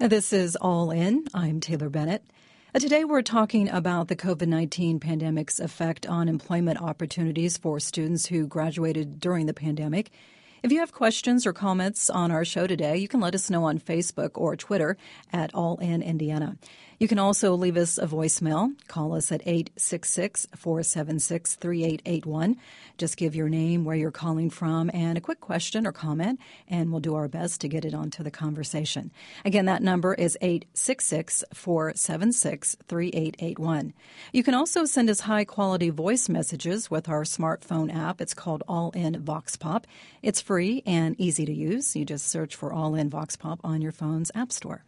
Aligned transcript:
This 0.00 0.32
is 0.32 0.56
All 0.56 0.90
In. 0.92 1.26
I'm 1.34 1.60
Taylor 1.60 1.90
Bennett. 1.90 2.24
Uh, 2.74 2.78
today 2.78 3.04
we're 3.04 3.20
talking 3.20 3.68
about 3.68 4.08
the 4.08 4.16
COVID 4.16 4.46
19 4.46 4.98
pandemic's 4.98 5.60
effect 5.60 6.06
on 6.06 6.26
employment 6.26 6.80
opportunities 6.80 7.58
for 7.58 7.78
students 7.78 8.24
who 8.24 8.46
graduated 8.46 9.20
during 9.20 9.44
the 9.44 9.52
pandemic. 9.52 10.10
If 10.62 10.72
you 10.72 10.78
have 10.78 10.92
questions 10.92 11.46
or 11.46 11.52
comments 11.52 12.08
on 12.08 12.30
our 12.30 12.46
show 12.46 12.66
today, 12.66 12.96
you 12.96 13.08
can 13.08 13.20
let 13.20 13.34
us 13.34 13.50
know 13.50 13.64
on 13.64 13.78
Facebook 13.78 14.30
or 14.36 14.56
Twitter 14.56 14.96
at 15.34 15.54
All 15.54 15.76
In 15.76 16.00
Indiana. 16.00 16.56
You 17.00 17.08
can 17.08 17.18
also 17.18 17.54
leave 17.54 17.78
us 17.78 17.96
a 17.96 18.06
voicemail. 18.06 18.74
Call 18.86 19.14
us 19.14 19.32
at 19.32 19.40
866 19.46 20.48
476 20.54 21.54
3881. 21.54 22.58
Just 22.98 23.16
give 23.16 23.34
your 23.34 23.48
name, 23.48 23.86
where 23.86 23.96
you're 23.96 24.10
calling 24.10 24.50
from, 24.50 24.90
and 24.92 25.16
a 25.16 25.20
quick 25.22 25.40
question 25.40 25.86
or 25.86 25.92
comment, 25.92 26.38
and 26.68 26.90
we'll 26.90 27.00
do 27.00 27.14
our 27.14 27.26
best 27.26 27.62
to 27.62 27.68
get 27.68 27.86
it 27.86 27.94
onto 27.94 28.22
the 28.22 28.30
conversation. 28.30 29.10
Again, 29.46 29.64
that 29.64 29.82
number 29.82 30.12
is 30.12 30.36
866 30.42 31.42
476 31.54 32.76
3881. 32.86 33.94
You 34.34 34.42
can 34.42 34.52
also 34.52 34.84
send 34.84 35.08
us 35.08 35.20
high 35.20 35.46
quality 35.46 35.88
voice 35.88 36.28
messages 36.28 36.90
with 36.90 37.08
our 37.08 37.22
smartphone 37.22 37.90
app. 37.90 38.20
It's 38.20 38.34
called 38.34 38.62
All 38.68 38.90
In 38.90 39.18
Vox 39.22 39.56
Pop. 39.56 39.86
It's 40.22 40.42
free 40.42 40.82
and 40.84 41.18
easy 41.18 41.46
to 41.46 41.52
use. 41.54 41.96
You 41.96 42.04
just 42.04 42.28
search 42.28 42.54
for 42.54 42.74
All 42.74 42.94
In 42.94 43.08
Vox 43.08 43.36
Pop 43.36 43.58
on 43.64 43.80
your 43.80 43.92
phone's 43.92 44.30
App 44.34 44.52
Store. 44.52 44.84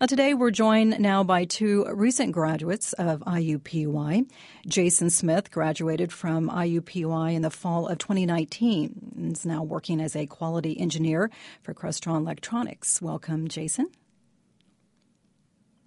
Uh, 0.00 0.06
today, 0.06 0.34
we're 0.34 0.50
joined 0.50 1.00
now 1.00 1.24
by 1.24 1.44
two 1.44 1.84
recent 1.92 2.32
graduates 2.32 2.92
of 2.94 3.20
IUPUI. 3.20 4.30
Jason 4.66 5.10
Smith 5.10 5.50
graduated 5.50 6.12
from 6.12 6.48
IUPUI 6.48 7.34
in 7.34 7.42
the 7.42 7.50
fall 7.50 7.88
of 7.88 7.98
2019 7.98 9.12
and 9.16 9.32
is 9.32 9.44
now 9.44 9.62
working 9.62 10.00
as 10.00 10.14
a 10.14 10.26
quality 10.26 10.78
engineer 10.78 11.30
for 11.62 11.74
Crestron 11.74 12.18
Electronics. 12.18 13.02
Welcome, 13.02 13.48
Jason. 13.48 13.90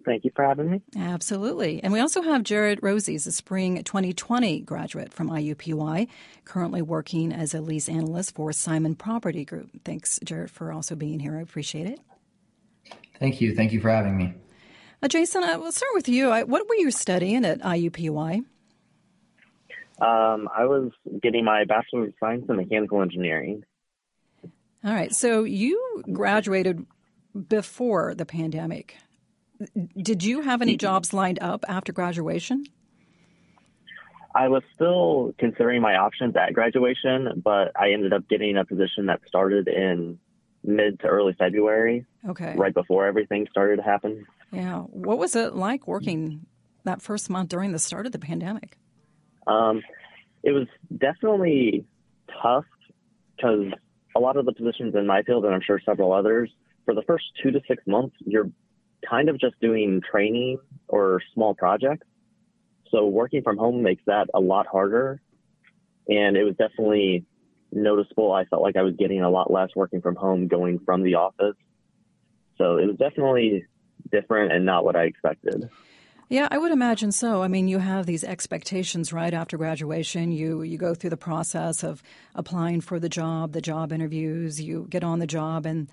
Thank 0.04 0.26
you 0.26 0.32
for 0.36 0.44
having 0.46 0.72
me. 0.72 0.82
Absolutely. 0.98 1.82
And 1.84 1.94
we 1.94 2.00
also 2.00 2.22
have 2.22 2.44
Jarrett 2.44 2.82
Rozzi, 2.82 3.16
a 3.16 3.32
spring 3.32 3.84
2020 3.84 4.62
graduate 4.62 5.14
from 5.14 5.30
IUPUI, 5.30 6.08
currently 6.46 6.82
working 6.82 7.32
as 7.32 7.54
a 7.54 7.62
lease 7.62 7.88
analyst 7.88 8.36
for 8.36 8.52
Simon 8.52 8.96
Property 8.96 9.46
Group. 9.46 9.70
Thanks, 9.86 10.20
Jarrett, 10.24 10.50
for 10.50 10.72
also 10.72 10.96
being 10.96 11.20
here. 11.20 11.38
I 11.38 11.42
appreciate 11.42 11.88
it. 11.88 12.00
Thank 13.22 13.40
you. 13.40 13.54
Thank 13.54 13.72
you 13.72 13.80
for 13.80 13.90
having 13.92 14.18
me. 14.18 14.34
Uh, 15.04 15.08
Jason, 15.08 15.44
I 15.44 15.56
will 15.56 15.72
start 15.72 15.92
with 15.94 16.10
you. 16.10 16.30
what 16.30 16.68
were 16.68 16.76
you 16.76 16.90
studying 16.90 17.46
at 17.46 17.62
IUPUI? 17.62 18.38
Um, 20.02 20.50
I 20.58 20.66
was 20.66 20.92
getting 21.22 21.46
my 21.46 21.64
Bachelor 21.66 22.06
of 22.06 22.14
Science 22.20 22.46
in 22.50 22.56
Mechanical 22.56 23.00
Engineering. 23.04 23.64
All 24.84 24.94
right. 24.94 25.14
So 25.14 25.44
you 25.44 26.04
graduated 26.12 26.84
before 27.48 28.16
the 28.16 28.26
pandemic. 28.26 28.98
Did 29.96 30.24
you 30.24 30.42
have 30.42 30.64
any 30.64 30.76
jobs 30.76 31.14
lined 31.14 31.38
up 31.44 31.64
after 31.68 31.94
graduation? 31.94 32.66
I 34.34 34.48
was 34.48 34.64
still 34.74 35.36
considering 35.38 35.84
my 35.84 35.96
options 35.96 36.36
at 36.36 36.54
graduation, 36.54 37.44
but 37.44 37.80
I 37.80 37.92
ended 37.92 38.14
up 38.14 38.28
getting 38.28 38.58
a 38.58 38.66
position 38.66 39.06
that 39.06 39.20
started 39.28 39.68
in 39.68 40.18
mid 40.64 41.00
to 41.02 41.08
early 41.08 41.34
February. 41.38 42.08
Okay. 42.30 42.56
Right 42.56 42.74
before 42.74 43.06
everything 43.06 43.48
started 43.50 43.78
to 43.78 43.84
happen. 43.84 44.26
Yeah. 44.52 44.80
What 44.82 45.18
was 45.18 45.36
it 45.36 45.56
like 45.56 45.88
working 45.88 46.46
that 46.84 47.02
first 47.02 47.30
month 47.30 47.50
during 47.50 47.72
the 47.72 47.80
start 47.80 48.06
of 48.06 48.12
the 48.12 48.20
pandemic? 48.20 48.78
Um, 49.48 49.82
it 50.44 50.52
was 50.52 50.68
definitely 50.98 51.86
tough 52.42 52.66
because 53.36 53.72
a 54.16 54.20
lot 54.20 54.38
of 54.38 54.46
the 54.46 54.54
positions 54.54 54.96
in 54.96 55.08
my 55.08 55.24
field, 55.24 55.46
and 55.46 55.54
I'm 55.54 55.62
sure 55.62 55.80
several 55.84 56.14
others, 56.14 56.52
for 56.86 56.94
the 56.94 57.02
first 57.04 57.26
two 57.42 57.52
to 57.52 57.62
six 57.68 57.82
months, 57.88 58.16
you're 58.26 58.50
kind 59.08 59.30
of 59.30 59.40
just 59.40 59.60
doing 59.60 60.02
training 60.10 60.58
or 60.88 61.22
small 61.34 61.56
projects. 61.56 62.06
So 62.92 63.08
working 63.08 63.42
from 63.42 63.58
home 63.58 63.82
makes 63.82 64.04
that 64.06 64.28
a 64.34 64.40
lot 64.40 64.68
harder. 64.68 65.22
And 66.08 66.36
it 66.36 66.44
was 66.44 66.56
definitely 66.58 67.26
noticeable. 67.72 68.32
I 68.34 68.46
felt 68.46 68.62
like 68.62 68.76
I 68.76 68.82
was 68.82 68.96
getting 68.98 69.22
a 69.22 69.30
lot 69.30 69.52
less 69.52 69.70
working 69.76 70.02
from 70.02 70.16
home 70.16 70.48
going 70.48 70.80
from 70.86 71.04
the 71.04 71.16
office. 71.16 71.56
So 72.58 72.78
it 72.78 72.88
was 72.88 72.98
definitely 72.98 73.66
different 74.12 74.52
and 74.52 74.66
not 74.66 74.84
what 74.86 74.96
I 74.96 75.04
expected. 75.04 75.70
Yeah, 76.30 76.48
I 76.50 76.58
would 76.58 76.72
imagine 76.72 77.12
so. 77.12 77.44
I 77.44 77.50
mean, 77.50 77.68
you 77.68 77.80
have 77.80 78.06
these 78.06 78.24
expectations 78.24 79.12
right 79.12 79.34
after 79.34 79.58
graduation. 79.58 80.32
You 80.32 80.62
you 80.62 80.78
go 80.78 80.96
through 80.96 81.10
the 81.10 81.18
process 81.18 81.84
of 81.84 82.02
applying 82.36 82.80
for 82.80 83.02
the 83.02 83.10
job, 83.10 83.52
the 83.52 83.60
job 83.60 83.92
interviews, 83.92 84.62
you 84.62 84.88
get 84.90 85.04
on 85.04 85.20
the 85.20 85.28
job 85.28 85.66
and 85.66 85.90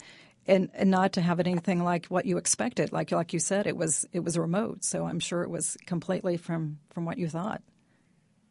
and, 0.47 0.71
and 0.75 0.91
not 0.91 1.13
to 1.15 1.21
have 1.21 1.41
anything 1.41 1.83
like 1.83 2.07
what 2.07 2.25
you 2.25 2.39
expected. 2.39 2.93
Like 2.93 3.11
like 3.11 3.33
you 3.33 3.41
said, 3.41 3.67
it 3.67 3.77
was 3.77 4.07
it 4.13 4.21
was 4.21 4.39
remote. 4.39 4.85
So 4.85 5.07
I'm 5.07 5.19
sure 5.19 5.43
it 5.43 5.51
was 5.51 5.77
completely 5.87 6.37
from 6.37 6.79
from 6.91 7.05
what 7.05 7.19
you 7.19 7.29
thought. 7.29 7.61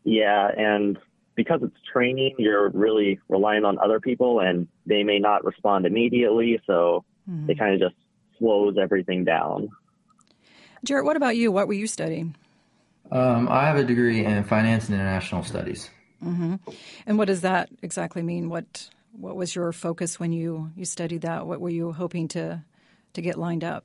Yeah, 0.04 0.50
and 0.58 0.98
because 1.36 1.62
it's 1.64 1.78
training, 1.94 2.36
you're 2.38 2.70
really 2.72 3.20
relying 3.30 3.64
on 3.64 3.78
other 3.80 4.02
people 4.02 4.42
and 4.42 4.68
they 4.86 5.04
may 5.04 5.20
not 5.20 5.46
respond 5.46 5.86
immediately. 5.86 6.60
So 6.66 7.06
mm-hmm. 7.30 7.50
it 7.50 7.58
kind 7.58 7.74
of 7.74 7.80
just 7.80 7.96
slows 8.38 8.78
everything 8.78 9.24
down. 9.24 9.70
Jarrett, 10.84 11.06
what 11.06 11.18
about 11.18 11.36
you? 11.36 11.52
What 11.52 11.68
were 11.68 11.74
you 11.74 11.88
studying? 11.88 12.36
Um, 13.12 13.48
I 13.50 13.66
have 13.66 13.78
a 13.78 13.84
degree 13.84 14.26
in 14.26 14.44
finance 14.44 14.86
and 14.90 14.96
international 14.96 15.44
studies. 15.44 15.90
Mm-hmm. 16.24 16.56
And 17.06 17.18
what 17.18 17.26
does 17.28 17.42
that 17.42 17.70
exactly 17.82 18.22
mean? 18.22 18.50
What 18.50 18.90
what 19.14 19.36
was 19.36 19.56
your 19.56 19.72
focus 19.72 20.20
when 20.20 20.32
you, 20.32 20.72
you 20.76 20.86
studied 20.86 21.22
that? 21.22 21.48
What 21.48 21.60
were 21.60 21.70
you 21.70 21.92
hoping 21.92 22.28
to 22.30 22.64
to 23.14 23.22
get 23.22 23.38
lined 23.38 23.64
up? 23.64 23.84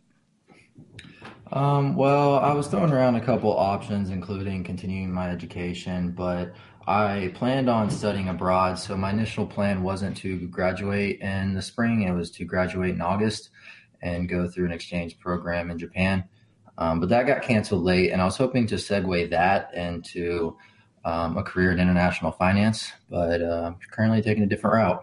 Um, 1.52 1.96
well, 1.96 2.38
I 2.38 2.54
was 2.54 2.66
throwing 2.66 2.92
around 2.92 3.16
a 3.16 3.20
couple 3.20 3.54
options, 3.56 4.10
including 4.10 4.64
continuing 4.64 5.12
my 5.12 5.30
education, 5.30 6.12
but 6.12 6.54
I 6.86 7.32
planned 7.34 7.68
on 7.68 7.90
studying 7.90 8.28
abroad, 8.28 8.78
so 8.78 8.96
my 8.96 9.10
initial 9.10 9.46
plan 9.46 9.82
wasn't 9.82 10.16
to 10.18 10.48
graduate 10.48 11.20
in 11.20 11.54
the 11.54 11.62
spring. 11.62 12.02
It 12.02 12.12
was 12.12 12.30
to 12.32 12.44
graduate 12.44 12.94
in 12.94 13.00
August 13.00 13.50
and 14.00 14.28
go 14.28 14.48
through 14.48 14.66
an 14.66 14.72
exchange 14.72 15.18
program 15.18 15.70
in 15.70 15.78
Japan. 15.78 16.24
Um, 16.78 17.00
but 17.00 17.10
that 17.10 17.26
got 17.26 17.42
canceled 17.42 17.84
late, 17.84 18.10
and 18.10 18.20
I 18.20 18.24
was 18.24 18.36
hoping 18.36 18.66
to 18.68 18.76
segue 18.76 19.30
that 19.30 19.74
into 19.74 20.56
um, 21.04 21.36
a 21.36 21.42
career 21.42 21.70
in 21.70 21.78
international 21.78 22.32
finance, 22.32 22.92
but 23.08 23.42
uh, 23.42 23.72
currently 23.90 24.22
taking 24.22 24.42
a 24.42 24.46
different 24.46 24.74
route. 24.74 25.02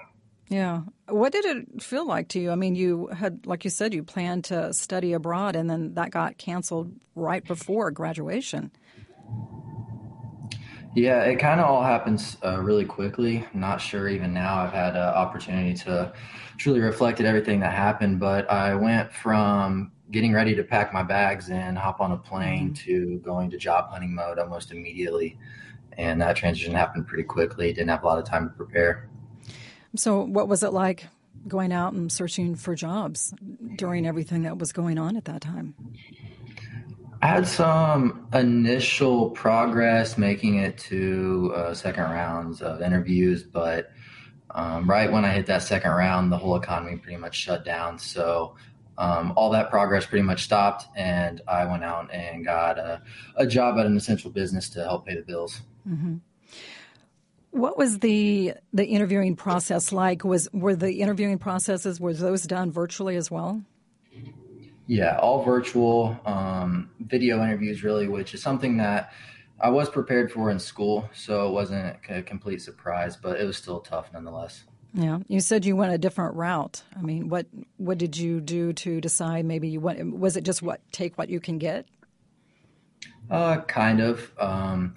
Yeah. 0.50 0.82
What 1.08 1.32
did 1.32 1.46
it 1.46 1.82
feel 1.82 2.08
like 2.08 2.30
to 2.30 2.40
you? 2.40 2.52
I 2.52 2.56
mean, 2.56 2.74
you 2.76 3.08
had, 3.08 3.46
like 3.46 3.64
you 3.64 3.70
said, 3.70 3.94
you 3.94 4.04
planned 4.04 4.46
to 4.46 4.74
study 4.74 5.14
abroad, 5.14 5.56
and 5.56 5.70
then 5.70 5.94
that 5.94 6.10
got 6.10 6.38
canceled 6.38 6.92
right 7.16 7.46
before 7.46 7.92
graduation. 7.92 8.72
Yeah, 10.96 11.24
it 11.24 11.38
kind 11.38 11.60
of 11.60 11.68
all 11.68 11.84
happens 11.84 12.38
uh, 12.44 12.60
really 12.60 12.86
quickly. 12.86 13.46
I'm 13.54 13.60
not 13.60 13.80
sure 13.80 14.10
even 14.10 14.34
now 14.34 14.56
I've 14.56 14.74
had 14.74 14.96
an 14.96 15.02
opportunity 15.02 15.74
to 15.86 16.12
truly 16.58 16.80
reflect 16.80 17.20
at 17.20 17.26
everything 17.26 17.60
that 17.60 17.74
happened, 17.74 18.20
but 18.20 18.50
I 18.50 18.74
went 18.76 19.12
from 19.14 19.92
getting 20.12 20.34
ready 20.34 20.56
to 20.56 20.64
pack 20.64 20.92
my 20.92 21.04
bags 21.04 21.50
and 21.50 21.78
hop 21.78 22.02
on 22.02 22.12
a 22.12 22.18
plane 22.18 22.74
mm-hmm. 22.74 22.86
to 22.86 23.20
going 23.20 23.52
to 23.52 23.58
job 23.58 23.90
hunting 23.92 24.14
mode 24.14 24.40
almost 24.40 24.72
immediately. 24.72 25.38
And 25.98 26.22
that 26.22 26.36
transition 26.36 26.74
happened 26.74 27.08
pretty 27.08 27.24
quickly. 27.24 27.72
Didn't 27.72 27.90
have 27.90 28.04
a 28.04 28.08
lot 28.08 28.18
of 28.18 28.26
time 28.26 28.50
to 28.50 28.56
prepare. 28.56 29.10
So, 29.96 30.24
what 30.24 30.48
was 30.48 30.64
it 30.64 30.72
like 30.72 31.08
going 31.48 31.72
out 31.72 31.94
and 31.94 32.12
searching 32.12 32.56
for 32.56 32.76
jobs 32.76 33.34
during 33.76 34.06
everything 34.06 34.44
that 34.44 34.58
was 34.58 34.72
going 34.72 34.98
on 34.98 35.18
at 35.18 35.26
that 35.26 35.42
time? 35.42 35.76
I 37.22 37.28
had 37.28 37.48
some 37.48 38.28
initial 38.34 39.32
progress 39.32 40.18
making 40.18 40.60
it 40.60 40.78
to 40.78 41.54
uh, 41.54 41.74
second 41.74 42.04
rounds 42.04 42.62
of 42.62 42.82
interviews, 42.82 43.44
but 43.44 43.92
um, 44.52 44.90
right 44.90 45.12
when 45.12 45.26
I 45.26 45.32
hit 45.32 45.46
that 45.48 45.64
second 45.64 45.92
round, 45.92 46.32
the 46.32 46.38
whole 46.38 46.56
economy 46.56 46.98
pretty 46.98 47.18
much 47.18 47.36
shut 47.36 47.66
down. 47.66 48.00
So 48.00 48.56
um, 48.98 49.34
all 49.36 49.50
that 49.52 49.70
progress 49.70 50.06
pretty 50.06 50.24
much 50.24 50.44
stopped, 50.44 50.86
and 50.96 51.42
I 51.48 51.66
went 51.66 51.84
out 51.84 52.14
and 52.14 52.46
got 52.46 52.78
a, 52.78 53.02
a 53.36 53.46
job 53.46 53.78
at 53.78 53.86
an 53.86 53.98
essential 53.98 54.32
business 54.32 54.70
to 54.70 54.84
help 54.84 55.06
pay 55.06 55.16
the 55.16 55.22
bills. 55.22 55.62
Mm-hmm. 55.88 56.16
What 57.52 57.78
was 57.78 58.00
the 58.00 58.54
the 58.74 58.86
interviewing 58.86 59.36
process 59.36 59.92
like? 59.92 60.24
Was 60.24 60.50
were 60.54 60.76
the 60.76 61.02
interviewing 61.02 61.38
processes 61.38 62.00
were 62.00 62.14
those 62.14 62.44
done 62.44 62.72
virtually 62.72 63.16
as 63.16 63.32
well? 63.32 63.62
Yeah, 64.90 65.20
all 65.20 65.44
virtual 65.44 66.20
um, 66.26 66.90
video 67.00 67.44
interviews, 67.44 67.84
really, 67.84 68.08
which 68.08 68.34
is 68.34 68.42
something 68.42 68.78
that 68.78 69.14
I 69.62 69.70
was 69.70 69.88
prepared 69.88 70.32
for 70.32 70.50
in 70.50 70.58
school, 70.58 71.08
so 71.14 71.48
it 71.48 71.52
wasn't 71.52 71.98
a 72.10 72.24
complete 72.24 72.64
surprise, 72.64 73.16
but 73.16 73.40
it 73.40 73.46
was 73.46 73.56
still 73.56 73.82
tough 73.82 74.12
nonetheless. 74.12 74.64
Yeah, 74.96 75.20
you 75.28 75.42
said 75.42 75.64
you 75.64 75.76
went 75.76 75.94
a 75.94 76.00
different 76.00 76.34
route. 76.34 76.82
I 76.98 77.04
mean, 77.04 77.30
what 77.30 77.46
what 77.78 78.00
did 78.00 78.18
you 78.18 78.42
do 78.42 78.74
to 78.74 79.00
decide? 79.00 79.46
Maybe 79.46 79.70
you 79.70 79.80
went. 79.80 80.18
Was 80.18 80.36
it 80.36 80.44
just 80.44 80.64
what 80.64 80.82
take 80.92 81.20
what 81.20 81.30
you 81.30 81.40
can 81.40 81.60
get? 81.60 81.86
Uh, 83.30 83.62
kind 83.62 84.00
of. 84.00 84.32
Um, 84.40 84.96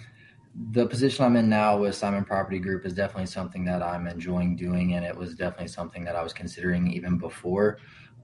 the 0.71 0.87
position 0.87 1.27
I'm 1.27 1.37
in 1.37 1.51
now 1.51 1.77
with 1.77 1.95
Simon 1.95 2.25
Property 2.25 2.61
Group 2.61 2.87
is 2.87 2.95
definitely 2.95 3.27
something 3.27 3.67
that 3.67 3.83
I'm 3.83 4.07
enjoying 4.07 4.57
doing, 4.57 4.95
and 4.95 5.05
it 5.05 5.15
was 5.15 5.35
definitely 5.35 5.69
something 5.69 6.05
that 6.05 6.17
I 6.17 6.23
was 6.23 6.33
considering 6.33 6.91
even 6.91 7.19
before 7.19 7.77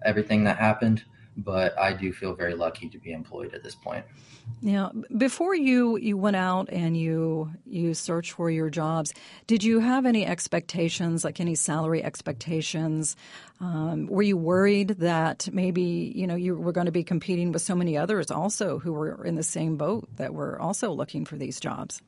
everything 0.02 0.44
that 0.44 0.56
happened. 0.56 1.04
But 1.38 1.78
I 1.78 1.92
do 1.92 2.12
feel 2.12 2.34
very 2.34 2.54
lucky 2.54 2.88
to 2.88 2.98
be 2.98 3.12
employed 3.12 3.54
at 3.54 3.62
this 3.62 3.74
point. 3.74 4.04
Now, 4.60 4.92
before 5.16 5.54
you 5.54 5.96
you 5.98 6.16
went 6.16 6.36
out 6.36 6.68
and 6.72 6.96
you 6.96 7.50
you 7.64 7.94
searched 7.94 8.32
for 8.32 8.50
your 8.50 8.70
jobs, 8.70 9.14
did 9.46 9.62
you 9.62 9.78
have 9.78 10.04
any 10.04 10.26
expectations, 10.26 11.24
like 11.24 11.40
any 11.40 11.54
salary 11.54 12.02
expectations? 12.02 13.14
Um, 13.60 14.06
were 14.06 14.22
you 14.22 14.36
worried 14.36 14.88
that 14.98 15.48
maybe 15.52 16.12
you 16.14 16.26
know 16.26 16.34
you 16.34 16.56
were 16.56 16.72
going 16.72 16.86
to 16.86 16.92
be 16.92 17.04
competing 17.04 17.52
with 17.52 17.62
so 17.62 17.74
many 17.74 17.96
others 17.96 18.30
also 18.30 18.78
who 18.78 18.92
were 18.92 19.24
in 19.24 19.36
the 19.36 19.42
same 19.42 19.76
boat 19.76 20.08
that 20.16 20.34
were 20.34 20.60
also 20.60 20.90
looking 20.92 21.24
for 21.24 21.36
these 21.36 21.60
jobs? 21.60 22.02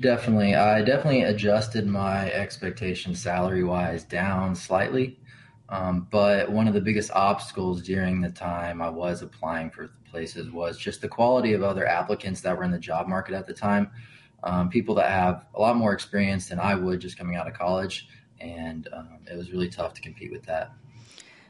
Definitely, 0.00 0.56
I 0.56 0.82
definitely 0.82 1.22
adjusted 1.22 1.86
my 1.86 2.30
expectations 2.32 3.22
salary 3.22 3.62
wise 3.62 4.04
down 4.04 4.56
slightly. 4.56 5.18
Um, 5.72 6.06
but 6.10 6.52
one 6.52 6.68
of 6.68 6.74
the 6.74 6.82
biggest 6.82 7.10
obstacles 7.12 7.80
during 7.80 8.20
the 8.20 8.28
time 8.28 8.82
I 8.82 8.90
was 8.90 9.22
applying 9.22 9.70
for 9.70 9.90
places 10.10 10.50
was 10.50 10.76
just 10.76 11.00
the 11.00 11.08
quality 11.08 11.54
of 11.54 11.62
other 11.62 11.88
applicants 11.88 12.42
that 12.42 12.58
were 12.58 12.62
in 12.62 12.70
the 12.70 12.78
job 12.78 13.08
market 13.08 13.34
at 13.34 13.46
the 13.46 13.54
time. 13.54 13.90
Um, 14.44 14.68
people 14.68 14.94
that 14.96 15.10
have 15.10 15.46
a 15.54 15.60
lot 15.60 15.76
more 15.76 15.94
experience 15.94 16.50
than 16.50 16.60
I 16.60 16.74
would 16.74 17.00
just 17.00 17.16
coming 17.16 17.36
out 17.36 17.48
of 17.48 17.54
college. 17.54 18.06
And 18.38 18.86
um, 18.92 19.20
it 19.30 19.34
was 19.34 19.50
really 19.50 19.70
tough 19.70 19.94
to 19.94 20.02
compete 20.02 20.30
with 20.30 20.42
that. 20.44 20.72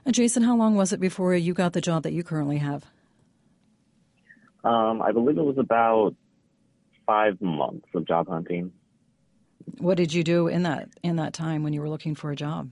And 0.07 0.15
Jason, 0.15 0.45
how 0.45 0.57
long 0.57 0.77
was 0.77 0.93
it 0.93 1.01
before 1.01 1.35
you 1.35 1.53
got 1.53 1.73
the 1.73 1.81
job 1.81 2.05
that 2.05 2.13
you 2.13 2.23
currently 2.23 2.59
have? 2.59 2.87
Um, 4.63 5.03
I 5.03 5.11
believe 5.11 5.37
it 5.37 5.43
was 5.43 5.59
about 5.59 6.15
five 7.07 7.41
months 7.41 7.89
of 7.93 8.07
job 8.07 8.29
hunting. 8.29 8.71
What 9.79 9.97
did 9.97 10.15
you 10.15 10.23
do 10.23 10.47
in 10.47 10.63
that 10.63 10.91
in 11.03 11.17
that 11.17 11.33
time 11.33 11.65
when 11.65 11.73
you 11.73 11.81
were 11.81 11.89
looking 11.89 12.15
for 12.15 12.31
a 12.31 12.37
job? 12.37 12.71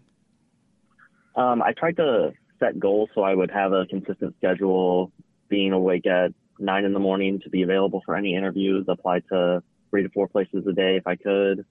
Um, 1.40 1.62
I 1.62 1.72
tried 1.72 1.96
to 1.96 2.32
set 2.58 2.78
goals 2.78 3.08
so 3.14 3.22
I 3.22 3.34
would 3.34 3.50
have 3.50 3.72
a 3.72 3.86
consistent 3.86 4.34
schedule, 4.36 5.10
being 5.48 5.72
awake 5.72 6.06
at 6.06 6.34
nine 6.58 6.84
in 6.84 6.92
the 6.92 7.00
morning 7.00 7.40
to 7.40 7.48
be 7.48 7.62
available 7.62 8.02
for 8.04 8.14
any 8.14 8.36
interviews, 8.36 8.84
apply 8.88 9.20
to 9.30 9.62
three 9.88 10.02
to 10.02 10.10
four 10.10 10.28
places 10.28 10.66
a 10.68 10.72
day 10.72 10.96
if 10.96 11.06
I 11.06 11.16
could, 11.16 11.64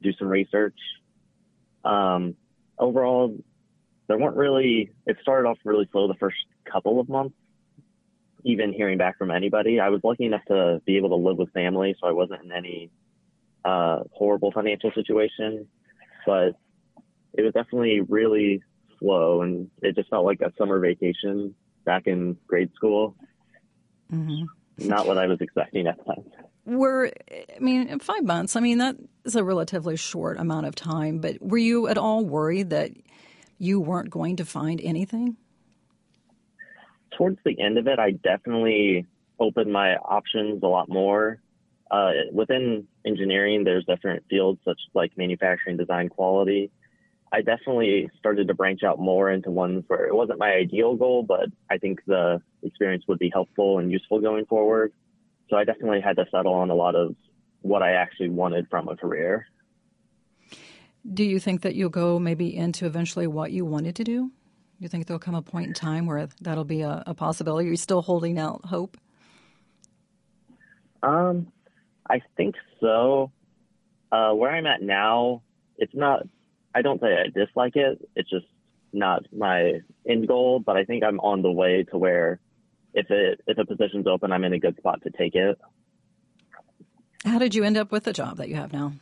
do 0.00 0.12
some 0.12 0.28
research. 0.28 0.78
Um, 1.84 2.36
overall, 2.78 3.36
there 4.06 4.16
weren't 4.16 4.36
really, 4.36 4.92
it 5.06 5.16
started 5.22 5.48
off 5.48 5.58
really 5.64 5.88
slow 5.90 6.06
the 6.06 6.14
first 6.14 6.36
couple 6.70 7.00
of 7.00 7.08
months, 7.08 7.34
even 8.44 8.72
hearing 8.72 8.96
back 8.96 9.18
from 9.18 9.32
anybody. 9.32 9.80
I 9.80 9.88
was 9.88 10.02
lucky 10.04 10.26
enough 10.26 10.44
to 10.46 10.80
be 10.86 10.98
able 10.98 11.08
to 11.08 11.16
live 11.16 11.36
with 11.36 11.52
family, 11.52 11.96
so 12.00 12.06
I 12.06 12.12
wasn't 12.12 12.44
in 12.44 12.52
any 12.52 12.90
uh, 13.64 14.04
horrible 14.12 14.52
financial 14.52 14.92
situation, 14.92 15.66
but 16.24 16.54
it 17.34 17.42
was 17.42 17.52
definitely 17.54 18.02
really 18.02 18.62
slow 18.98 19.42
and 19.42 19.70
it 19.82 19.94
just 19.94 20.10
felt 20.10 20.24
like 20.24 20.40
a 20.40 20.52
summer 20.58 20.78
vacation 20.78 21.54
back 21.84 22.06
in 22.06 22.36
grade 22.46 22.70
school. 22.74 23.14
Mm-hmm. 24.12 24.44
Not 24.88 25.06
what 25.06 25.18
I 25.18 25.26
was 25.26 25.40
expecting 25.40 25.86
at 25.86 25.96
the 25.98 26.04
time. 26.04 26.24
Were, 26.64 27.12
I 27.30 27.58
mean, 27.60 27.98
five 28.00 28.24
months, 28.24 28.56
I 28.56 28.60
mean, 28.60 28.78
that 28.78 28.96
is 29.24 29.36
a 29.36 29.44
relatively 29.44 29.96
short 29.96 30.38
amount 30.38 30.66
of 30.66 30.74
time, 30.74 31.18
but 31.18 31.40
were 31.40 31.58
you 31.58 31.88
at 31.88 31.96
all 31.96 32.24
worried 32.24 32.70
that 32.70 32.90
you 33.58 33.80
weren't 33.80 34.10
going 34.10 34.36
to 34.36 34.44
find 34.44 34.80
anything? 34.82 35.36
Towards 37.16 37.38
the 37.44 37.58
end 37.60 37.78
of 37.78 37.86
it, 37.86 37.98
I 37.98 38.10
definitely 38.10 39.06
opened 39.38 39.72
my 39.72 39.96
options 39.96 40.62
a 40.62 40.66
lot 40.66 40.88
more. 40.88 41.40
Uh, 41.90 42.10
within 42.32 42.86
engineering, 43.06 43.62
there's 43.64 43.84
different 43.84 44.24
fields 44.28 44.60
such 44.64 44.80
like 44.92 45.16
manufacturing, 45.16 45.76
design, 45.76 46.08
quality. 46.08 46.70
I 47.32 47.42
definitely 47.42 48.08
started 48.18 48.48
to 48.48 48.54
branch 48.54 48.82
out 48.84 48.98
more 48.98 49.30
into 49.30 49.50
ones 49.50 49.84
where 49.88 50.06
it 50.06 50.14
wasn't 50.14 50.38
my 50.38 50.52
ideal 50.52 50.94
goal, 50.94 51.22
but 51.22 51.48
I 51.70 51.78
think 51.78 52.00
the 52.06 52.40
experience 52.62 53.04
would 53.08 53.18
be 53.18 53.30
helpful 53.32 53.78
and 53.78 53.90
useful 53.90 54.20
going 54.20 54.46
forward. 54.46 54.92
So 55.50 55.56
I 55.56 55.64
definitely 55.64 56.00
had 56.00 56.16
to 56.16 56.26
settle 56.30 56.54
on 56.54 56.70
a 56.70 56.74
lot 56.74 56.94
of 56.94 57.14
what 57.62 57.82
I 57.82 57.92
actually 57.92 58.28
wanted 58.28 58.68
from 58.70 58.88
a 58.88 58.96
career. 58.96 59.46
Do 61.12 61.24
you 61.24 61.38
think 61.38 61.62
that 61.62 61.74
you'll 61.74 61.88
go 61.88 62.18
maybe 62.18 62.54
into 62.54 62.86
eventually 62.86 63.26
what 63.26 63.52
you 63.52 63.64
wanted 63.64 63.96
to 63.96 64.04
do? 64.04 64.28
Do 64.28 64.82
you 64.82 64.88
think 64.88 65.06
there'll 65.06 65.18
come 65.18 65.34
a 65.34 65.42
point 65.42 65.68
in 65.68 65.74
time 65.74 66.06
where 66.06 66.28
that'll 66.40 66.64
be 66.64 66.82
a, 66.82 67.02
a 67.06 67.14
possibility? 67.14 67.68
Are 67.68 67.70
you 67.70 67.76
still 67.76 68.02
holding 68.02 68.38
out 68.38 68.64
hope? 68.66 68.96
Um, 71.02 71.52
I 72.08 72.20
think 72.36 72.56
so. 72.80 73.30
Uh, 74.12 74.32
where 74.32 74.50
I'm 74.50 74.66
at 74.66 74.82
now, 74.82 75.42
it's 75.78 75.94
not 75.94 76.26
I 76.76 76.82
don't 76.82 77.00
say 77.00 77.06
I 77.06 77.30
dislike 77.30 77.74
it. 77.74 78.06
It's 78.16 78.28
just 78.28 78.44
not 78.92 79.24
my 79.34 79.80
end 80.06 80.28
goal, 80.28 80.60
but 80.60 80.76
I 80.76 80.84
think 80.84 81.04
I'm 81.04 81.18
on 81.20 81.40
the 81.40 81.50
way 81.50 81.84
to 81.90 81.96
where 81.96 82.38
if 82.92 83.10
it 83.10 83.40
if 83.46 83.56
a 83.56 83.64
position's 83.64 84.06
open, 84.06 84.30
I'm 84.30 84.44
in 84.44 84.52
a 84.52 84.58
good 84.58 84.76
spot 84.76 85.00
to 85.04 85.10
take 85.10 85.34
it. 85.34 85.58
How 87.24 87.38
did 87.38 87.54
you 87.54 87.64
end 87.64 87.78
up 87.78 87.90
with 87.90 88.04
the 88.04 88.12
job 88.12 88.36
that 88.36 88.50
you 88.50 88.56
have 88.56 88.74
now? 88.74 88.92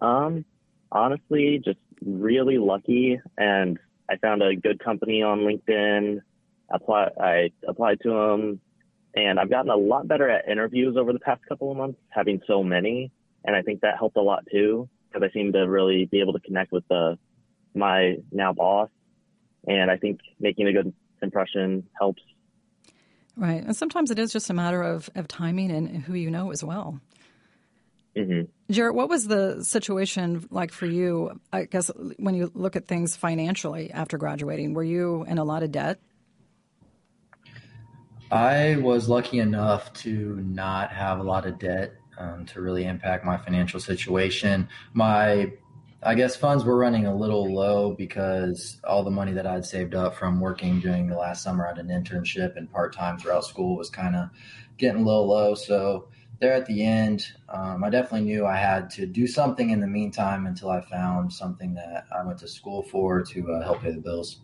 Um, 0.00 0.44
honestly, 0.90 1.62
just 1.64 1.78
really 2.04 2.58
lucky, 2.58 3.20
and 3.38 3.78
I 4.10 4.16
found 4.16 4.42
a 4.42 4.56
good 4.56 4.82
company 4.82 5.22
on 5.22 5.40
LinkedIn. 5.40 6.22
Apply, 6.70 7.08
I 7.20 7.50
applied 7.68 8.00
to 8.00 8.10
them, 8.10 8.60
and 9.14 9.38
I've 9.38 9.48
gotten 9.48 9.70
a 9.70 9.76
lot 9.76 10.08
better 10.08 10.28
at 10.28 10.48
interviews 10.48 10.96
over 10.96 11.12
the 11.12 11.20
past 11.20 11.42
couple 11.48 11.70
of 11.70 11.76
months, 11.76 12.00
having 12.08 12.40
so 12.48 12.64
many, 12.64 13.12
and 13.44 13.54
I 13.54 13.62
think 13.62 13.82
that 13.82 13.96
helped 13.96 14.16
a 14.16 14.22
lot 14.22 14.42
too 14.50 14.88
because 15.14 15.28
I 15.28 15.32
seem 15.32 15.52
to 15.52 15.60
really 15.60 16.06
be 16.06 16.20
able 16.20 16.32
to 16.32 16.40
connect 16.40 16.72
with 16.72 16.86
the 16.88 17.18
my 17.74 18.16
now 18.32 18.52
boss, 18.52 18.88
and 19.66 19.90
I 19.90 19.96
think 19.96 20.20
making 20.40 20.66
a 20.68 20.72
good 20.72 20.92
impression 21.22 21.84
helps. 21.98 22.22
Right, 23.36 23.62
and 23.64 23.74
sometimes 23.74 24.10
it 24.10 24.18
is 24.18 24.32
just 24.32 24.50
a 24.50 24.54
matter 24.54 24.82
of 24.82 25.10
of 25.14 25.28
timing 25.28 25.70
and 25.70 26.02
who 26.02 26.14
you 26.14 26.30
know 26.30 26.50
as 26.50 26.62
well. 26.62 27.00
Mm-hmm. 28.16 28.72
Jarrett, 28.72 28.94
what 28.94 29.08
was 29.08 29.26
the 29.26 29.64
situation 29.64 30.46
like 30.50 30.70
for 30.70 30.86
you? 30.86 31.40
I 31.52 31.64
guess 31.64 31.90
when 32.16 32.34
you 32.34 32.50
look 32.54 32.76
at 32.76 32.86
things 32.86 33.16
financially 33.16 33.90
after 33.90 34.18
graduating, 34.18 34.74
were 34.74 34.84
you 34.84 35.24
in 35.24 35.38
a 35.38 35.44
lot 35.44 35.64
of 35.64 35.72
debt? 35.72 35.98
I 38.30 38.76
was 38.76 39.08
lucky 39.08 39.38
enough 39.38 39.92
to 39.94 40.36
not 40.36 40.90
have 40.92 41.18
a 41.18 41.22
lot 41.22 41.46
of 41.46 41.58
debt 41.58 41.94
um, 42.18 42.46
to 42.46 42.60
really 42.60 42.84
impact 42.84 43.24
my 43.24 43.36
financial 43.36 43.80
situation. 43.80 44.68
My 44.92 45.52
I 46.06 46.14
guess 46.14 46.36
funds 46.36 46.64
were 46.64 46.76
running 46.76 47.06
a 47.06 47.16
little 47.16 47.50
low 47.50 47.94
because 47.94 48.78
all 48.84 49.04
the 49.04 49.10
money 49.10 49.32
that 49.32 49.46
I'd 49.46 49.64
saved 49.64 49.94
up 49.94 50.14
from 50.14 50.38
working 50.38 50.78
during 50.78 51.06
the 51.06 51.16
last 51.16 51.42
summer 51.42 51.66
at 51.66 51.78
an 51.78 51.88
internship 51.88 52.58
and 52.58 52.70
part 52.70 52.94
time 52.94 53.18
throughout 53.18 53.46
school 53.46 53.78
was 53.78 53.88
kind 53.88 54.14
of 54.14 54.28
getting 54.76 55.00
a 55.00 55.04
little 55.04 55.26
low. 55.26 55.54
So 55.54 56.08
there 56.40 56.52
at 56.52 56.66
the 56.66 56.84
end, 56.84 57.26
um, 57.48 57.82
I 57.82 57.88
definitely 57.88 58.26
knew 58.26 58.44
I 58.44 58.56
had 58.56 58.90
to 58.90 59.06
do 59.06 59.26
something 59.26 59.70
in 59.70 59.80
the 59.80 59.86
meantime 59.86 60.44
until 60.44 60.68
I 60.68 60.82
found 60.82 61.32
something 61.32 61.72
that 61.74 62.04
I 62.14 62.22
went 62.22 62.38
to 62.40 62.48
school 62.48 62.82
for 62.82 63.22
to 63.22 63.52
uh, 63.52 63.62
help 63.64 63.80
pay 63.80 63.92
the 63.92 64.00
bills. 64.00 64.40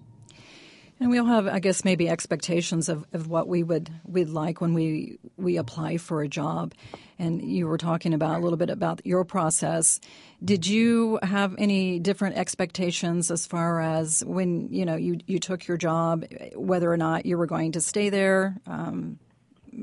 And 1.00 1.08
we 1.08 1.18
all 1.18 1.26
have, 1.26 1.46
I 1.46 1.60
guess, 1.60 1.82
maybe 1.82 2.10
expectations 2.10 2.90
of, 2.90 3.06
of 3.14 3.26
what 3.26 3.48
we 3.48 3.62
would 3.62 3.90
we'd 4.04 4.28
like 4.28 4.60
when 4.60 4.74
we 4.74 5.18
we 5.38 5.56
apply 5.56 5.96
for 5.96 6.20
a 6.20 6.28
job. 6.28 6.74
And 7.18 7.42
you 7.42 7.66
were 7.66 7.78
talking 7.78 8.12
about 8.12 8.38
a 8.38 8.42
little 8.42 8.58
bit 8.58 8.68
about 8.68 9.00
your 9.06 9.24
process. 9.24 9.98
Did 10.44 10.66
you 10.66 11.18
have 11.22 11.54
any 11.56 11.98
different 12.00 12.36
expectations 12.36 13.30
as 13.30 13.46
far 13.46 13.80
as 13.80 14.22
when 14.26 14.68
you 14.70 14.84
know 14.84 14.96
you 14.96 15.18
you 15.26 15.38
took 15.38 15.66
your 15.66 15.78
job, 15.78 16.26
whether 16.54 16.92
or 16.92 16.98
not 16.98 17.24
you 17.24 17.38
were 17.38 17.46
going 17.46 17.72
to 17.72 17.80
stay 17.80 18.10
there? 18.10 18.58
Um, 18.66 19.18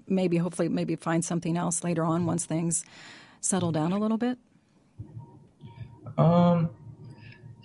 maybe, 0.07 0.37
hopefully, 0.37 0.69
maybe 0.69 0.95
find 0.95 1.25
something 1.25 1.57
else 1.57 1.83
later 1.83 2.03
on 2.03 2.27
once 2.27 2.45
things 2.45 2.85
settle 3.41 3.71
down 3.71 3.91
a 3.91 3.97
little 3.97 4.17
bit. 4.17 4.37
Um, 6.17 6.69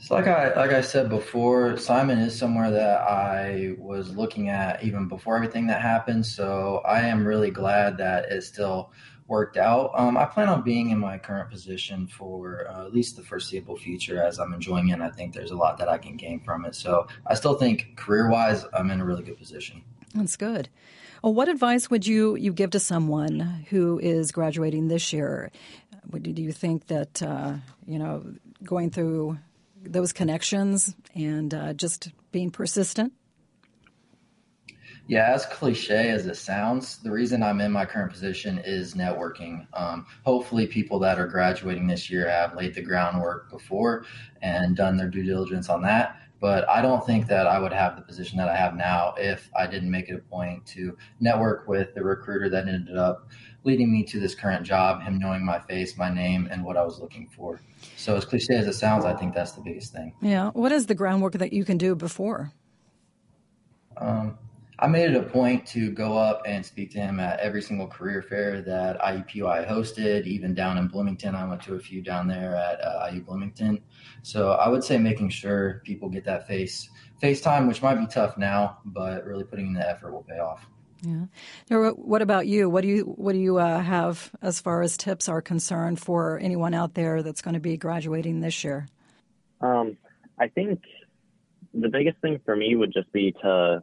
so 0.02 0.14
like 0.16 0.26
I 0.26 0.52
like 0.54 0.72
I 0.72 0.80
said 0.80 1.08
before, 1.08 1.76
Simon 1.76 2.18
is 2.18 2.36
somewhere 2.36 2.72
that 2.72 3.02
I 3.02 3.76
was 3.78 4.16
looking 4.16 4.48
at 4.48 4.82
even 4.82 5.06
before 5.06 5.36
everything 5.36 5.68
that 5.68 5.80
happened. 5.80 6.26
So 6.26 6.82
I 6.84 7.02
am 7.02 7.24
really 7.24 7.52
glad 7.52 7.98
that 7.98 8.24
it 8.24 8.42
still 8.42 8.92
worked 9.28 9.56
out. 9.56 9.92
Um, 9.94 10.16
I 10.16 10.24
plan 10.24 10.48
on 10.48 10.62
being 10.62 10.90
in 10.90 10.98
my 10.98 11.18
current 11.18 11.50
position 11.50 12.08
for 12.08 12.66
uh, 12.68 12.86
at 12.86 12.92
least 12.92 13.16
the 13.16 13.22
foreseeable 13.22 13.76
future, 13.76 14.20
as 14.20 14.40
I'm 14.40 14.52
enjoying 14.52 14.88
it. 14.88 15.00
I 15.00 15.10
think 15.10 15.34
there's 15.34 15.52
a 15.52 15.56
lot 15.56 15.78
that 15.78 15.88
I 15.88 15.98
can 15.98 16.16
gain 16.16 16.40
from 16.40 16.64
it. 16.64 16.74
So 16.74 17.06
I 17.26 17.34
still 17.34 17.54
think 17.54 17.96
career 17.96 18.28
wise, 18.28 18.64
I'm 18.74 18.90
in 18.90 19.00
a 19.00 19.04
really 19.04 19.22
good 19.22 19.38
position. 19.38 19.82
That's 20.14 20.36
good. 20.36 20.68
Well, 21.22 21.32
what 21.32 21.48
advice 21.48 21.88
would 21.88 22.06
you, 22.06 22.34
you 22.34 22.52
give 22.52 22.70
to 22.70 22.80
someone 22.80 23.64
who 23.70 24.00
is 24.00 24.32
graduating 24.32 24.88
this 24.88 25.12
year? 25.12 25.52
Do 26.10 26.42
you 26.42 26.52
think 26.52 26.88
that, 26.88 27.22
uh, 27.22 27.54
you 27.86 28.00
know, 28.00 28.24
going 28.64 28.90
through 28.90 29.38
those 29.84 30.12
connections 30.12 30.94
and 31.14 31.52
uh, 31.52 31.72
just 31.72 32.10
being 32.30 32.50
persistent? 32.50 33.12
Yeah, 35.08 35.32
as 35.34 35.44
cliche 35.46 36.10
as 36.10 36.26
it 36.26 36.36
sounds, 36.36 36.98
the 36.98 37.10
reason 37.10 37.42
I'm 37.42 37.60
in 37.60 37.72
my 37.72 37.84
current 37.84 38.12
position 38.12 38.58
is 38.64 38.94
networking. 38.94 39.66
Um, 39.74 40.06
hopefully, 40.24 40.66
people 40.66 41.00
that 41.00 41.18
are 41.18 41.26
graduating 41.26 41.88
this 41.88 42.08
year 42.08 42.28
have 42.30 42.54
laid 42.54 42.74
the 42.74 42.82
groundwork 42.82 43.50
before 43.50 44.04
and 44.42 44.76
done 44.76 44.96
their 44.96 45.08
due 45.08 45.24
diligence 45.24 45.68
on 45.68 45.82
that. 45.82 46.18
But 46.38 46.68
I 46.68 46.82
don't 46.82 47.04
think 47.04 47.26
that 47.28 47.46
I 47.46 47.58
would 47.58 47.72
have 47.72 47.96
the 47.96 48.02
position 48.02 48.38
that 48.38 48.48
I 48.48 48.56
have 48.56 48.74
now 48.74 49.14
if 49.16 49.48
I 49.56 49.66
didn't 49.66 49.90
make 49.90 50.08
it 50.08 50.14
a 50.14 50.18
point 50.18 50.66
to 50.66 50.96
network 51.20 51.68
with 51.68 51.94
the 51.94 52.02
recruiter 52.02 52.48
that 52.48 52.66
ended 52.66 52.96
up 52.96 53.28
leading 53.64 53.92
me 53.92 54.02
to 54.04 54.20
this 54.20 54.34
current 54.34 54.64
job, 54.66 55.02
him 55.02 55.18
knowing 55.18 55.44
my 55.44 55.60
face, 55.60 55.96
my 55.96 56.12
name, 56.12 56.48
and 56.50 56.64
what 56.64 56.76
I 56.76 56.82
was 56.82 56.98
looking 57.00 57.28
for. 57.28 57.60
So, 57.96 58.16
as 58.16 58.24
cliche 58.24 58.54
as 58.54 58.66
it 58.66 58.74
sounds, 58.74 59.04
I 59.04 59.14
think 59.14 59.34
that's 59.34 59.52
the 59.52 59.60
biggest 59.60 59.92
thing. 59.92 60.14
Yeah. 60.20 60.50
What 60.50 60.72
is 60.72 60.86
the 60.86 60.94
groundwork 60.94 61.34
that 61.34 61.52
you 61.52 61.64
can 61.64 61.78
do 61.78 61.94
before? 61.94 62.52
Um, 63.96 64.38
I 64.82 64.88
made 64.88 65.10
it 65.10 65.16
a 65.16 65.22
point 65.22 65.64
to 65.68 65.92
go 65.92 66.16
up 66.16 66.42
and 66.44 66.66
speak 66.66 66.90
to 66.92 66.98
him 66.98 67.20
at 67.20 67.38
every 67.38 67.62
single 67.62 67.86
career 67.86 68.20
fair 68.20 68.62
that 68.62 69.00
IUPUI 69.00 69.68
hosted, 69.68 70.26
even 70.26 70.54
down 70.54 70.76
in 70.76 70.88
Bloomington. 70.88 71.36
I 71.36 71.46
went 71.46 71.62
to 71.62 71.74
a 71.74 71.78
few 71.78 72.02
down 72.02 72.26
there 72.26 72.56
at 72.56 72.80
uh, 72.80 73.08
IU 73.12 73.22
Bloomington. 73.22 73.80
So 74.22 74.52
I 74.52 74.68
would 74.68 74.82
say 74.82 74.98
making 74.98 75.28
sure 75.28 75.82
people 75.84 76.08
get 76.08 76.24
that 76.24 76.48
face 76.48 76.90
FaceTime, 77.22 77.68
which 77.68 77.80
might 77.80 77.94
be 77.94 78.06
tough 78.06 78.36
now, 78.36 78.78
but 78.84 79.24
really 79.24 79.44
putting 79.44 79.68
in 79.68 79.74
the 79.74 79.88
effort 79.88 80.12
will 80.12 80.24
pay 80.24 80.40
off. 80.40 80.66
Yeah. 81.02 81.26
Now, 81.68 81.90
What 81.90 82.22
about 82.22 82.46
you? 82.46 82.70
What 82.70 82.82
do 82.82 82.88
you 82.88 83.02
what 83.02 83.32
do 83.32 83.38
you 83.38 83.58
uh, 83.58 83.80
have 83.80 84.30
as 84.40 84.60
far 84.60 84.82
as 84.82 84.96
tips 84.96 85.28
are 85.28 85.42
concerned 85.42 86.00
for 86.00 86.38
anyone 86.38 86.74
out 86.74 86.94
there 86.94 87.22
that's 87.22 87.42
going 87.42 87.54
to 87.54 87.60
be 87.60 87.76
graduating 87.76 88.40
this 88.40 88.62
year? 88.62 88.86
Um, 89.60 89.96
I 90.38 90.48
think 90.48 90.80
the 91.74 91.88
biggest 91.88 92.18
thing 92.18 92.40
for 92.44 92.54
me 92.54 92.76
would 92.76 92.92
just 92.92 93.12
be 93.12 93.32
to 93.42 93.82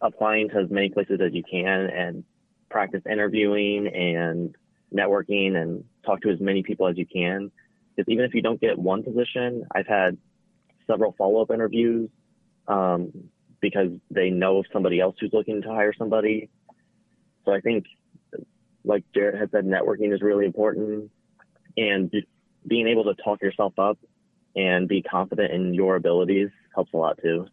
applying 0.00 0.50
to 0.50 0.58
as 0.58 0.70
many 0.70 0.88
places 0.88 1.20
as 1.20 1.32
you 1.32 1.42
can 1.42 1.90
and 1.90 2.24
practice 2.70 3.02
interviewing 3.10 3.88
and 3.88 4.56
networking 4.94 5.56
and 5.56 5.84
talk 6.04 6.20
to 6.22 6.30
as 6.30 6.40
many 6.40 6.62
people 6.62 6.86
as 6.86 6.96
you 6.96 7.06
can. 7.06 7.50
Because 7.94 8.10
even 8.10 8.24
if 8.24 8.34
you 8.34 8.42
don't 8.42 8.60
get 8.60 8.78
one 8.78 9.02
position, 9.02 9.64
I've 9.74 9.86
had 9.86 10.16
several 10.86 11.14
follow 11.18 11.42
up 11.42 11.50
interviews 11.50 12.08
um, 12.68 13.12
because 13.62 13.88
they 14.10 14.28
know 14.28 14.58
of 14.58 14.66
somebody 14.70 15.00
else 15.00 15.16
who's 15.18 15.32
looking 15.32 15.62
to 15.62 15.68
hire 15.68 15.94
somebody. 15.96 16.50
So 17.46 17.52
I 17.54 17.60
think, 17.60 17.86
like 18.84 19.04
Jarrett 19.14 19.38
had 19.38 19.50
said, 19.52 19.64
networking 19.64 20.12
is 20.12 20.20
really 20.20 20.44
important 20.44 21.10
and 21.76 22.12
being 22.66 22.86
able 22.88 23.04
to 23.04 23.14
talk 23.22 23.40
yourself 23.40 23.78
up 23.78 23.98
and 24.54 24.86
be 24.86 25.02
confident 25.02 25.52
in 25.52 25.72
your 25.72 25.96
abilities 25.96 26.50
helps 26.74 26.92
a 26.92 26.96
lot 26.96 27.18
too. 27.22 27.46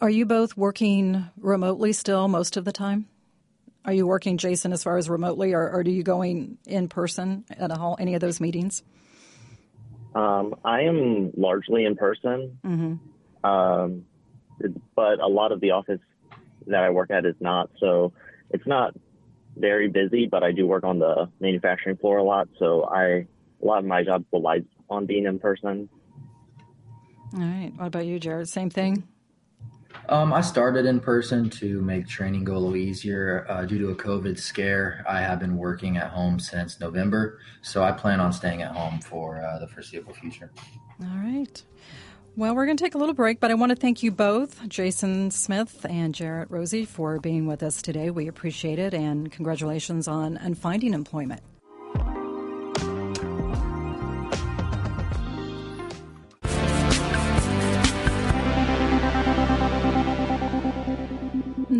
Are 0.00 0.10
you 0.10 0.26
both 0.26 0.56
working 0.56 1.28
remotely 1.40 1.92
still 1.92 2.28
most 2.28 2.56
of 2.56 2.64
the 2.64 2.70
time? 2.70 3.06
Are 3.84 3.92
you 3.92 4.06
working, 4.06 4.36
Jason, 4.36 4.72
as 4.72 4.84
far 4.84 4.96
as 4.98 5.08
remotely, 5.08 5.54
or, 5.54 5.62
or 5.62 5.78
are 5.78 5.88
you 5.88 6.02
going 6.02 6.58
in 6.66 6.88
person 6.88 7.44
at 7.50 7.70
all, 7.70 7.96
any 7.98 8.14
of 8.14 8.20
those 8.20 8.40
meetings? 8.40 8.82
Um, 10.14 10.54
I 10.64 10.82
am 10.82 11.32
largely 11.36 11.84
in 11.84 11.96
person, 11.96 12.58
mm-hmm. 12.64 13.48
um, 13.48 14.04
but 14.94 15.20
a 15.20 15.26
lot 15.26 15.52
of 15.52 15.60
the 15.60 15.72
office 15.72 16.00
that 16.66 16.82
I 16.82 16.90
work 16.90 17.10
at 17.10 17.24
is 17.24 17.36
not. 17.40 17.70
So 17.78 18.12
it's 18.50 18.66
not 18.66 18.94
very 19.56 19.88
busy, 19.88 20.26
but 20.26 20.42
I 20.42 20.52
do 20.52 20.66
work 20.66 20.84
on 20.84 20.98
the 20.98 21.28
manufacturing 21.40 21.96
floor 21.96 22.18
a 22.18 22.22
lot. 22.22 22.48
So 22.58 22.84
I 22.84 23.26
a 23.60 23.64
lot 23.64 23.78
of 23.78 23.84
my 23.84 24.04
job 24.04 24.24
relies 24.32 24.62
on 24.88 25.06
being 25.06 25.24
in 25.26 25.38
person. 25.38 25.88
All 27.34 27.40
right. 27.40 27.72
What 27.76 27.86
about 27.86 28.06
you, 28.06 28.18
Jarrett? 28.18 28.48
Same 28.48 28.70
thing. 28.70 29.04
Um, 30.08 30.32
I 30.32 30.40
started 30.40 30.86
in 30.86 31.00
person 31.00 31.50
to 31.50 31.82
make 31.82 32.08
training 32.08 32.44
go 32.44 32.56
a 32.56 32.58
little 32.58 32.76
easier. 32.76 33.44
Uh, 33.48 33.66
due 33.66 33.78
to 33.78 33.90
a 33.90 33.94
COVID 33.94 34.38
scare, 34.38 35.04
I 35.06 35.20
have 35.20 35.40
been 35.40 35.56
working 35.56 35.98
at 35.98 36.10
home 36.10 36.38
since 36.38 36.80
November, 36.80 37.40
so 37.60 37.82
I 37.82 37.92
plan 37.92 38.20
on 38.20 38.32
staying 38.32 38.62
at 38.62 38.72
home 38.74 39.00
for 39.00 39.42
uh, 39.42 39.58
the 39.58 39.66
foreseeable 39.66 40.14
future. 40.14 40.50
All 41.02 41.18
right. 41.18 41.62
Well, 42.36 42.54
we're 42.54 42.66
going 42.66 42.76
to 42.76 42.84
take 42.84 42.94
a 42.94 42.98
little 42.98 43.14
break, 43.14 43.40
but 43.40 43.50
I 43.50 43.54
want 43.54 43.70
to 43.70 43.76
thank 43.76 44.04
you 44.04 44.12
both, 44.12 44.68
Jason 44.68 45.32
Smith 45.32 45.84
and 45.88 46.14
Jarrett 46.14 46.50
Rozzi, 46.50 46.86
for 46.86 47.18
being 47.18 47.46
with 47.46 47.64
us 47.64 47.82
today. 47.82 48.10
We 48.10 48.28
appreciate 48.28 48.78
it, 48.78 48.94
and 48.94 49.30
congratulations 49.32 50.06
on, 50.06 50.38
on 50.38 50.54
finding 50.54 50.94
employment. 50.94 51.42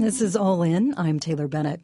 This 0.09 0.23
is 0.23 0.37
All 0.37 0.63
In. 0.63 0.95
I'm 0.97 1.21
Taylor 1.21 1.49
Bennett. 1.49 1.83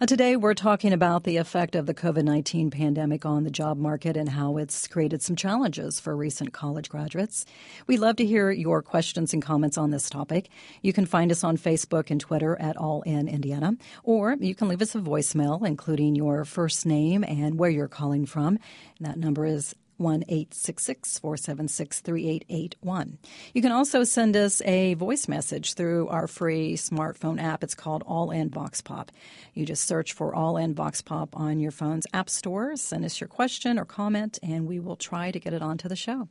And 0.00 0.08
today 0.08 0.34
we're 0.34 0.54
talking 0.54 0.94
about 0.94 1.24
the 1.24 1.36
effect 1.36 1.74
of 1.74 1.84
the 1.84 1.92
COVID 1.92 2.24
19 2.24 2.70
pandemic 2.70 3.26
on 3.26 3.44
the 3.44 3.50
job 3.50 3.76
market 3.76 4.16
and 4.16 4.30
how 4.30 4.56
it's 4.56 4.88
created 4.88 5.20
some 5.20 5.36
challenges 5.36 6.00
for 6.00 6.16
recent 6.16 6.54
college 6.54 6.88
graduates. 6.88 7.44
We'd 7.86 7.98
love 7.98 8.16
to 8.16 8.24
hear 8.24 8.50
your 8.50 8.80
questions 8.80 9.34
and 9.34 9.42
comments 9.42 9.76
on 9.76 9.90
this 9.90 10.08
topic. 10.08 10.48
You 10.80 10.94
can 10.94 11.04
find 11.04 11.30
us 11.30 11.44
on 11.44 11.58
Facebook 11.58 12.10
and 12.10 12.18
Twitter 12.18 12.58
at 12.58 12.78
All 12.78 13.02
In 13.02 13.28
Indiana, 13.28 13.76
or 14.04 14.38
you 14.40 14.54
can 14.54 14.68
leave 14.68 14.80
us 14.80 14.94
a 14.94 14.98
voicemail, 14.98 15.62
including 15.66 16.14
your 16.14 16.46
first 16.46 16.86
name 16.86 17.24
and 17.24 17.58
where 17.58 17.68
you're 17.68 17.88
calling 17.88 18.24
from. 18.24 18.58
And 18.96 19.06
that 19.06 19.18
number 19.18 19.44
is 19.44 19.74
1 19.96 20.22
476 20.22 22.00
3881. 22.00 23.18
You 23.54 23.62
can 23.62 23.72
also 23.72 24.04
send 24.04 24.36
us 24.36 24.62
a 24.62 24.94
voice 24.94 25.28
message 25.28 25.74
through 25.74 26.08
our 26.08 26.26
free 26.26 26.74
smartphone 26.74 27.42
app. 27.42 27.62
It's 27.62 27.74
called 27.74 28.02
All 28.06 28.30
In 28.30 28.50
Vox 28.50 28.80
Pop. 28.80 29.10
You 29.54 29.66
just 29.66 29.84
search 29.84 30.12
for 30.12 30.34
All 30.34 30.56
In 30.56 30.74
Vox 30.74 31.02
Pop 31.02 31.36
on 31.36 31.60
your 31.60 31.70
phone's 31.70 32.06
app 32.12 32.28
store, 32.28 32.76
send 32.76 33.04
us 33.04 33.20
your 33.20 33.28
question 33.28 33.78
or 33.78 33.84
comment, 33.84 34.38
and 34.42 34.66
we 34.66 34.80
will 34.80 34.96
try 34.96 35.30
to 35.30 35.40
get 35.40 35.52
it 35.52 35.62
onto 35.62 35.88
the 35.88 35.96
show. 35.96 36.28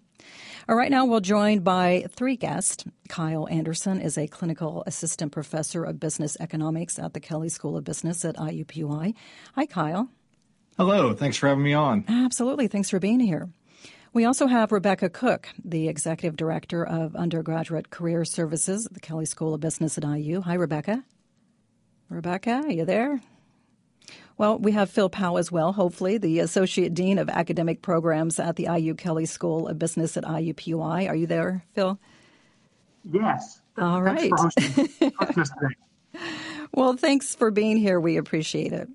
All 0.68 0.76
right, 0.76 0.90
now 0.90 1.06
we're 1.06 1.20
joined 1.20 1.64
by 1.64 2.06
three 2.10 2.36
guests. 2.36 2.86
Kyle 3.10 3.48
Anderson 3.50 4.02
is 4.02 4.18
a 4.18 4.28
clinical 4.28 4.84
assistant 4.88 5.32
professor 5.32 5.84
of 5.84 6.00
business 6.00 6.38
economics 6.40 6.98
at 6.98 7.14
the 7.14 7.20
Kelley 7.20 7.50
School 7.50 7.78
of 7.78 7.84
Business 7.84 8.26
at 8.26 8.36
IUPUI. 8.36 9.14
Hi, 9.56 9.66
Kyle. 9.66 10.10
Hello. 10.78 11.14
Thanks 11.14 11.38
for 11.38 11.48
having 11.48 11.64
me 11.64 11.74
on. 11.74 12.04
Absolutely. 12.08 12.68
Thanks 12.68 12.90
for 12.90 13.00
being 13.00 13.20
here. 13.20 13.50
We 14.12 14.26
also 14.26 14.48
have 14.48 14.72
Rebecca 14.72 15.10
Cook, 15.10 15.50
the 15.64 15.88
Executive 15.88 16.38
Director 16.38 16.86
of 16.86 17.16
Undergraduate 17.16 17.90
Career 17.90 18.24
Services 18.24 18.86
at 18.86 18.94
the 18.94 19.00
Kelley 19.00 19.26
School 19.26 19.54
of 19.54 19.62
Business 19.62 19.98
at 19.98 20.06
IU. 20.06 20.42
Hi, 20.42 20.54
Rebecca. 20.54 21.04
Rebecca, 22.10 22.62
are 22.66 22.72
you 22.72 22.86
there? 22.86 23.22
Well, 24.38 24.58
we 24.58 24.74
have 24.74 24.90
Phil 24.90 25.10
Powell 25.10 25.38
as 25.38 25.52
well, 25.52 25.72
hopefully, 25.72 26.18
the 26.18 26.40
Associate 26.40 26.94
Dean 26.94 27.20
of 27.20 27.30
Academic 27.30 27.82
Programs 27.82 28.40
at 28.40 28.58
the 28.58 28.68
IU 28.74 28.96
Kelley 28.96 29.26
School 29.26 29.68
of 29.68 29.80
Business 29.80 30.18
at 30.18 30.24
IUPUI. 30.24 31.10
Are 31.10 31.16
you 31.16 31.28
there, 31.28 31.64
Phil? 31.74 31.98
Yes. 33.10 33.62
All 33.78 34.02
right. 34.02 34.32
well, 36.74 36.98
thanks 36.98 37.34
for 37.34 37.50
being 37.52 37.78
here. 37.78 38.00
We 38.00 38.18
appreciate 38.18 38.74
it. 38.74 38.90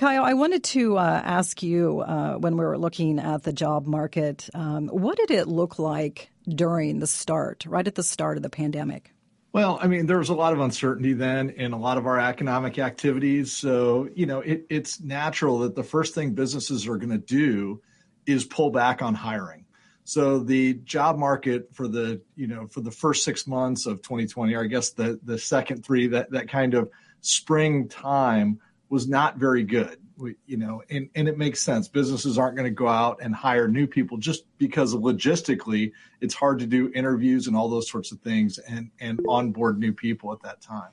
Kyle, 0.00 0.24
I 0.24 0.32
wanted 0.32 0.64
to 0.64 0.96
uh, 0.96 1.20
ask 1.22 1.62
you 1.62 2.00
uh, 2.00 2.36
when 2.36 2.56
we 2.56 2.64
were 2.64 2.78
looking 2.78 3.18
at 3.18 3.42
the 3.42 3.52
job 3.52 3.86
market, 3.86 4.48
um, 4.54 4.88
what 4.88 5.18
did 5.18 5.30
it 5.30 5.46
look 5.46 5.78
like 5.78 6.30
during 6.48 7.00
the 7.00 7.06
start, 7.06 7.66
right 7.66 7.86
at 7.86 7.96
the 7.96 8.02
start 8.02 8.38
of 8.38 8.42
the 8.42 8.48
pandemic? 8.48 9.12
Well, 9.52 9.78
I 9.78 9.88
mean, 9.88 10.06
there 10.06 10.16
was 10.16 10.30
a 10.30 10.34
lot 10.34 10.54
of 10.54 10.60
uncertainty 10.60 11.12
then 11.12 11.50
in 11.50 11.74
a 11.74 11.78
lot 11.78 11.98
of 11.98 12.06
our 12.06 12.18
economic 12.18 12.78
activities. 12.78 13.52
So, 13.52 14.08
you 14.14 14.24
know, 14.24 14.40
it, 14.40 14.64
it's 14.70 15.02
natural 15.02 15.58
that 15.58 15.74
the 15.74 15.84
first 15.84 16.14
thing 16.14 16.32
businesses 16.32 16.88
are 16.88 16.96
going 16.96 17.10
to 17.10 17.18
do 17.18 17.82
is 18.24 18.46
pull 18.46 18.70
back 18.70 19.02
on 19.02 19.14
hiring. 19.14 19.66
So 20.04 20.38
the 20.38 20.72
job 20.72 21.18
market 21.18 21.74
for 21.74 21.88
the, 21.88 22.22
you 22.36 22.46
know, 22.46 22.68
for 22.68 22.80
the 22.80 22.90
first 22.90 23.22
six 23.22 23.46
months 23.46 23.84
of 23.84 24.00
2020, 24.00 24.54
or 24.54 24.64
I 24.64 24.66
guess 24.66 24.92
the, 24.92 25.20
the 25.22 25.36
second 25.36 25.84
three, 25.84 26.06
that, 26.06 26.30
that 26.30 26.48
kind 26.48 26.72
of 26.72 26.88
spring 27.20 27.88
time 27.88 28.60
was 28.90 29.08
not 29.08 29.38
very 29.38 29.62
good. 29.62 29.98
We, 30.18 30.34
you 30.44 30.58
know, 30.58 30.82
and, 30.90 31.08
and 31.14 31.28
it 31.28 31.38
makes 31.38 31.62
sense. 31.62 31.88
Businesses 31.88 32.36
aren't 32.36 32.56
going 32.56 32.66
to 32.66 32.74
go 32.74 32.88
out 32.88 33.20
and 33.22 33.34
hire 33.34 33.68
new 33.68 33.86
people 33.86 34.18
just 34.18 34.44
because 34.58 34.94
logistically 34.94 35.92
it's 36.20 36.34
hard 36.34 36.58
to 36.58 36.66
do 36.66 36.92
interviews 36.94 37.46
and 37.46 37.56
all 37.56 37.70
those 37.70 37.88
sorts 37.88 38.12
of 38.12 38.20
things 38.20 38.58
and, 38.58 38.90
and 39.00 39.20
onboard 39.26 39.78
new 39.78 39.92
people 39.92 40.30
at 40.32 40.42
that 40.42 40.60
time. 40.60 40.90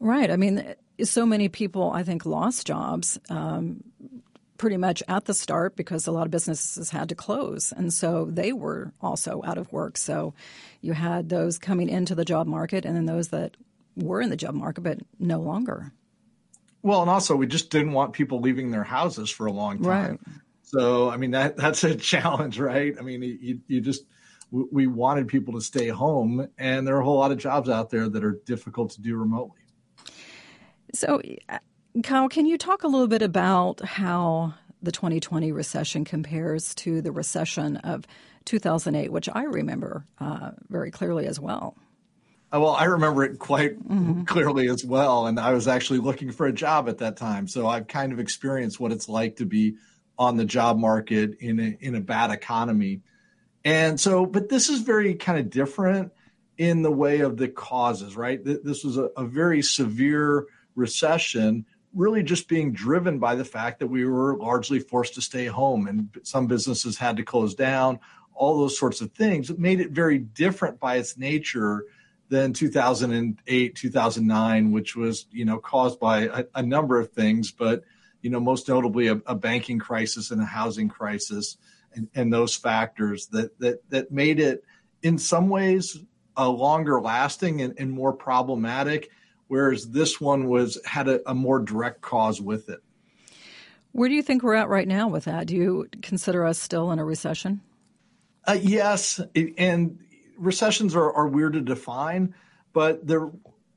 Right. 0.00 0.30
I 0.30 0.36
mean, 0.36 0.74
so 1.02 1.26
many 1.26 1.48
people, 1.48 1.90
I 1.90 2.04
think, 2.04 2.24
lost 2.24 2.66
jobs 2.66 3.18
um, 3.28 3.82
pretty 4.56 4.76
much 4.76 5.02
at 5.08 5.26
the 5.26 5.34
start 5.34 5.76
because 5.76 6.06
a 6.06 6.12
lot 6.12 6.24
of 6.24 6.30
businesses 6.30 6.90
had 6.90 7.08
to 7.10 7.14
close. 7.14 7.72
And 7.72 7.92
so 7.92 8.26
they 8.26 8.52
were 8.52 8.92
also 9.00 9.42
out 9.44 9.58
of 9.58 9.70
work. 9.72 9.98
So 9.98 10.34
you 10.80 10.94
had 10.94 11.28
those 11.28 11.58
coming 11.58 11.88
into 11.88 12.14
the 12.14 12.24
job 12.24 12.46
market 12.46 12.86
and 12.86 12.96
then 12.96 13.06
those 13.06 13.28
that 13.28 13.56
were 13.96 14.20
in 14.22 14.30
the 14.30 14.36
job 14.36 14.54
market 14.54 14.82
but 14.82 15.00
no 15.18 15.40
longer. 15.40 15.92
Well, 16.82 17.02
and 17.02 17.10
also 17.10 17.36
we 17.36 17.46
just 17.46 17.70
didn't 17.70 17.92
want 17.92 18.12
people 18.12 18.40
leaving 18.40 18.70
their 18.70 18.84
houses 18.84 19.30
for 19.30 19.46
a 19.46 19.52
long 19.52 19.82
time. 19.82 20.10
Right. 20.12 20.20
So, 20.62 21.10
I 21.10 21.16
mean, 21.16 21.32
that 21.32 21.56
that's 21.58 21.84
a 21.84 21.94
challenge, 21.94 22.58
right? 22.58 22.94
I 22.98 23.02
mean, 23.02 23.22
you, 23.22 23.60
you 23.66 23.80
just, 23.80 24.04
we 24.50 24.86
wanted 24.86 25.28
people 25.28 25.54
to 25.54 25.60
stay 25.60 25.88
home, 25.88 26.48
and 26.56 26.86
there 26.86 26.96
are 26.96 27.00
a 27.00 27.04
whole 27.04 27.18
lot 27.18 27.32
of 27.32 27.38
jobs 27.38 27.68
out 27.68 27.90
there 27.90 28.08
that 28.08 28.24
are 28.24 28.40
difficult 28.46 28.92
to 28.92 29.02
do 29.02 29.16
remotely. 29.16 29.60
So, 30.94 31.20
uh, 31.50 31.58
Kyle, 32.02 32.30
can 32.30 32.46
you 32.46 32.56
talk 32.56 32.82
a 32.82 32.88
little 32.88 33.08
bit 33.08 33.20
about 33.20 33.84
how 33.84 34.54
the 34.82 34.92
2020 34.92 35.52
recession 35.52 36.04
compares 36.04 36.74
to 36.76 37.02
the 37.02 37.12
recession 37.12 37.76
of 37.78 38.06
2008, 38.44 39.12
which 39.12 39.28
I 39.32 39.44
remember 39.44 40.06
uh, 40.20 40.52
very 40.68 40.90
clearly 40.90 41.26
as 41.26 41.38
well. 41.40 41.76
Uh, 42.52 42.60
well, 42.60 42.72
I 42.72 42.84
remember 42.84 43.24
it 43.24 43.38
quite 43.38 43.78
mm-hmm. 43.78 44.24
clearly 44.24 44.68
as 44.68 44.84
well. 44.84 45.26
And 45.26 45.38
I 45.38 45.52
was 45.52 45.68
actually 45.68 45.98
looking 45.98 46.32
for 46.32 46.46
a 46.46 46.52
job 46.52 46.88
at 46.88 46.98
that 46.98 47.16
time. 47.16 47.46
So 47.46 47.66
I've 47.66 47.86
kind 47.86 48.12
of 48.12 48.20
experienced 48.20 48.80
what 48.80 48.92
it's 48.92 49.08
like 49.08 49.36
to 49.36 49.46
be 49.46 49.76
on 50.18 50.36
the 50.36 50.44
job 50.44 50.78
market 50.78 51.38
in 51.40 51.60
a, 51.60 51.76
in 51.80 51.94
a 51.94 52.00
bad 52.00 52.30
economy. 52.30 53.02
And 53.64 54.00
so, 54.00 54.24
but 54.24 54.48
this 54.48 54.68
is 54.68 54.80
very 54.80 55.14
kind 55.14 55.38
of 55.38 55.50
different 55.50 56.12
in 56.56 56.82
the 56.82 56.90
way 56.90 57.20
of 57.20 57.36
the 57.36 57.48
causes, 57.48 58.16
right? 58.16 58.42
This 58.42 58.82
was 58.82 58.96
a, 58.96 59.10
a 59.16 59.24
very 59.24 59.62
severe 59.62 60.46
recession, 60.74 61.66
really 61.94 62.22
just 62.22 62.48
being 62.48 62.72
driven 62.72 63.18
by 63.18 63.34
the 63.34 63.44
fact 63.44 63.78
that 63.78 63.86
we 63.86 64.04
were 64.04 64.36
largely 64.38 64.80
forced 64.80 65.14
to 65.14 65.20
stay 65.20 65.46
home 65.46 65.86
and 65.86 66.08
some 66.24 66.46
businesses 66.46 66.96
had 66.96 67.18
to 67.18 67.22
close 67.22 67.54
down, 67.54 68.00
all 68.34 68.58
those 68.58 68.78
sorts 68.78 69.00
of 69.00 69.12
things. 69.12 69.50
It 69.50 69.58
made 69.58 69.80
it 69.80 69.90
very 69.90 70.18
different 70.18 70.80
by 70.80 70.96
its 70.96 71.16
nature 71.18 71.84
than 72.28 72.52
2008, 72.52 73.74
2009, 73.74 74.72
which 74.72 74.96
was, 74.96 75.26
you 75.30 75.44
know, 75.44 75.58
caused 75.58 75.98
by 75.98 76.22
a, 76.22 76.44
a 76.56 76.62
number 76.62 76.98
of 76.98 77.12
things, 77.12 77.50
but, 77.50 77.82
you 78.20 78.30
know, 78.30 78.40
most 78.40 78.68
notably 78.68 79.08
a, 79.08 79.20
a 79.26 79.34
banking 79.34 79.78
crisis 79.78 80.30
and 80.30 80.40
a 80.40 80.44
housing 80.44 80.88
crisis 80.88 81.56
and, 81.94 82.08
and 82.14 82.32
those 82.32 82.54
factors 82.54 83.28
that, 83.28 83.58
that, 83.60 83.88
that 83.90 84.12
made 84.12 84.40
it 84.40 84.64
in 85.02 85.18
some 85.18 85.48
ways 85.48 85.98
a 86.36 86.48
longer 86.48 87.00
lasting 87.00 87.60
and, 87.60 87.74
and 87.78 87.90
more 87.90 88.12
problematic, 88.12 89.10
whereas 89.48 89.90
this 89.90 90.20
one 90.20 90.48
was 90.48 90.78
had 90.84 91.08
a, 91.08 91.28
a 91.30 91.34
more 91.34 91.58
direct 91.58 92.00
cause 92.00 92.40
with 92.40 92.68
it. 92.68 92.80
Where 93.92 94.08
do 94.08 94.14
you 94.14 94.22
think 94.22 94.42
we're 94.42 94.54
at 94.54 94.68
right 94.68 94.86
now 94.86 95.08
with 95.08 95.24
that? 95.24 95.46
Do 95.46 95.56
you 95.56 95.88
consider 96.02 96.44
us 96.44 96.58
still 96.58 96.92
in 96.92 96.98
a 96.98 97.04
recession? 97.04 97.62
Uh, 98.46 98.58
yes, 98.60 99.20
and 99.34 99.98
recessions 100.38 100.94
are, 100.94 101.12
are 101.12 101.28
weird 101.28 101.52
to 101.54 101.60
define, 101.60 102.34
but 102.72 103.00
a, 103.10 103.30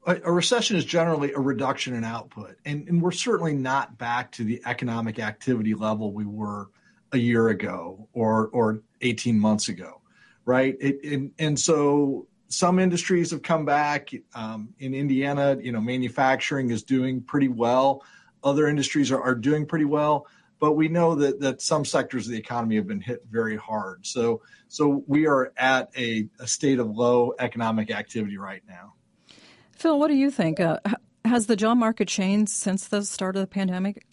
a, 0.05 0.31
recession 0.31 0.77
is 0.77 0.85
generally 0.85 1.33
a 1.33 1.39
reduction 1.39 1.93
in 1.95 2.03
output. 2.03 2.57
And, 2.65 2.87
and 2.87 3.01
we're 3.01 3.11
certainly 3.11 3.53
not 3.53 3.97
back 3.97 4.31
to 4.33 4.43
the 4.43 4.61
economic 4.65 5.19
activity 5.19 5.73
level 5.73 6.13
we 6.13 6.25
were 6.25 6.69
a 7.11 7.17
year 7.17 7.49
ago 7.49 8.07
or, 8.13 8.47
or 8.49 8.81
18 9.01 9.39
months 9.39 9.67
ago, 9.67 10.01
right? 10.45 10.75
It, 10.79 11.03
and, 11.03 11.31
and 11.39 11.59
so 11.59 12.27
some 12.47 12.79
industries 12.79 13.31
have 13.31 13.41
come 13.41 13.65
back. 13.65 14.09
Um, 14.35 14.69
in 14.79 14.93
Indiana, 14.93 15.57
you 15.61 15.71
know, 15.71 15.81
manufacturing 15.81 16.69
is 16.69 16.83
doing 16.83 17.21
pretty 17.21 17.47
well. 17.47 18.03
Other 18.43 18.67
industries 18.67 19.11
are, 19.11 19.21
are 19.21 19.35
doing 19.35 19.65
pretty 19.65 19.85
well 19.85 20.27
but 20.61 20.73
we 20.73 20.87
know 20.87 21.15
that 21.15 21.41
that 21.41 21.61
some 21.61 21.83
sectors 21.83 22.27
of 22.27 22.31
the 22.31 22.37
economy 22.37 22.75
have 22.75 22.87
been 22.87 23.01
hit 23.01 23.25
very 23.29 23.57
hard. 23.57 24.05
So 24.05 24.43
so 24.69 25.03
we 25.07 25.27
are 25.27 25.51
at 25.57 25.89
a, 25.97 26.29
a 26.39 26.47
state 26.47 26.79
of 26.79 26.95
low 26.95 27.33
economic 27.39 27.91
activity 27.91 28.37
right 28.37 28.61
now. 28.69 28.93
Phil, 29.75 29.99
what 29.99 30.07
do 30.07 30.13
you 30.13 30.31
think? 30.31 30.61
Uh, 30.61 30.79
has 31.25 31.47
the 31.47 31.55
job 31.55 31.77
market 31.77 32.07
changed 32.07 32.51
since 32.51 32.87
the 32.87 33.03
start 33.03 33.35
of 33.35 33.41
the 33.41 33.47
pandemic? 33.47 34.05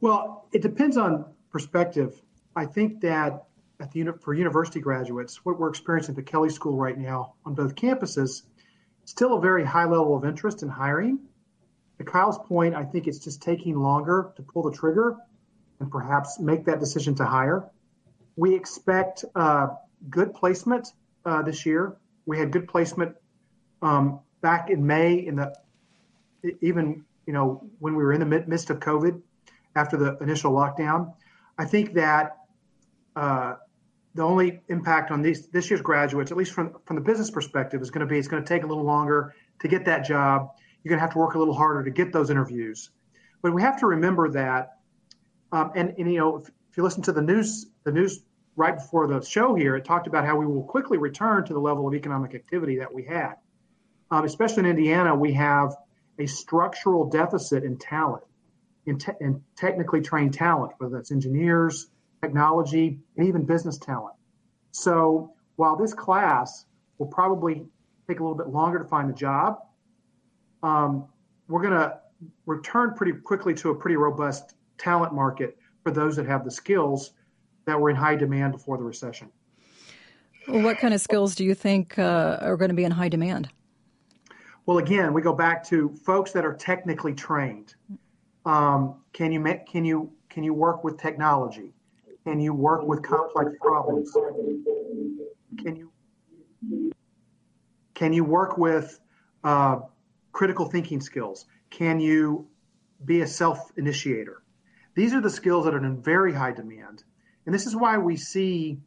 Well, 0.00 0.46
it 0.52 0.62
depends 0.62 0.96
on 0.96 1.24
perspective. 1.50 2.22
I 2.54 2.66
think 2.66 3.00
that 3.00 3.44
at 3.80 3.90
the 3.92 4.12
for 4.20 4.34
university 4.34 4.80
graduates, 4.80 5.44
what 5.46 5.58
we're 5.58 5.70
experiencing 5.70 6.12
at 6.12 6.16
the 6.16 6.30
Kelley 6.30 6.50
School 6.50 6.76
right 6.76 6.98
now 6.98 7.34
on 7.46 7.54
both 7.54 7.74
campuses, 7.74 8.42
still 9.06 9.38
a 9.38 9.40
very 9.40 9.64
high 9.64 9.86
level 9.86 10.14
of 10.14 10.26
interest 10.26 10.62
in 10.62 10.68
hiring 10.68 11.20
to 12.00 12.04
Kyle's 12.04 12.38
point, 12.38 12.74
I 12.74 12.82
think 12.82 13.06
it's 13.06 13.18
just 13.18 13.42
taking 13.42 13.78
longer 13.78 14.32
to 14.36 14.42
pull 14.42 14.62
the 14.62 14.74
trigger 14.74 15.18
and 15.80 15.90
perhaps 15.90 16.40
make 16.40 16.64
that 16.64 16.80
decision 16.80 17.14
to 17.16 17.26
hire. 17.26 17.68
We 18.36 18.54
expect 18.54 19.26
uh, 19.34 19.68
good 20.08 20.32
placement 20.32 20.88
uh, 21.26 21.42
this 21.42 21.66
year. 21.66 21.98
We 22.24 22.38
had 22.38 22.52
good 22.52 22.68
placement 22.68 23.16
um, 23.82 24.20
back 24.40 24.70
in 24.70 24.86
May, 24.86 25.26
in 25.26 25.36
the 25.36 25.52
even 26.62 27.04
you 27.26 27.34
know 27.34 27.68
when 27.80 27.94
we 27.94 28.02
were 28.02 28.14
in 28.14 28.20
the 28.20 28.44
midst 28.46 28.70
of 28.70 28.80
COVID 28.80 29.20
after 29.76 29.98
the 29.98 30.16
initial 30.22 30.52
lockdown. 30.52 31.12
I 31.58 31.66
think 31.66 31.92
that 31.94 32.38
uh, 33.14 33.56
the 34.14 34.22
only 34.22 34.62
impact 34.68 35.10
on 35.10 35.20
these 35.20 35.48
this 35.48 35.68
year's 35.68 35.82
graduates, 35.82 36.30
at 36.30 36.38
least 36.38 36.52
from 36.52 36.76
from 36.86 36.96
the 36.96 37.02
business 37.02 37.30
perspective, 37.30 37.82
is 37.82 37.90
going 37.90 38.06
to 38.06 38.10
be 38.10 38.18
it's 38.18 38.26
going 38.28 38.42
to 38.42 38.48
take 38.48 38.62
a 38.62 38.66
little 38.66 38.84
longer 38.84 39.34
to 39.58 39.68
get 39.68 39.84
that 39.84 40.06
job 40.06 40.52
you're 40.82 40.90
going 40.90 40.98
to 40.98 41.02
have 41.02 41.12
to 41.12 41.18
work 41.18 41.34
a 41.34 41.38
little 41.38 41.54
harder 41.54 41.84
to 41.84 41.90
get 41.90 42.12
those 42.12 42.30
interviews. 42.30 42.90
But 43.42 43.54
we 43.54 43.62
have 43.62 43.78
to 43.80 43.86
remember 43.86 44.30
that, 44.30 44.78
um, 45.52 45.72
and, 45.74 45.94
and, 45.98 46.10
you 46.10 46.18
know, 46.18 46.36
if, 46.36 46.48
if, 46.70 46.76
you 46.76 46.82
listen 46.82 47.02
to 47.04 47.12
the 47.12 47.22
news, 47.22 47.66
the 47.84 47.92
news 47.92 48.22
right 48.56 48.76
before 48.76 49.06
the 49.06 49.24
show 49.24 49.54
here, 49.54 49.76
it 49.76 49.84
talked 49.84 50.06
about 50.06 50.24
how 50.24 50.36
we 50.36 50.46
will 50.46 50.62
quickly 50.62 50.98
return 50.98 51.44
to 51.46 51.52
the 51.52 51.58
level 51.58 51.88
of 51.88 51.94
economic 51.94 52.34
activity 52.34 52.78
that 52.78 52.92
we 52.92 53.04
had. 53.04 53.34
Um, 54.10 54.24
especially 54.24 54.60
in 54.60 54.66
Indiana, 54.66 55.14
we 55.14 55.32
have 55.32 55.76
a 56.18 56.26
structural 56.26 57.08
deficit 57.08 57.64
in 57.64 57.78
talent, 57.78 58.24
in, 58.86 58.98
te- 58.98 59.12
in 59.20 59.42
technically 59.56 60.00
trained 60.00 60.34
talent, 60.34 60.72
whether 60.78 60.96
that's 60.96 61.10
engineers, 61.10 61.88
technology, 62.22 62.98
and 63.16 63.26
even 63.26 63.44
business 63.44 63.78
talent. 63.78 64.14
So 64.72 65.32
while 65.56 65.76
this 65.76 65.94
class 65.94 66.66
will 66.98 67.06
probably 67.06 67.64
take 68.08 68.20
a 68.20 68.22
little 68.22 68.36
bit 68.36 68.48
longer 68.48 68.78
to 68.78 68.84
find 68.84 69.10
a 69.10 69.14
job, 69.14 69.58
um, 70.62 71.06
we're 71.48 71.62
going 71.62 71.74
to 71.74 71.98
return 72.46 72.94
pretty 72.94 73.12
quickly 73.12 73.54
to 73.54 73.70
a 73.70 73.74
pretty 73.74 73.96
robust 73.96 74.54
talent 74.78 75.12
market 75.12 75.56
for 75.82 75.90
those 75.90 76.16
that 76.16 76.26
have 76.26 76.44
the 76.44 76.50
skills 76.50 77.12
that 77.66 77.78
were 77.80 77.90
in 77.90 77.96
high 77.96 78.16
demand 78.16 78.52
before 78.52 78.76
the 78.76 78.84
recession. 78.84 79.30
Well, 80.48 80.62
what 80.62 80.78
kind 80.78 80.94
of 80.94 81.00
skills 81.00 81.34
do 81.34 81.44
you 81.44 81.54
think 81.54 81.98
uh, 81.98 82.38
are 82.40 82.56
going 82.56 82.70
to 82.70 82.74
be 82.74 82.84
in 82.84 82.90
high 82.90 83.08
demand? 83.08 83.48
Well, 84.66 84.78
again, 84.78 85.12
we 85.12 85.22
go 85.22 85.32
back 85.32 85.64
to 85.68 85.94
folks 86.04 86.32
that 86.32 86.44
are 86.44 86.54
technically 86.54 87.14
trained. 87.14 87.74
Um, 88.44 88.96
can 89.12 89.32
you 89.32 89.42
can 89.70 89.84
you 89.84 90.12
can 90.28 90.44
you 90.44 90.54
work 90.54 90.84
with 90.84 90.98
technology? 90.98 91.72
Can 92.24 92.40
you 92.40 92.54
work 92.54 92.82
with 92.84 93.02
complex 93.02 93.52
problems? 93.60 94.12
Can 95.58 95.76
you 95.76 95.90
can 97.94 98.12
you 98.12 98.24
work 98.24 98.56
with 98.56 99.00
uh, 99.44 99.80
critical 100.32 100.66
thinking 100.66 101.00
skills? 101.00 101.46
Can 101.70 102.00
you 102.00 102.48
be 103.04 103.20
a 103.20 103.26
self 103.26 103.70
initiator? 103.76 104.42
These 104.94 105.14
are 105.14 105.20
the 105.20 105.30
skills 105.30 105.64
that 105.64 105.74
are 105.74 105.84
in 105.84 106.02
very 106.02 106.32
high 106.32 106.52
demand. 106.52 107.04
And 107.46 107.54
this 107.54 107.66
is 107.66 107.74
why 107.74 107.98
we 107.98 108.16
see 108.16 108.80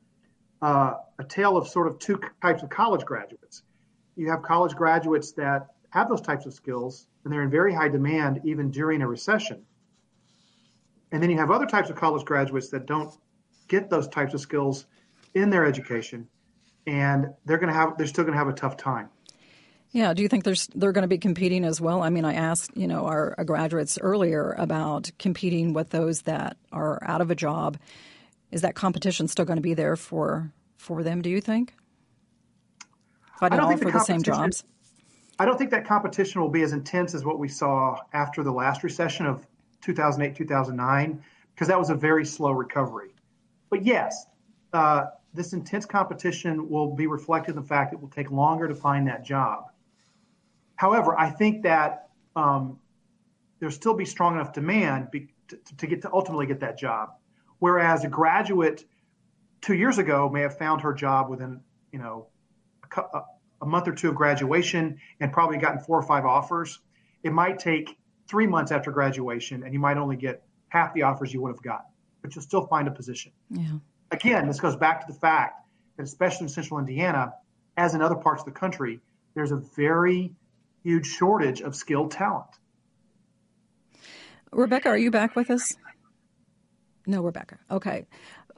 uh, 0.61 0.93
a 1.19 1.23
tale 1.23 1.57
of 1.57 1.67
sort 1.67 1.87
of 1.87 1.99
two 1.99 2.19
types 2.41 2.63
of 2.63 2.69
college 2.69 3.05
graduates. 3.05 3.63
You 4.15 4.29
have 4.29 4.43
college 4.43 4.75
graduates 4.75 5.31
that 5.33 5.67
have 5.89 6.09
those 6.09 6.21
types 6.21 6.45
of 6.45 6.53
skills 6.53 7.07
and 7.23 7.33
they're 7.33 7.43
in 7.43 7.49
very 7.49 7.73
high 7.73 7.89
demand 7.89 8.41
even 8.43 8.71
during 8.71 9.01
a 9.01 9.07
recession. 9.07 9.63
And 11.11 11.21
then 11.21 11.29
you 11.29 11.37
have 11.37 11.51
other 11.51 11.65
types 11.65 11.89
of 11.89 11.95
college 11.95 12.25
graduates 12.25 12.69
that 12.69 12.85
don't 12.85 13.13
get 13.67 13.89
those 13.89 14.07
types 14.07 14.33
of 14.33 14.41
skills 14.41 14.85
in 15.33 15.49
their 15.49 15.65
education 15.65 16.27
and 16.85 17.27
they're 17.45 17.57
going 17.57 17.71
to 17.71 17.77
have 17.77 17.97
they're 17.97 18.07
still 18.07 18.23
going 18.23 18.33
to 18.33 18.39
have 18.39 18.47
a 18.47 18.53
tough 18.53 18.77
time. 18.77 19.09
Yeah. 19.93 20.13
Do 20.13 20.23
you 20.23 20.27
think 20.27 20.43
there's 20.43 20.67
they're 20.75 20.91
going 20.91 21.03
to 21.03 21.07
be 21.07 21.19
competing 21.19 21.63
as 21.63 21.79
well? 21.79 22.01
I 22.01 22.09
mean, 22.09 22.25
I 22.25 22.33
asked 22.33 22.75
you 22.75 22.87
know 22.87 23.05
our, 23.05 23.35
graduates 23.45 23.97
earlier 24.01 24.55
about 24.57 25.11
competing 25.19 25.73
with 25.73 25.91
those 25.91 26.23
that 26.23 26.57
are 26.71 26.99
out 27.03 27.21
of 27.21 27.31
a 27.31 27.35
job. 27.35 27.77
Is 28.51 28.61
that 28.61 28.75
competition 28.75 29.27
still 29.27 29.45
going 29.45 29.57
to 29.57 29.61
be 29.61 29.75
there 29.75 29.95
for 29.95 30.51
for 30.77 31.03
them? 31.03 31.21
Do 31.21 31.29
you 31.29 31.39
think? 31.39 31.73
Fighting 33.39 33.59
all 33.59 33.77
for 33.77 33.85
the, 33.85 33.91
the 33.91 33.99
same 33.99 34.23
jobs. 34.23 34.63
I 35.39 35.45
don't 35.45 35.57
think 35.57 35.71
that 35.71 35.85
competition 35.85 36.41
will 36.41 36.49
be 36.49 36.61
as 36.61 36.73
intense 36.73 37.13
as 37.13 37.23
what 37.23 37.39
we 37.39 37.47
saw 37.47 37.97
after 38.13 38.43
the 38.43 38.51
last 38.51 38.83
recession 38.83 39.25
of 39.25 39.45
2008 39.81 40.35
2009 40.35 41.23
because 41.53 41.67
that 41.67 41.77
was 41.77 41.89
a 41.89 41.95
very 41.95 42.25
slow 42.25 42.51
recovery. 42.51 43.13
But 43.69 43.85
yes, 43.85 44.25
uh, 44.71 45.05
this 45.33 45.53
intense 45.53 45.85
competition 45.85 46.69
will 46.69 46.95
be 46.95 47.07
reflected 47.07 47.51
in 47.51 47.61
the 47.61 47.67
fact 47.67 47.93
it 47.93 48.01
will 48.01 48.09
take 48.09 48.31
longer 48.31 48.67
to 48.67 48.75
find 48.75 49.07
that 49.07 49.23
job. 49.23 49.65
However, 50.83 51.17
I 51.17 51.29
think 51.29 51.63
that 51.63 52.09
um, 52.35 52.77
there'll 53.59 53.71
still 53.71 53.93
be 53.93 54.03
strong 54.03 54.33
enough 54.33 54.51
demand 54.51 55.11
be, 55.11 55.29
to, 55.47 55.57
to, 55.77 55.87
get 55.87 56.01
to 56.01 56.11
ultimately 56.11 56.45
get 56.45 56.59
that 56.59 56.77
job. 56.77 57.11
Whereas 57.59 58.03
a 58.03 58.09
graduate 58.09 58.83
two 59.61 59.75
years 59.75 59.97
ago 59.97 60.27
may 60.27 60.41
have 60.41 60.57
found 60.57 60.81
her 60.81 60.93
job 60.93 61.29
within, 61.29 61.61
you 61.93 61.99
know, 61.99 62.27
a, 62.97 63.21
a 63.61 63.65
month 63.65 63.87
or 63.87 63.93
two 63.93 64.09
of 64.09 64.15
graduation 64.15 64.99
and 65.21 65.31
probably 65.31 65.57
gotten 65.57 65.79
four 65.79 65.97
or 65.97 66.03
five 66.03 66.25
offers. 66.25 66.81
It 67.23 67.31
might 67.31 67.59
take 67.59 67.97
three 68.27 68.45
months 68.45 68.73
after 68.73 68.91
graduation, 68.91 69.63
and 69.63 69.71
you 69.71 69.79
might 69.79 69.95
only 69.95 70.17
get 70.17 70.43
half 70.67 70.93
the 70.93 71.03
offers 71.03 71.33
you 71.33 71.41
would 71.43 71.51
have 71.51 71.63
gotten, 71.63 71.85
but 72.21 72.35
you'll 72.35 72.43
still 72.43 72.67
find 72.67 72.89
a 72.89 72.91
position. 72.91 73.31
Yeah. 73.49 73.77
Again, 74.11 74.47
this 74.47 74.59
goes 74.59 74.75
back 74.75 75.07
to 75.07 75.13
the 75.13 75.17
fact 75.17 75.65
that, 75.95 76.03
especially 76.03 76.43
in 76.43 76.49
central 76.49 76.77
Indiana, 76.77 77.35
as 77.77 77.95
in 77.95 78.01
other 78.01 78.15
parts 78.15 78.41
of 78.41 78.47
the 78.47 78.59
country, 78.59 78.99
there's 79.33 79.53
a 79.53 79.61
very 79.77 80.35
huge 80.83 81.07
shortage 81.07 81.61
of 81.61 81.75
skilled 81.75 82.11
talent. 82.11 82.49
Rebecca, 84.51 84.89
are 84.89 84.97
you 84.97 85.11
back 85.11 85.35
with 85.35 85.49
us? 85.49 85.75
No, 87.07 87.21
Rebecca. 87.21 87.57
Okay. 87.71 88.05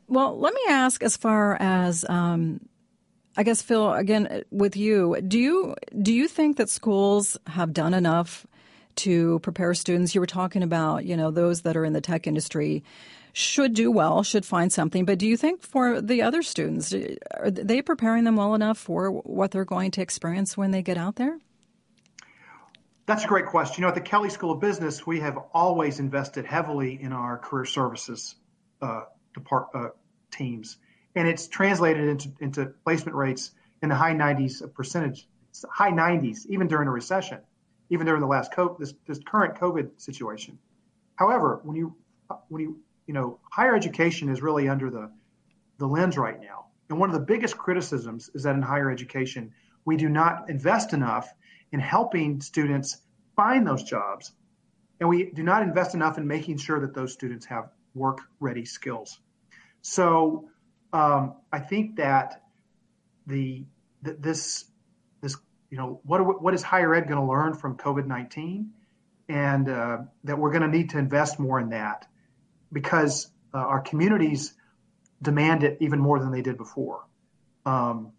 Well, 0.07 0.37
let 0.37 0.53
me 0.53 0.61
ask 0.69 1.01
as 1.01 1.17
far 1.17 1.57
as 1.59 2.05
um, 2.09 2.59
I 3.37 3.43
guess 3.43 3.61
Phil 3.61 3.91
again 3.93 4.43
with 4.51 4.75
you. 4.75 5.19
Do 5.21 5.39
you 5.39 5.75
do 6.01 6.13
you 6.13 6.27
think 6.27 6.57
that 6.57 6.69
schools 6.69 7.37
have 7.47 7.73
done 7.73 7.93
enough 7.93 8.45
to 8.97 9.39
prepare 9.39 9.73
students? 9.73 10.13
You 10.13 10.21
were 10.21 10.27
talking 10.27 10.63
about 10.63 11.05
you 11.05 11.17
know 11.17 11.31
those 11.31 11.61
that 11.61 11.75
are 11.75 11.85
in 11.85 11.93
the 11.93 12.01
tech 12.01 12.27
industry 12.27 12.83
should 13.33 13.73
do 13.73 13.91
well, 13.91 14.23
should 14.23 14.45
find 14.45 14.71
something. 14.71 15.03
But 15.03 15.17
do 15.17 15.27
you 15.27 15.35
think 15.35 15.61
for 15.61 15.99
the 15.99 16.21
other 16.21 16.41
students, 16.41 16.93
are 17.33 17.51
they 17.51 17.81
preparing 17.81 18.23
them 18.23 18.37
well 18.37 18.55
enough 18.55 18.77
for 18.77 19.11
what 19.11 19.51
they're 19.51 19.65
going 19.65 19.91
to 19.91 20.01
experience 20.01 20.55
when 20.55 20.71
they 20.71 20.81
get 20.81 20.97
out 20.97 21.15
there? 21.15 21.39
That's 23.05 23.23
a 23.23 23.27
great 23.27 23.45
question. 23.45 23.81
You 23.81 23.81
know, 23.83 23.89
at 23.89 23.95
the 23.95 24.01
Kelley 24.01 24.29
School 24.29 24.51
of 24.51 24.59
Business, 24.59 25.05
we 25.05 25.19
have 25.19 25.37
always 25.53 25.99
invested 25.99 26.45
heavily 26.45 26.99
in 26.99 27.13
our 27.13 27.37
career 27.37 27.65
services 27.65 28.35
uh, 28.81 29.01
depart, 29.33 29.67
uh, 29.75 29.89
teams, 30.31 30.77
and 31.15 31.27
it's 31.27 31.47
translated 31.47 32.07
into, 32.07 32.31
into 32.39 32.65
placement 32.83 33.15
rates 33.15 33.51
in 33.81 33.89
the 33.89 33.95
high 33.95 34.13
90s 34.13 34.73
percentage, 34.73 35.27
high 35.69 35.91
90s, 35.91 36.45
even 36.47 36.67
during 36.67 36.87
a 36.87 36.91
recession, 36.91 37.39
even 37.89 38.07
during 38.07 38.21
the 38.21 38.27
last 38.27 38.51
COVID, 38.51 38.79
this, 38.79 38.93
this 39.07 39.19
current 39.19 39.55
COVID 39.55 40.01
situation. 40.01 40.57
However, 41.15 41.61
when 41.63 41.75
you 41.75 41.95
when 42.49 42.61
you 42.63 42.79
you 43.07 43.13
know, 43.13 43.39
higher 43.51 43.75
education 43.75 44.29
is 44.29 44.41
really 44.41 44.67
under 44.67 44.89
the, 44.89 45.11
the 45.77 45.85
lens 45.85 46.17
right 46.17 46.39
now. 46.39 46.65
And 46.89 46.99
one 46.99 47.09
of 47.09 47.13
the 47.13 47.25
biggest 47.25 47.57
criticisms 47.57 48.29
is 48.33 48.43
that 48.43 48.55
in 48.55 48.61
higher 48.61 48.91
education, 48.91 49.53
we 49.85 49.97
do 49.97 50.09
not 50.09 50.49
invest 50.49 50.93
enough 50.93 51.31
in 51.75 51.81
helping 51.81 52.39
students 52.39 53.01
find 53.35 53.67
those 53.67 53.83
jobs. 53.83 54.31
And 55.01 55.09
we 55.09 55.29
do 55.29 55.43
not 55.43 55.61
invest 55.61 55.93
enough 55.93 56.17
in 56.17 56.25
making 56.25 56.55
sure 56.57 56.79
that 56.79 56.95
those 56.95 57.11
students 57.11 57.45
have 57.47 57.69
work 57.93 58.19
ready 58.39 58.63
skills. 58.63 59.19
So 59.81 60.47
um, 60.93 61.35
I 61.51 61.59
think 61.59 61.97
that 61.97 62.43
the, 63.27 63.65
this, 64.01 64.63
this, 65.19 65.35
you 65.69 65.77
know, 65.77 65.99
what, 66.05 66.41
what 66.41 66.53
is 66.53 66.63
higher 66.63 66.95
ed 66.95 67.09
going 67.09 67.19
to 67.19 67.27
learn 67.27 67.55
from 67.55 67.75
COVID 67.75 68.07
19? 68.07 68.71
And 69.27 69.67
uh, 69.67 69.97
that 70.23 70.39
we're 70.39 70.51
going 70.51 70.61
to 70.61 70.69
need 70.69 70.91
to 70.91 70.97
invest 70.97 71.39
more 71.39 71.59
in 71.59 71.71
that 71.71 72.07
because 72.71 73.27
uh, 73.53 73.57
our 73.57 73.81
communities 73.81 74.53
demand 75.21 75.65
it 75.65 75.79
even 75.81 75.99
more 75.99 76.19
than 76.19 76.31
they 76.31 76.41
did 76.41 76.55
before. 76.55 77.05
Um, 77.65 78.13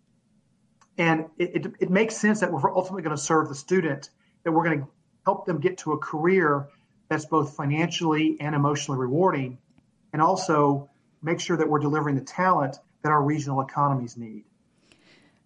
and 0.98 1.26
it, 1.38 1.66
it, 1.66 1.72
it, 1.80 1.90
makes 1.90 2.16
sense 2.16 2.40
that 2.40 2.50
we're 2.50 2.74
ultimately 2.74 3.02
going 3.02 3.14
to 3.14 3.22
serve 3.22 3.48
the 3.48 3.54
student, 3.54 4.10
that 4.44 4.52
we're 4.52 4.64
going 4.64 4.80
to 4.80 4.86
help 5.24 5.46
them 5.46 5.60
get 5.60 5.76
to 5.78 5.92
a 5.92 5.98
career 5.98 6.68
that's 7.08 7.26
both 7.26 7.54
financially 7.54 8.36
and 8.40 8.54
emotionally 8.54 8.98
rewarding, 8.98 9.58
and 10.12 10.22
also 10.22 10.88
make 11.22 11.40
sure 11.40 11.56
that 11.56 11.68
we're 11.68 11.78
delivering 11.78 12.14
the 12.14 12.24
talent 12.24 12.76
that 13.02 13.10
our 13.10 13.22
regional 13.22 13.60
economies 13.60 14.16
need. 14.16 14.44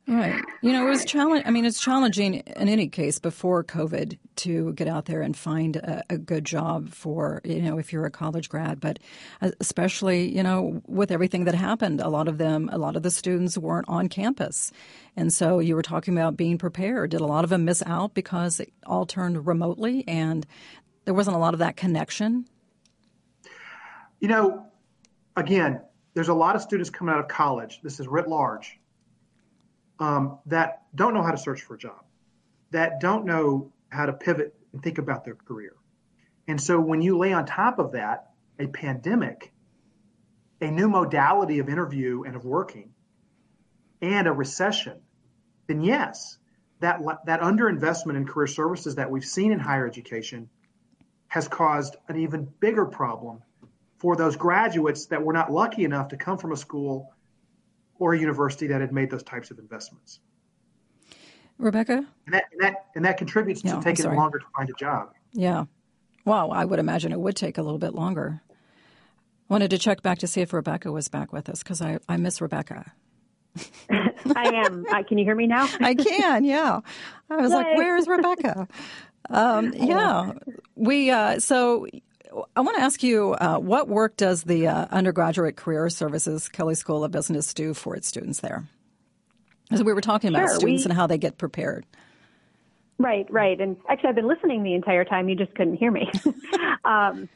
Right. 0.06 0.42
You 0.60 0.72
know, 0.72 0.86
it 0.86 0.90
was 0.90 1.04
challenge. 1.04 1.44
I 1.46 1.50
mean, 1.50 1.64
it's 1.64 1.80
challenging 1.80 2.34
in 2.34 2.68
any 2.68 2.88
case 2.88 3.18
before 3.20 3.62
COVID 3.62 4.18
to 4.36 4.72
get 4.72 4.88
out 4.88 5.04
there 5.04 5.22
and 5.22 5.36
find 5.36 5.76
a, 5.76 6.02
a, 6.10 6.18
good 6.18 6.44
job 6.44 6.90
for 6.90 7.40
you 7.44 7.62
know 7.62 7.78
if 7.78 7.92
you're 7.92 8.06
a 8.06 8.10
college 8.10 8.48
grad, 8.48 8.80
but 8.80 8.98
uh, 9.40 9.50
especially 9.60 10.34
you 10.34 10.42
know 10.42 10.82
with 10.86 11.12
everything 11.12 11.44
that 11.44 11.54
happened, 11.54 12.00
a 12.00 12.08
lot 12.08 12.26
of 12.26 12.38
them, 12.38 12.68
a 12.72 12.78
lot 12.78 12.96
of 12.96 13.04
the 13.04 13.10
students 13.10 13.56
weren't 13.56 13.88
on 13.88 14.08
campus, 14.08 14.72
and 15.16 15.32
so 15.32 15.60
you 15.60 15.76
were 15.76 15.82
talking 15.82 16.16
about 16.16 16.36
being 16.36 16.58
prepared. 16.58 17.10
Did 17.10 17.20
a 17.20 17.26
lot 17.26 17.44
of 17.44 17.50
them 17.50 17.64
miss 17.64 17.82
out 17.86 18.12
because 18.14 18.58
it 18.58 18.72
all 18.86 19.06
turned 19.06 19.46
remotely 19.46 20.02
and 20.08 20.44
there 21.04 21.14
wasn't 21.14 21.36
a 21.36 21.40
lot 21.40 21.54
of 21.54 21.60
that 21.60 21.76
connection? 21.76 22.46
You 24.18 24.28
know, 24.28 24.66
again, 25.36 25.82
there's 26.14 26.28
a 26.28 26.34
lot 26.34 26.56
of 26.56 26.62
students 26.62 26.90
coming 26.90 27.14
out 27.14 27.20
of 27.20 27.28
college. 27.28 27.80
This 27.82 28.00
is 28.00 28.08
writ 28.08 28.26
large 28.26 28.79
um, 30.00 30.38
that 30.46 30.82
don't 30.94 31.14
know 31.14 31.22
how 31.22 31.30
to 31.30 31.38
search 31.38 31.62
for 31.62 31.74
a 31.74 31.78
job, 31.78 32.02
that 32.70 33.00
don't 33.00 33.26
know 33.26 33.72
how 33.90 34.06
to 34.06 34.12
pivot 34.12 34.54
and 34.72 34.82
think 34.82 34.98
about 34.98 35.24
their 35.24 35.34
career. 35.34 35.74
And 36.48 36.60
so 36.60 36.80
when 36.80 37.02
you 37.02 37.18
lay 37.18 37.32
on 37.32 37.46
top 37.46 37.78
of 37.78 37.92
that 37.92 38.30
a 38.58 38.66
pandemic, 38.66 39.52
a 40.60 40.70
new 40.70 40.88
modality 40.88 41.58
of 41.60 41.68
interview 41.68 42.24
and 42.24 42.34
of 42.34 42.44
working, 42.44 42.90
and 44.02 44.26
a 44.26 44.32
recession, 44.32 45.00
then 45.66 45.82
yes, 45.82 46.38
that 46.80 47.00
that 47.26 47.40
underinvestment 47.40 48.16
in 48.16 48.26
career 48.26 48.46
services 48.46 48.94
that 48.94 49.10
we've 49.10 49.24
seen 49.24 49.52
in 49.52 49.58
higher 49.58 49.86
education 49.86 50.48
has 51.28 51.46
caused 51.46 51.96
an 52.08 52.18
even 52.18 52.48
bigger 52.58 52.86
problem 52.86 53.42
for 53.98 54.16
those 54.16 54.36
graduates 54.36 55.06
that 55.06 55.22
were 55.22 55.32
not 55.32 55.52
lucky 55.52 55.84
enough 55.84 56.08
to 56.08 56.16
come 56.16 56.38
from 56.38 56.52
a 56.52 56.56
school 56.56 57.12
or 58.00 58.14
a 58.14 58.18
university 58.18 58.66
that 58.66 58.80
had 58.80 58.92
made 58.92 59.10
those 59.10 59.22
types 59.22 59.52
of 59.52 59.60
investments. 59.60 60.18
Rebecca? 61.58 62.04
And 62.26 62.34
that, 62.34 62.44
and 62.50 62.60
that, 62.62 62.86
and 62.96 63.04
that 63.04 63.18
contributes 63.18 63.62
no, 63.62 63.76
to 63.76 63.84
taking 63.84 64.12
longer 64.16 64.38
to 64.38 64.46
find 64.56 64.68
a 64.68 64.72
job. 64.72 65.12
Yeah. 65.32 65.66
Well, 66.24 66.50
I 66.50 66.64
would 66.64 66.78
imagine 66.78 67.12
it 67.12 67.20
would 67.20 67.36
take 67.36 67.58
a 67.58 67.62
little 67.62 67.78
bit 67.78 67.94
longer. 67.94 68.40
Wanted 69.48 69.70
to 69.70 69.78
check 69.78 70.02
back 70.02 70.18
to 70.18 70.26
see 70.26 70.40
if 70.40 70.52
Rebecca 70.52 70.90
was 70.90 71.08
back 71.08 71.32
with 71.32 71.48
us 71.48 71.62
because 71.62 71.82
I, 71.82 71.98
I 72.08 72.16
miss 72.16 72.40
Rebecca. 72.40 72.92
I 73.90 74.64
am. 74.64 74.86
Uh, 74.90 75.02
can 75.02 75.18
you 75.18 75.24
hear 75.24 75.34
me 75.34 75.46
now? 75.46 75.68
I 75.80 75.94
can, 75.94 76.44
yeah. 76.44 76.80
I 77.28 77.36
was 77.36 77.50
Yay. 77.50 77.56
like, 77.56 77.66
where's 77.76 78.08
Rebecca? 78.08 78.66
Um, 79.28 79.72
yeah. 79.74 80.32
We, 80.74 81.10
uh, 81.10 81.38
so 81.38 81.86
I 82.56 82.60
want 82.60 82.76
to 82.76 82.82
ask 82.82 83.02
you 83.02 83.32
uh, 83.34 83.58
what 83.58 83.88
work 83.88 84.16
does 84.16 84.44
the 84.44 84.68
uh, 84.68 84.86
undergraduate 84.90 85.56
career 85.56 85.88
services 85.90 86.48
Kelley 86.48 86.74
School 86.74 87.04
of 87.04 87.10
Business 87.10 87.52
do 87.54 87.74
for 87.74 87.96
its 87.96 88.06
students 88.06 88.40
there? 88.40 88.68
As 89.70 89.82
we 89.82 89.92
were 89.92 90.00
talking 90.00 90.30
about 90.30 90.48
sure, 90.48 90.56
students 90.56 90.84
we, 90.84 90.90
and 90.90 90.92
how 90.92 91.06
they 91.06 91.18
get 91.18 91.38
prepared. 91.38 91.86
Right, 92.98 93.26
right. 93.30 93.60
And 93.60 93.76
actually, 93.88 94.10
I've 94.10 94.14
been 94.14 94.28
listening 94.28 94.62
the 94.62 94.74
entire 94.74 95.04
time. 95.04 95.28
You 95.28 95.36
just 95.36 95.54
couldn't 95.54 95.76
hear 95.76 95.90
me. 95.90 96.10
um, 96.84 97.28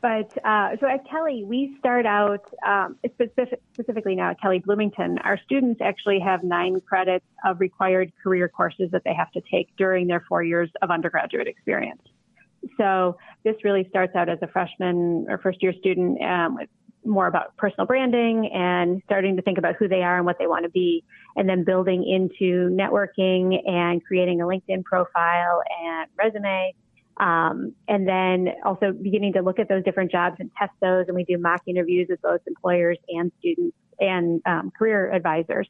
but 0.00 0.30
uh, 0.44 0.76
so 0.80 0.86
at 0.86 1.08
Kelley, 1.10 1.44
we 1.44 1.76
start 1.80 2.06
out 2.06 2.44
um, 2.64 2.96
specific, 3.04 3.60
specifically 3.72 4.14
now 4.14 4.30
at 4.30 4.40
Kelley 4.40 4.60
Bloomington. 4.60 5.18
Our 5.18 5.38
students 5.44 5.80
actually 5.82 6.20
have 6.20 6.44
nine 6.44 6.80
credits 6.80 7.24
of 7.44 7.58
required 7.58 8.12
career 8.22 8.48
courses 8.48 8.90
that 8.92 9.02
they 9.04 9.14
have 9.14 9.32
to 9.32 9.42
take 9.50 9.74
during 9.76 10.06
their 10.06 10.24
four 10.28 10.44
years 10.44 10.70
of 10.82 10.90
undergraduate 10.90 11.48
experience. 11.48 12.02
So 12.76 13.16
this 13.44 13.56
really 13.64 13.86
starts 13.88 14.14
out 14.16 14.28
as 14.28 14.38
a 14.42 14.48
freshman 14.48 15.26
or 15.28 15.38
first 15.38 15.62
year 15.62 15.72
student 15.72 16.20
um, 16.22 16.56
with 16.56 16.68
more 17.04 17.26
about 17.26 17.56
personal 17.56 17.86
branding 17.86 18.50
and 18.52 19.00
starting 19.04 19.36
to 19.36 19.42
think 19.42 19.58
about 19.58 19.76
who 19.76 19.88
they 19.88 20.02
are 20.02 20.16
and 20.16 20.26
what 20.26 20.36
they 20.38 20.46
want 20.46 20.64
to 20.64 20.70
be, 20.70 21.04
and 21.36 21.48
then 21.48 21.64
building 21.64 22.04
into 22.04 22.68
networking 22.70 23.56
and 23.66 24.04
creating 24.04 24.40
a 24.40 24.44
LinkedIn 24.44 24.84
profile 24.84 25.62
and 25.82 26.08
resume. 26.18 26.72
Um, 27.18 27.74
and 27.88 28.06
then 28.06 28.48
also 28.64 28.92
beginning 28.92 29.32
to 29.32 29.42
look 29.42 29.58
at 29.58 29.68
those 29.68 29.82
different 29.84 30.12
jobs 30.12 30.36
and 30.38 30.50
test 30.56 30.72
those. 30.80 31.06
And 31.08 31.16
we 31.16 31.24
do 31.24 31.36
mock 31.38 31.62
interviews 31.66 32.06
with 32.08 32.22
both 32.22 32.40
employers 32.46 32.98
and 33.08 33.32
students 33.40 33.76
and 33.98 34.40
um, 34.46 34.70
career 34.70 35.10
advisors. 35.12 35.68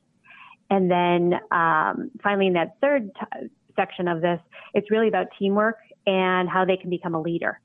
And 0.70 0.90
then 0.90 1.34
um, 1.50 2.10
finally, 2.22 2.48
in 2.48 2.52
that 2.54 2.76
third 2.82 3.10
t- 3.14 3.48
section 3.76 4.08
of 4.08 4.20
this, 4.20 4.40
it's 4.74 4.90
really 4.90 5.08
about 5.08 5.28
teamwork 5.38 5.78
and 6.08 6.48
how 6.48 6.64
they 6.64 6.76
can 6.76 6.88
become 6.88 7.14
a 7.14 7.20
leader. 7.20 7.60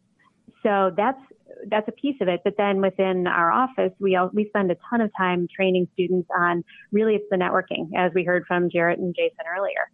So 0.62 0.92
that's 0.96 1.20
that's 1.70 1.88
a 1.88 1.92
piece 1.92 2.18
of 2.20 2.28
it. 2.28 2.42
But 2.44 2.56
then 2.58 2.82
within 2.82 3.26
our 3.28 3.52
office, 3.52 3.92
we 4.00 4.16
all, 4.16 4.30
we 4.34 4.48
spend 4.50 4.72
a 4.72 4.76
ton 4.90 5.02
of 5.02 5.12
time 5.16 5.48
training 5.56 5.88
students 5.94 6.28
on 6.38 6.64
really 6.92 7.16
it's 7.16 7.26
the 7.32 7.38
networking, 7.38 7.90
as 7.96 8.12
we 8.14 8.24
heard 8.24 8.44
from 8.48 8.70
Jarrett 8.70 9.00
and 9.00 9.16
Jason 9.16 9.46
earlier. 9.48 9.90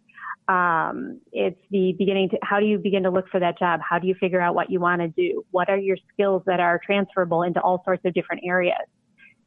Um, 0.48 1.20
it's 1.32 1.60
the 1.70 1.94
beginning 1.96 2.30
to 2.30 2.38
how 2.42 2.58
do 2.58 2.66
you 2.66 2.78
begin 2.78 3.04
to 3.04 3.10
look 3.10 3.28
for 3.30 3.38
that 3.38 3.58
job? 3.58 3.80
How 3.88 4.00
do 4.00 4.08
you 4.08 4.16
figure 4.18 4.40
out 4.40 4.54
what 4.54 4.68
you 4.68 4.80
want 4.80 5.00
to 5.00 5.08
do? 5.08 5.44
What 5.52 5.68
are 5.68 5.78
your 5.78 5.96
skills 6.12 6.42
that 6.46 6.58
are 6.58 6.80
transferable 6.84 7.42
into 7.42 7.60
all 7.60 7.82
sorts 7.84 8.04
of 8.04 8.14
different 8.14 8.42
areas? 8.44 8.86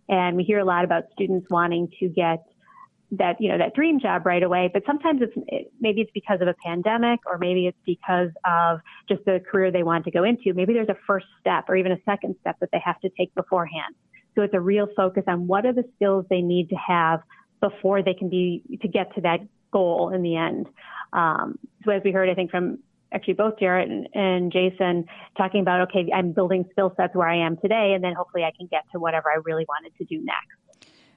And 0.07 0.37
we 0.37 0.43
hear 0.43 0.59
a 0.59 0.65
lot 0.65 0.85
about 0.85 1.03
students 1.11 1.47
wanting 1.49 1.89
to 1.99 2.07
get 2.07 2.45
that 3.17 3.39
you 3.39 3.49
know 3.49 3.57
that 3.57 3.75
dream 3.75 3.99
job 3.99 4.25
right 4.25 4.41
away 4.41 4.69
but 4.73 4.81
sometimes 4.85 5.21
it's 5.21 5.33
it, 5.47 5.71
maybe 5.79 6.01
it's 6.01 6.11
because 6.13 6.41
of 6.41 6.47
a 6.47 6.55
pandemic 6.65 7.19
or 7.25 7.37
maybe 7.37 7.67
it's 7.67 7.77
because 7.85 8.29
of 8.45 8.79
just 9.07 9.23
the 9.25 9.39
career 9.51 9.71
they 9.71 9.83
want 9.83 10.05
to 10.05 10.11
go 10.11 10.23
into. 10.23 10.53
Maybe 10.53 10.73
there's 10.73 10.89
a 10.89 10.97
first 11.05 11.25
step 11.39 11.65
or 11.67 11.75
even 11.75 11.91
a 11.91 11.97
second 12.05 12.35
step 12.41 12.57
that 12.59 12.69
they 12.71 12.81
have 12.83 12.99
to 13.01 13.09
take 13.17 13.33
beforehand. 13.35 13.95
So 14.35 14.41
it's 14.41 14.53
a 14.53 14.59
real 14.59 14.87
focus 14.95 15.23
on 15.27 15.47
what 15.47 15.65
are 15.65 15.73
the 15.73 15.83
skills 15.95 16.25
they 16.29 16.41
need 16.41 16.69
to 16.69 16.75
have 16.75 17.21
before 17.61 18.01
they 18.01 18.13
can 18.13 18.29
be 18.29 18.63
to 18.81 18.87
get 18.87 19.13
to 19.15 19.21
that 19.21 19.39
goal 19.71 20.11
in 20.13 20.21
the 20.21 20.35
end. 20.35 20.67
Um, 21.13 21.59
so 21.85 21.91
as 21.91 22.01
we 22.03 22.11
heard 22.11 22.29
i 22.29 22.33
think 22.33 22.49
from 22.49 22.79
actually 23.13 23.35
both 23.35 23.59
Jarrett 23.59 23.89
and, 23.89 24.07
and 24.15 24.51
Jason 24.51 25.05
talking 25.37 25.61
about, 25.61 25.81
okay, 25.89 26.09
I'm 26.13 26.31
building 26.31 26.65
skill 26.71 26.93
sets 26.97 27.15
where 27.15 27.27
I 27.27 27.45
am 27.45 27.57
today, 27.57 27.93
and 27.93 28.03
then 28.03 28.13
hopefully 28.13 28.43
I 28.43 28.51
can 28.57 28.67
get 28.67 28.83
to 28.91 28.99
whatever 28.99 29.29
I 29.29 29.37
really 29.45 29.65
wanted 29.69 29.95
to 29.99 30.05
do 30.05 30.23
next. 30.23 30.62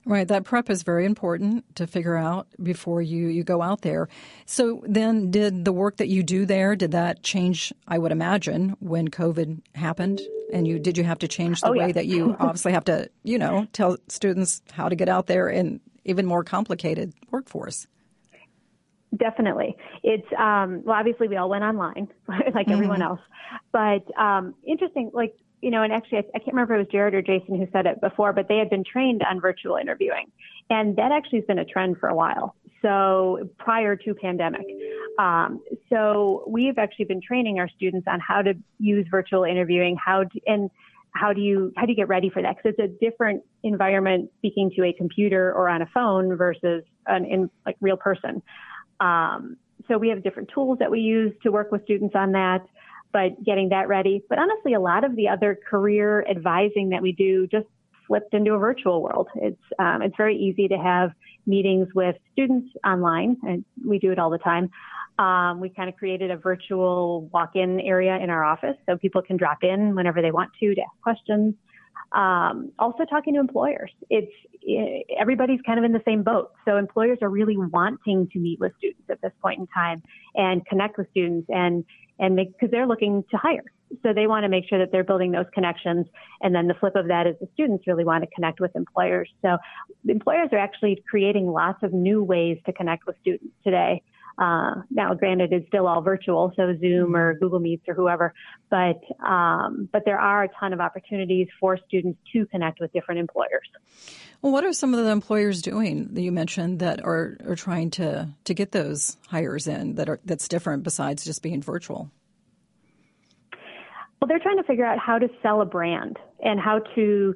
Right, 0.08 0.28
that 0.28 0.44
prep 0.44 0.70
is 0.70 0.84
very 0.84 1.04
important 1.04 1.64
to 1.74 1.86
figure 1.88 2.16
out 2.16 2.46
before 2.62 3.02
you, 3.02 3.26
you 3.26 3.42
go 3.42 3.60
out 3.60 3.80
there. 3.80 4.08
So 4.44 4.84
then 4.86 5.32
did 5.32 5.64
the 5.64 5.72
work 5.72 5.96
that 5.96 6.06
you 6.06 6.22
do 6.22 6.46
there, 6.46 6.76
did 6.76 6.92
that 6.92 7.24
change, 7.24 7.72
I 7.88 7.98
would 7.98 8.12
imagine, 8.12 8.76
when 8.78 9.08
COVID 9.08 9.62
happened? 9.74 10.20
And 10.52 10.64
you 10.68 10.78
did 10.78 10.96
you 10.96 11.02
have 11.02 11.18
to 11.18 11.28
change 11.28 11.60
the 11.60 11.70
oh, 11.70 11.72
way 11.72 11.88
yeah. 11.88 11.92
that 11.94 12.06
you 12.06 12.36
obviously 12.40 12.70
have 12.70 12.84
to, 12.84 13.10
you 13.24 13.36
know, 13.36 13.66
tell 13.72 13.96
students 14.06 14.62
how 14.70 14.88
to 14.88 14.94
get 14.94 15.08
out 15.08 15.26
there 15.26 15.48
in 15.48 15.80
even 16.04 16.24
more 16.24 16.44
complicated 16.44 17.12
workforce? 17.32 17.88
Definitely. 19.16 19.76
It's, 20.04 20.26
um, 20.38 20.82
well, 20.84 20.96
obviously 20.96 21.26
we 21.26 21.36
all 21.36 21.48
went 21.48 21.64
online 21.64 22.06
like 22.28 22.38
mm-hmm. 22.44 22.70
everyone 22.70 23.02
else, 23.02 23.20
but, 23.72 24.04
um, 24.16 24.54
interesting, 24.64 25.10
like, 25.12 25.34
you 25.66 25.72
know, 25.72 25.82
and 25.82 25.92
actually 25.92 26.18
I, 26.18 26.24
I, 26.36 26.38
can't 26.38 26.54
remember 26.54 26.74
if 26.74 26.78
it 26.78 26.82
was 26.84 26.92
Jarrett 26.92 27.14
or 27.16 27.22
Jason 27.22 27.58
who 27.58 27.66
said 27.72 27.86
it 27.86 28.00
before, 28.00 28.32
but 28.32 28.46
they 28.48 28.58
had 28.58 28.70
been 28.70 28.84
trained 28.84 29.22
on 29.28 29.40
virtual 29.40 29.74
interviewing 29.74 30.30
and 30.70 30.94
that 30.94 31.10
actually 31.10 31.40
has 31.40 31.46
been 31.46 31.58
a 31.58 31.64
trend 31.64 31.96
for 31.98 32.08
a 32.08 32.14
while. 32.14 32.54
So 32.82 33.50
prior 33.58 33.96
to 33.96 34.14
pandemic. 34.14 34.64
Um, 35.18 35.60
so 35.90 36.44
we've 36.46 36.78
actually 36.78 37.06
been 37.06 37.20
training 37.20 37.58
our 37.58 37.68
students 37.68 38.06
on 38.08 38.20
how 38.20 38.42
to 38.42 38.54
use 38.78 39.08
virtual 39.10 39.42
interviewing, 39.42 39.96
how 39.96 40.22
to, 40.22 40.40
and 40.46 40.70
how 41.10 41.32
do 41.32 41.40
you 41.40 41.72
how 41.76 41.84
do 41.84 41.90
you 41.90 41.96
get 41.96 42.06
ready 42.06 42.30
for 42.30 42.42
that? 42.42 42.56
Because 42.56 42.76
it's 42.78 42.92
a 42.92 43.04
different 43.04 43.42
environment 43.64 44.30
speaking 44.38 44.70
to 44.76 44.84
a 44.84 44.92
computer 44.92 45.52
or 45.52 45.68
on 45.68 45.82
a 45.82 45.86
phone 45.86 46.36
versus 46.36 46.84
an 47.06 47.24
in 47.24 47.50
like 47.64 47.76
real 47.80 47.96
person. 47.96 48.40
Um, 49.00 49.56
so 49.88 49.98
we 49.98 50.10
have 50.10 50.22
different 50.22 50.50
tools 50.54 50.78
that 50.78 50.92
we 50.92 51.00
use 51.00 51.32
to 51.42 51.50
work 51.50 51.72
with 51.72 51.82
students 51.84 52.14
on 52.14 52.32
that, 52.32 52.60
but 53.12 53.42
getting 53.44 53.70
that 53.70 53.88
ready. 53.88 54.22
But 54.28 54.38
honestly, 54.38 54.74
a 54.74 54.80
lot 54.80 55.04
of 55.04 55.16
the 55.16 55.28
other 55.28 55.58
career 55.68 56.26
advising 56.28 56.90
that 56.90 57.02
we 57.02 57.12
do 57.12 57.46
just 57.46 57.66
flipped 58.06 58.34
into 58.34 58.52
a 58.52 58.58
virtual 58.58 59.02
world. 59.02 59.28
It's 59.36 59.62
um, 59.78 60.02
it's 60.02 60.16
very 60.16 60.36
easy 60.36 60.68
to 60.68 60.76
have 60.76 61.10
meetings 61.46 61.88
with 61.94 62.16
students 62.32 62.68
online, 62.84 63.36
and 63.42 63.64
we 63.86 63.98
do 63.98 64.12
it 64.12 64.18
all 64.18 64.30
the 64.30 64.38
time. 64.38 64.70
Um, 65.18 65.60
we 65.60 65.70
kind 65.70 65.88
of 65.88 65.96
created 65.96 66.30
a 66.30 66.36
virtual 66.36 67.30
walk-in 67.32 67.80
area 67.80 68.18
in 68.18 68.28
our 68.28 68.44
office 68.44 68.76
so 68.84 68.98
people 68.98 69.22
can 69.22 69.38
drop 69.38 69.58
in 69.62 69.94
whenever 69.94 70.20
they 70.20 70.30
want 70.30 70.50
to 70.60 70.74
to 70.74 70.80
ask 70.80 71.00
questions. 71.02 71.54
Um, 72.12 72.72
also 72.78 73.04
talking 73.04 73.34
to 73.34 73.40
employers. 73.40 73.90
It's 74.10 74.32
it, 74.62 75.06
everybody's 75.18 75.60
kind 75.66 75.78
of 75.78 75.84
in 75.84 75.92
the 75.92 76.02
same 76.04 76.22
boat. 76.22 76.52
So 76.64 76.76
employers 76.76 77.18
are 77.22 77.28
really 77.28 77.56
wanting 77.56 78.28
to 78.32 78.38
meet 78.38 78.60
with 78.60 78.72
students 78.78 79.04
at 79.10 79.20
this 79.22 79.32
point 79.42 79.60
in 79.60 79.66
time 79.68 80.02
and 80.34 80.64
connect 80.66 80.98
with 80.98 81.10
students 81.10 81.48
and 81.50 81.84
and 82.18 82.34
make 82.34 82.52
because 82.52 82.70
they're 82.70 82.86
looking 82.86 83.24
to 83.30 83.36
hire. 83.36 83.64
So 84.02 84.12
they 84.12 84.26
want 84.26 84.44
to 84.44 84.48
make 84.48 84.68
sure 84.68 84.78
that 84.78 84.90
they're 84.90 85.04
building 85.04 85.30
those 85.30 85.46
connections. 85.54 86.06
And 86.40 86.54
then 86.54 86.66
the 86.66 86.74
flip 86.74 86.96
of 86.96 87.06
that 87.08 87.26
is 87.26 87.36
the 87.40 87.48
students 87.54 87.86
really 87.86 88.04
want 88.04 88.24
to 88.24 88.30
connect 88.34 88.58
with 88.60 88.74
employers. 88.74 89.30
So 89.42 89.58
employers 90.08 90.48
are 90.52 90.58
actually 90.58 91.02
creating 91.08 91.46
lots 91.46 91.82
of 91.82 91.92
new 91.92 92.22
ways 92.22 92.58
to 92.66 92.72
connect 92.72 93.06
with 93.06 93.16
students 93.20 93.54
today. 93.62 94.02
Uh, 94.38 94.82
now, 94.90 95.14
granted, 95.14 95.52
it's 95.52 95.66
still 95.68 95.86
all 95.86 96.02
virtual, 96.02 96.52
so 96.56 96.74
Zoom 96.78 97.16
or 97.16 97.38
Google 97.38 97.58
Meets 97.58 97.84
or 97.88 97.94
whoever, 97.94 98.34
but 98.70 99.00
um, 99.24 99.88
but 99.92 100.04
there 100.04 100.18
are 100.18 100.44
a 100.44 100.48
ton 100.60 100.74
of 100.74 100.80
opportunities 100.80 101.48
for 101.58 101.78
students 101.88 102.18
to 102.34 102.44
connect 102.46 102.80
with 102.80 102.92
different 102.92 103.20
employers. 103.20 103.66
Well, 104.42 104.52
what 104.52 104.64
are 104.64 104.74
some 104.74 104.92
of 104.92 105.02
the 105.02 105.10
employers 105.10 105.62
doing 105.62 106.08
that 106.12 106.20
you 106.20 106.32
mentioned 106.32 106.80
that 106.80 107.02
are, 107.02 107.38
are 107.46 107.56
trying 107.56 107.90
to 107.92 108.28
to 108.44 108.54
get 108.54 108.72
those 108.72 109.16
hires 109.28 109.66
in 109.66 109.94
that 109.94 110.08
are 110.08 110.20
that's 110.26 110.48
different 110.48 110.82
besides 110.82 111.24
just 111.24 111.42
being 111.42 111.62
virtual? 111.62 112.10
Well, 114.20 114.28
they're 114.28 114.38
trying 114.38 114.58
to 114.58 114.64
figure 114.64 114.84
out 114.84 114.98
how 114.98 115.18
to 115.18 115.28
sell 115.42 115.62
a 115.62 115.66
brand 115.66 116.18
and 116.40 116.60
how 116.60 116.80
to 116.94 117.34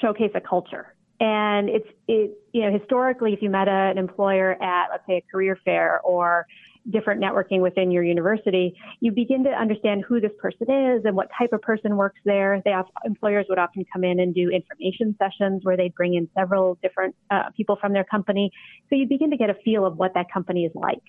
showcase 0.00 0.32
a 0.34 0.40
culture. 0.40 0.94
And 1.20 1.68
it's, 1.68 1.88
it, 2.08 2.30
you 2.52 2.62
know, 2.62 2.76
historically, 2.76 3.34
if 3.34 3.42
you 3.42 3.50
met 3.50 3.68
a, 3.68 3.90
an 3.90 3.98
employer 3.98 4.52
at, 4.62 4.88
let's 4.90 5.06
say, 5.06 5.18
a 5.18 5.24
career 5.30 5.58
fair 5.64 6.00
or 6.00 6.46
different 6.88 7.22
networking 7.22 7.60
within 7.60 7.90
your 7.90 8.02
university, 8.02 8.74
you 9.00 9.12
begin 9.12 9.44
to 9.44 9.50
understand 9.50 10.02
who 10.08 10.18
this 10.18 10.30
person 10.38 10.66
is 10.70 11.04
and 11.04 11.14
what 11.14 11.28
type 11.36 11.52
of 11.52 11.60
person 11.60 11.96
works 11.96 12.18
there. 12.24 12.62
They 12.64 12.70
have, 12.70 12.86
employers 13.04 13.44
would 13.50 13.58
often 13.58 13.84
come 13.92 14.02
in 14.02 14.18
and 14.18 14.34
do 14.34 14.48
information 14.48 15.14
sessions 15.18 15.60
where 15.62 15.76
they'd 15.76 15.94
bring 15.94 16.14
in 16.14 16.26
several 16.34 16.78
different 16.82 17.14
uh, 17.30 17.50
people 17.54 17.76
from 17.78 17.92
their 17.92 18.04
company. 18.04 18.50
So 18.88 18.96
you 18.96 19.06
begin 19.06 19.30
to 19.30 19.36
get 19.36 19.50
a 19.50 19.54
feel 19.62 19.84
of 19.84 19.98
what 19.98 20.14
that 20.14 20.32
company 20.32 20.64
is 20.64 20.72
like. 20.74 21.02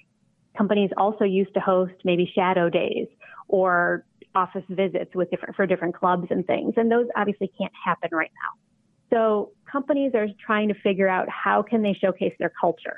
Companies 0.57 0.89
also 0.97 1.23
used 1.23 1.53
to 1.53 1.61
host 1.61 1.93
maybe 2.03 2.29
shadow 2.35 2.69
days 2.69 3.07
or 3.47 4.05
office 4.35 4.65
visits 4.69 5.15
with 5.15 5.29
different 5.31 5.55
for 5.55 5.65
different 5.65 5.95
clubs 5.95 6.27
and 6.29 6.45
things, 6.45 6.73
and 6.75 6.91
those 6.91 7.07
obviously 7.15 7.49
can't 7.57 7.71
happen 7.85 8.09
right 8.11 8.31
now. 8.33 8.70
So 9.13 9.51
companies 9.69 10.13
are 10.15 10.27
trying 10.45 10.69
to 10.69 10.73
figure 10.75 11.07
out 11.07 11.27
how 11.29 11.61
can 11.61 11.81
they 11.81 11.93
showcase 11.93 12.33
their 12.39 12.51
culture. 12.59 12.97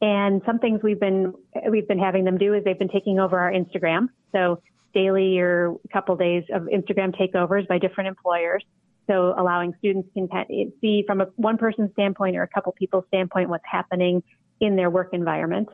And 0.00 0.42
some 0.44 0.58
things 0.58 0.80
we've 0.82 1.00
been 1.00 1.34
we've 1.70 1.88
been 1.88 1.98
having 1.98 2.24
them 2.24 2.38
do 2.38 2.54
is 2.54 2.64
they've 2.64 2.78
been 2.78 2.88
taking 2.88 3.18
over 3.18 3.38
our 3.38 3.52
Instagram. 3.52 4.08
So 4.32 4.60
daily 4.92 5.38
or 5.38 5.76
a 5.84 5.88
couple 5.92 6.16
days 6.16 6.44
of 6.52 6.62
Instagram 6.62 7.14
takeovers 7.18 7.66
by 7.66 7.78
different 7.78 8.08
employers. 8.08 8.64
So 9.06 9.34
allowing 9.36 9.74
students 9.78 10.08
can 10.14 10.28
see 10.80 11.04
from 11.06 11.20
a 11.20 11.26
one 11.36 11.58
person 11.58 11.90
standpoint 11.92 12.36
or 12.36 12.42
a 12.42 12.48
couple 12.48 12.72
people's 12.72 13.04
standpoint 13.08 13.50
what's 13.50 13.64
happening 13.70 14.22
in 14.60 14.76
their 14.76 14.88
work 14.88 15.10
environment. 15.12 15.68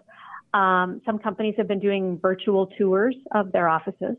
Um, 0.53 1.01
some 1.07 1.19
companies 1.19 1.55
have 1.59 1.69
been 1.69 1.79
doing 1.79 2.19
virtual 2.21 2.67
tours 2.79 3.15
of 3.33 3.53
their 3.53 3.69
offices. 3.69 4.17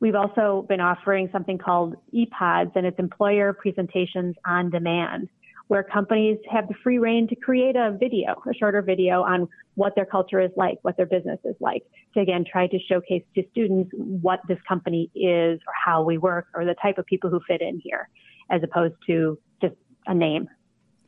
We've 0.00 0.14
also 0.14 0.64
been 0.68 0.80
offering 0.80 1.28
something 1.32 1.58
called 1.58 1.96
ePods, 2.14 2.76
and 2.76 2.86
it's 2.86 2.98
employer 2.98 3.52
presentations 3.52 4.36
on 4.46 4.70
demand, 4.70 5.28
where 5.66 5.82
companies 5.82 6.38
have 6.50 6.68
the 6.68 6.74
free 6.84 6.98
reign 6.98 7.26
to 7.28 7.34
create 7.34 7.74
a 7.74 7.96
video, 7.98 8.40
a 8.48 8.54
shorter 8.54 8.80
video 8.80 9.22
on 9.22 9.48
what 9.74 9.94
their 9.96 10.06
culture 10.06 10.40
is 10.40 10.52
like, 10.56 10.78
what 10.82 10.96
their 10.96 11.06
business 11.06 11.40
is 11.44 11.56
like, 11.58 11.82
to 12.14 12.20
again 12.20 12.44
try 12.50 12.68
to 12.68 12.78
showcase 12.88 13.24
to 13.34 13.42
students 13.50 13.90
what 13.96 14.40
this 14.46 14.58
company 14.68 15.10
is 15.16 15.60
or 15.66 15.72
how 15.84 16.04
we 16.04 16.16
work 16.16 16.46
or 16.54 16.64
the 16.64 16.76
type 16.80 16.98
of 16.98 17.06
people 17.06 17.28
who 17.28 17.40
fit 17.48 17.60
in 17.60 17.80
here, 17.82 18.08
as 18.50 18.62
opposed 18.62 18.94
to 19.08 19.36
just 19.60 19.74
a 20.06 20.14
name. 20.14 20.48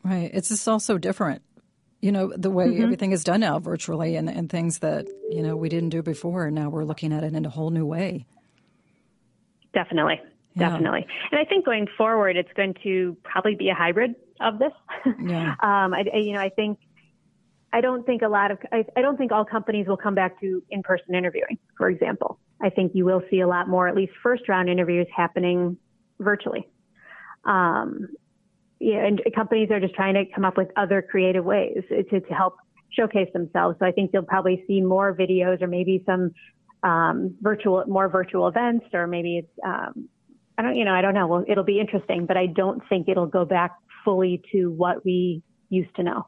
Right. 0.02 0.30
It's 0.34 0.48
just 0.48 0.66
all 0.66 0.80
so 0.80 0.98
different 0.98 1.42
you 2.02 2.10
know 2.10 2.32
the 2.34 2.50
way 2.50 2.66
mm-hmm. 2.66 2.82
everything 2.82 3.12
is 3.12 3.22
done 3.24 3.40
now 3.40 3.58
virtually 3.58 4.16
and, 4.16 4.30
and 4.30 4.48
things 4.48 4.78
that 4.78 5.06
you 5.28 5.42
know 5.42 5.54
we 5.54 5.68
didn't 5.68 5.90
do 5.90 6.02
before 6.02 6.46
and 6.46 6.54
now 6.54 6.70
we're 6.70 6.84
looking 6.84 7.12
at 7.12 7.22
it 7.22 7.34
in 7.34 7.44
a 7.44 7.50
whole 7.50 7.68
new 7.68 7.84
way 7.84 8.24
Definitely. 9.72 10.20
Yeah. 10.54 10.68
Definitely. 10.68 11.06
And 11.30 11.40
I 11.40 11.44
think 11.44 11.64
going 11.64 11.86
forward, 11.96 12.36
it's 12.36 12.52
going 12.56 12.74
to 12.82 13.16
probably 13.22 13.54
be 13.54 13.68
a 13.68 13.74
hybrid 13.74 14.14
of 14.40 14.58
this. 14.58 14.72
Yeah. 15.22 15.50
um, 15.62 15.94
I, 15.94 16.04
you 16.14 16.32
know, 16.32 16.40
I 16.40 16.48
think, 16.48 16.78
I 17.72 17.80
don't 17.80 18.04
think 18.04 18.22
a 18.22 18.28
lot 18.28 18.50
of, 18.50 18.58
I, 18.72 18.84
I 18.96 19.00
don't 19.00 19.16
think 19.16 19.30
all 19.30 19.44
companies 19.44 19.86
will 19.86 19.96
come 19.96 20.14
back 20.14 20.40
to 20.40 20.62
in-person 20.70 21.14
interviewing, 21.14 21.58
for 21.76 21.88
example. 21.88 22.40
I 22.60 22.70
think 22.70 22.92
you 22.94 23.04
will 23.04 23.22
see 23.30 23.40
a 23.40 23.46
lot 23.46 23.68
more, 23.68 23.86
at 23.86 23.94
least 23.94 24.12
first 24.22 24.48
round 24.48 24.68
interviews 24.68 25.06
happening 25.14 25.76
virtually. 26.18 26.68
Um, 27.44 28.08
yeah, 28.80 29.06
and 29.06 29.20
companies 29.34 29.70
are 29.70 29.78
just 29.78 29.94
trying 29.94 30.14
to 30.14 30.24
come 30.34 30.44
up 30.44 30.56
with 30.56 30.68
other 30.76 31.02
creative 31.02 31.44
ways 31.44 31.82
to, 31.88 32.20
to 32.20 32.34
help 32.34 32.56
showcase 32.90 33.28
themselves. 33.32 33.76
So 33.78 33.86
I 33.86 33.92
think 33.92 34.10
you'll 34.12 34.22
probably 34.22 34.64
see 34.66 34.80
more 34.80 35.14
videos 35.14 35.62
or 35.62 35.66
maybe 35.66 36.02
some 36.06 36.32
um, 36.82 37.36
virtual, 37.40 37.84
more 37.86 38.08
virtual 38.08 38.48
events, 38.48 38.86
or 38.92 39.06
maybe 39.06 39.38
it's, 39.38 39.58
um, 39.64 40.08
I 40.56 40.62
don't, 40.62 40.76
you 40.76 40.84
know, 40.84 40.92
I 40.92 41.02
don't 41.02 41.14
know. 41.14 41.26
Well, 41.26 41.44
it'll 41.48 41.64
be 41.64 41.80
interesting, 41.80 42.26
but 42.26 42.36
I 42.36 42.46
don't 42.46 42.82
think 42.88 43.08
it'll 43.08 43.26
go 43.26 43.44
back 43.44 43.72
fully 44.04 44.42
to 44.52 44.66
what 44.66 45.04
we 45.04 45.42
used 45.68 45.94
to 45.96 46.02
know. 46.02 46.26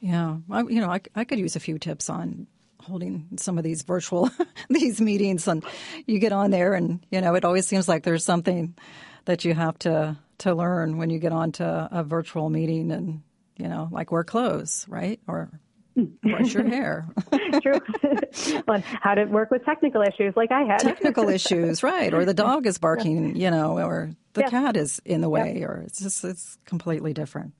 Yeah, 0.00 0.36
I, 0.50 0.60
you 0.62 0.80
know, 0.80 0.90
I, 0.90 1.00
I 1.14 1.24
could 1.24 1.38
use 1.38 1.56
a 1.56 1.60
few 1.60 1.78
tips 1.78 2.10
on 2.10 2.46
holding 2.82 3.26
some 3.36 3.58
of 3.58 3.64
these 3.64 3.82
virtual 3.82 4.30
these 4.68 5.00
meetings, 5.00 5.48
and 5.48 5.64
you 6.06 6.18
get 6.18 6.32
on 6.32 6.50
there, 6.50 6.74
and 6.74 7.04
you 7.10 7.20
know, 7.20 7.34
it 7.34 7.44
always 7.44 7.66
seems 7.66 7.88
like 7.88 8.02
there's 8.02 8.24
something 8.24 8.74
that 9.24 9.44
you 9.44 9.54
have 9.54 9.78
to 9.80 10.16
to 10.38 10.54
learn 10.54 10.98
when 10.98 11.10
you 11.10 11.18
get 11.18 11.32
onto 11.32 11.64
a 11.64 12.04
virtual 12.04 12.50
meeting, 12.50 12.90
and 12.90 13.22
you 13.56 13.68
know, 13.68 13.88
like 13.90 14.12
wear 14.12 14.24
clothes, 14.24 14.84
right, 14.88 15.20
or 15.26 15.50
brush 15.96 16.54
your 16.54 16.64
hair. 16.68 17.06
True. 17.62 17.80
well, 18.68 18.82
how 18.84 19.14
to 19.14 19.24
work 19.26 19.50
with 19.50 19.64
technical 19.64 20.02
issues 20.02 20.34
like 20.36 20.50
I 20.50 20.62
had. 20.62 20.80
technical 20.80 21.28
issues, 21.28 21.82
right. 21.82 22.12
Or 22.12 22.24
the 22.24 22.34
dog 22.34 22.66
is 22.66 22.78
barking, 22.78 23.36
you 23.36 23.50
know, 23.50 23.78
or 23.78 24.10
the 24.32 24.44
cat 24.44 24.76
is 24.76 25.00
in 25.04 25.20
the 25.20 25.28
way, 25.28 25.62
or 25.62 25.84
it's 25.86 26.00
just, 26.00 26.24
it's 26.24 26.58
completely 26.64 27.12
different. 27.12 27.52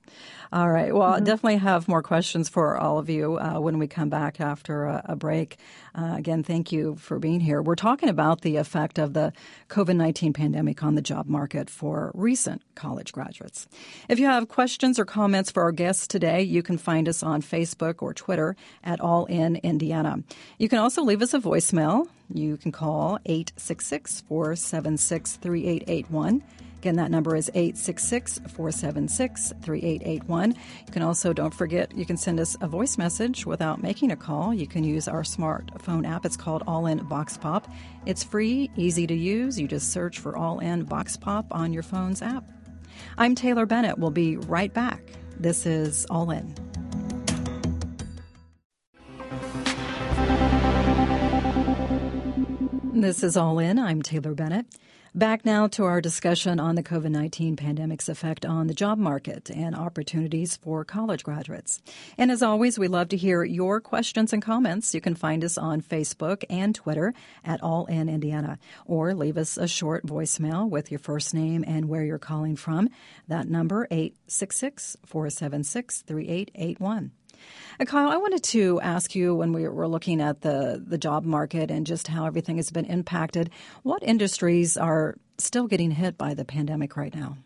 All 0.55 0.69
right. 0.69 0.95
Well, 0.95 1.15
mm-hmm. 1.15 1.25
definitely 1.25 1.57
have 1.57 1.89
more 1.89 2.01
questions 2.01 2.47
for 2.47 2.77
all 2.77 2.97
of 2.97 3.09
you 3.09 3.37
uh, 3.37 3.59
when 3.59 3.77
we 3.77 3.87
come 3.87 4.07
back 4.07 4.39
after 4.39 4.85
a, 4.85 5.01
a 5.03 5.15
break. 5.17 5.57
Uh, 5.93 6.13
again, 6.15 6.43
thank 6.43 6.71
you 6.71 6.95
for 6.95 7.19
being 7.19 7.41
here. 7.41 7.61
We're 7.61 7.75
talking 7.75 8.07
about 8.07 8.39
the 8.39 8.55
effect 8.55 8.97
of 8.97 9.11
the 9.11 9.33
COVID 9.67 9.97
19 9.97 10.31
pandemic 10.31 10.81
on 10.81 10.95
the 10.95 11.01
job 11.01 11.27
market 11.27 11.69
for 11.69 12.09
recent 12.13 12.61
college 12.73 13.11
graduates. 13.11 13.67
If 14.07 14.17
you 14.17 14.27
have 14.27 14.47
questions 14.47 14.97
or 14.97 15.03
comments 15.03 15.51
for 15.51 15.61
our 15.61 15.73
guests 15.73 16.07
today, 16.07 16.43
you 16.43 16.63
can 16.63 16.77
find 16.77 17.09
us 17.09 17.21
on 17.21 17.41
Facebook 17.41 18.01
or 18.01 18.13
Twitter 18.13 18.55
at 18.81 19.01
All 19.01 19.25
In 19.25 19.57
Indiana. 19.57 20.23
You 20.57 20.69
can 20.69 20.79
also 20.79 21.03
leave 21.03 21.21
us 21.21 21.33
a 21.33 21.39
voicemail. 21.39 22.07
You 22.33 22.55
can 22.55 22.71
call 22.71 23.19
866 23.25 24.21
476 24.21 25.35
3881. 25.35 26.43
Again, 26.85 26.97
that 26.97 27.09
number 27.09 27.35
is 27.35 27.49
866 27.55 28.41
476 28.47 29.53
3881. 29.59 30.51
You 30.51 30.93
can 30.93 31.01
also, 31.01 31.33
don't 31.33 31.51
forget, 31.51 31.91
you 31.97 32.05
can 32.05 32.15
send 32.15 32.39
us 32.39 32.55
a 32.61 32.67
voice 32.67 32.99
message 32.99 33.43
without 33.43 33.81
making 33.81 34.11
a 34.11 34.15
call. 34.15 34.53
You 34.53 34.67
can 34.67 34.83
use 34.83 35.07
our 35.07 35.23
smartphone 35.23 36.07
app. 36.07 36.27
It's 36.27 36.37
called 36.37 36.61
All 36.67 36.85
In 36.85 36.99
Vox 36.99 37.37
Pop. 37.37 37.67
It's 38.05 38.23
free, 38.23 38.69
easy 38.75 39.07
to 39.07 39.15
use. 39.15 39.59
You 39.59 39.67
just 39.67 39.91
search 39.91 40.19
for 40.19 40.37
All 40.37 40.59
In 40.59 40.85
Vox 40.85 41.17
Pop 41.17 41.47
on 41.49 41.73
your 41.73 41.81
phone's 41.81 42.21
app. 42.21 42.43
I'm 43.17 43.33
Taylor 43.33 43.65
Bennett. 43.65 43.97
We'll 43.97 44.11
be 44.11 44.37
right 44.37 44.71
back. 44.71 45.01
This 45.39 45.65
is 45.65 46.05
All 46.11 46.29
In. 46.29 46.53
This 52.93 53.23
is 53.23 53.35
All 53.35 53.57
In. 53.57 53.79
I'm 53.79 54.03
Taylor 54.03 54.35
Bennett. 54.35 54.67
Back 55.15 55.45
now 55.45 55.67
to 55.67 55.85
our 55.85 56.01
discussion 56.01 56.59
on 56.59 56.75
the 56.75 56.83
COVID 56.83 57.09
19 57.09 57.55
pandemic's 57.55 58.09
effect 58.09 58.45
on 58.45 58.67
the 58.67 58.73
job 58.73 58.97
market 58.97 59.49
and 59.49 59.73
opportunities 59.73 60.57
for 60.57 60.83
college 60.83 61.23
graduates. 61.23 61.81
And 62.17 62.29
as 62.29 62.43
always, 62.43 62.77
we 62.77 62.89
love 62.89 63.07
to 63.09 63.15
hear 63.15 63.41
your 63.45 63.79
questions 63.79 64.33
and 64.33 64.41
comments. 64.41 64.93
You 64.93 64.99
can 64.99 65.15
find 65.15 65.45
us 65.45 65.57
on 65.57 65.81
Facebook 65.81 66.43
and 66.49 66.75
Twitter 66.75 67.13
at 67.45 67.63
All 67.63 67.85
In 67.85 68.09
Indiana, 68.09 68.59
or 68.85 69.13
leave 69.13 69.37
us 69.37 69.55
a 69.55 69.69
short 69.69 70.05
voicemail 70.05 70.69
with 70.69 70.91
your 70.91 70.99
first 70.99 71.33
name 71.33 71.63
and 71.65 71.87
where 71.87 72.03
you're 72.03 72.19
calling 72.19 72.57
from. 72.57 72.89
That 73.29 73.47
number, 73.47 73.87
866 73.89 74.97
476 75.05 76.01
3881. 76.01 77.11
Uh, 77.79 77.85
Kyle, 77.85 78.09
I 78.09 78.17
wanted 78.17 78.43
to 78.43 78.79
ask 78.81 79.15
you 79.15 79.35
when 79.35 79.53
we 79.53 79.67
were 79.67 79.87
looking 79.87 80.21
at 80.21 80.41
the, 80.41 80.83
the 80.85 80.97
job 80.97 81.25
market 81.25 81.71
and 81.71 81.85
just 81.85 82.07
how 82.07 82.25
everything 82.25 82.57
has 82.57 82.71
been 82.71 82.85
impacted, 82.85 83.49
what 83.83 84.03
industries 84.03 84.77
are 84.77 85.15
still 85.37 85.67
getting 85.67 85.91
hit 85.91 86.17
by 86.17 86.33
the 86.33 86.45
pandemic 86.45 86.95
right 86.95 87.13
now? 87.13 87.37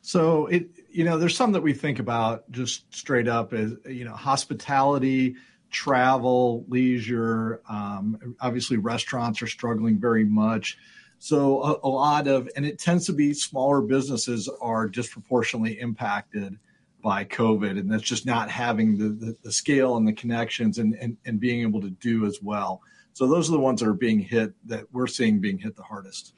So 0.00 0.46
it 0.46 0.70
you 0.90 1.04
know 1.04 1.18
there's 1.18 1.36
some 1.36 1.52
that 1.52 1.62
we 1.62 1.74
think 1.74 1.98
about 1.98 2.50
just 2.50 2.92
straight 2.94 3.28
up 3.28 3.52
as 3.52 3.74
you 3.86 4.04
know 4.04 4.14
hospitality, 4.14 5.36
travel, 5.70 6.64
leisure. 6.68 7.60
Um, 7.68 8.36
obviously, 8.40 8.78
restaurants 8.78 9.42
are 9.42 9.46
struggling 9.46 9.98
very 9.98 10.24
much. 10.24 10.78
So 11.18 11.62
a, 11.62 11.88
a, 11.88 11.90
lot 11.90 12.28
of 12.28 12.48
and 12.56 12.64
it 12.64 12.78
tends 12.78 13.06
to 13.06 13.12
be 13.12 13.34
smaller 13.34 13.80
businesses 13.80 14.48
are 14.60 14.88
disproportionately 14.88 15.78
impacted 15.80 16.58
by 17.02 17.24
COVID, 17.24 17.78
and 17.78 17.90
that's 17.90 18.02
just 18.02 18.26
not 18.26 18.50
having 18.50 18.98
the, 18.98 19.08
the, 19.08 19.36
the 19.42 19.52
scale 19.52 19.96
and 19.96 20.06
the 20.06 20.12
connections 20.12 20.78
and, 20.78 20.94
and, 20.94 21.16
and 21.24 21.38
being 21.38 21.62
able 21.62 21.80
to 21.80 21.90
do 21.90 22.26
as 22.26 22.40
well. 22.42 22.82
So 23.12 23.26
those 23.26 23.48
are 23.48 23.52
the 23.52 23.60
ones 23.60 23.80
that 23.80 23.88
are 23.88 23.94
being 23.94 24.20
hit 24.20 24.52
that 24.66 24.84
we're 24.92 25.06
seeing 25.06 25.40
being 25.40 25.58
hit 25.58 25.76
the 25.76 25.82
hardest. 25.82 26.34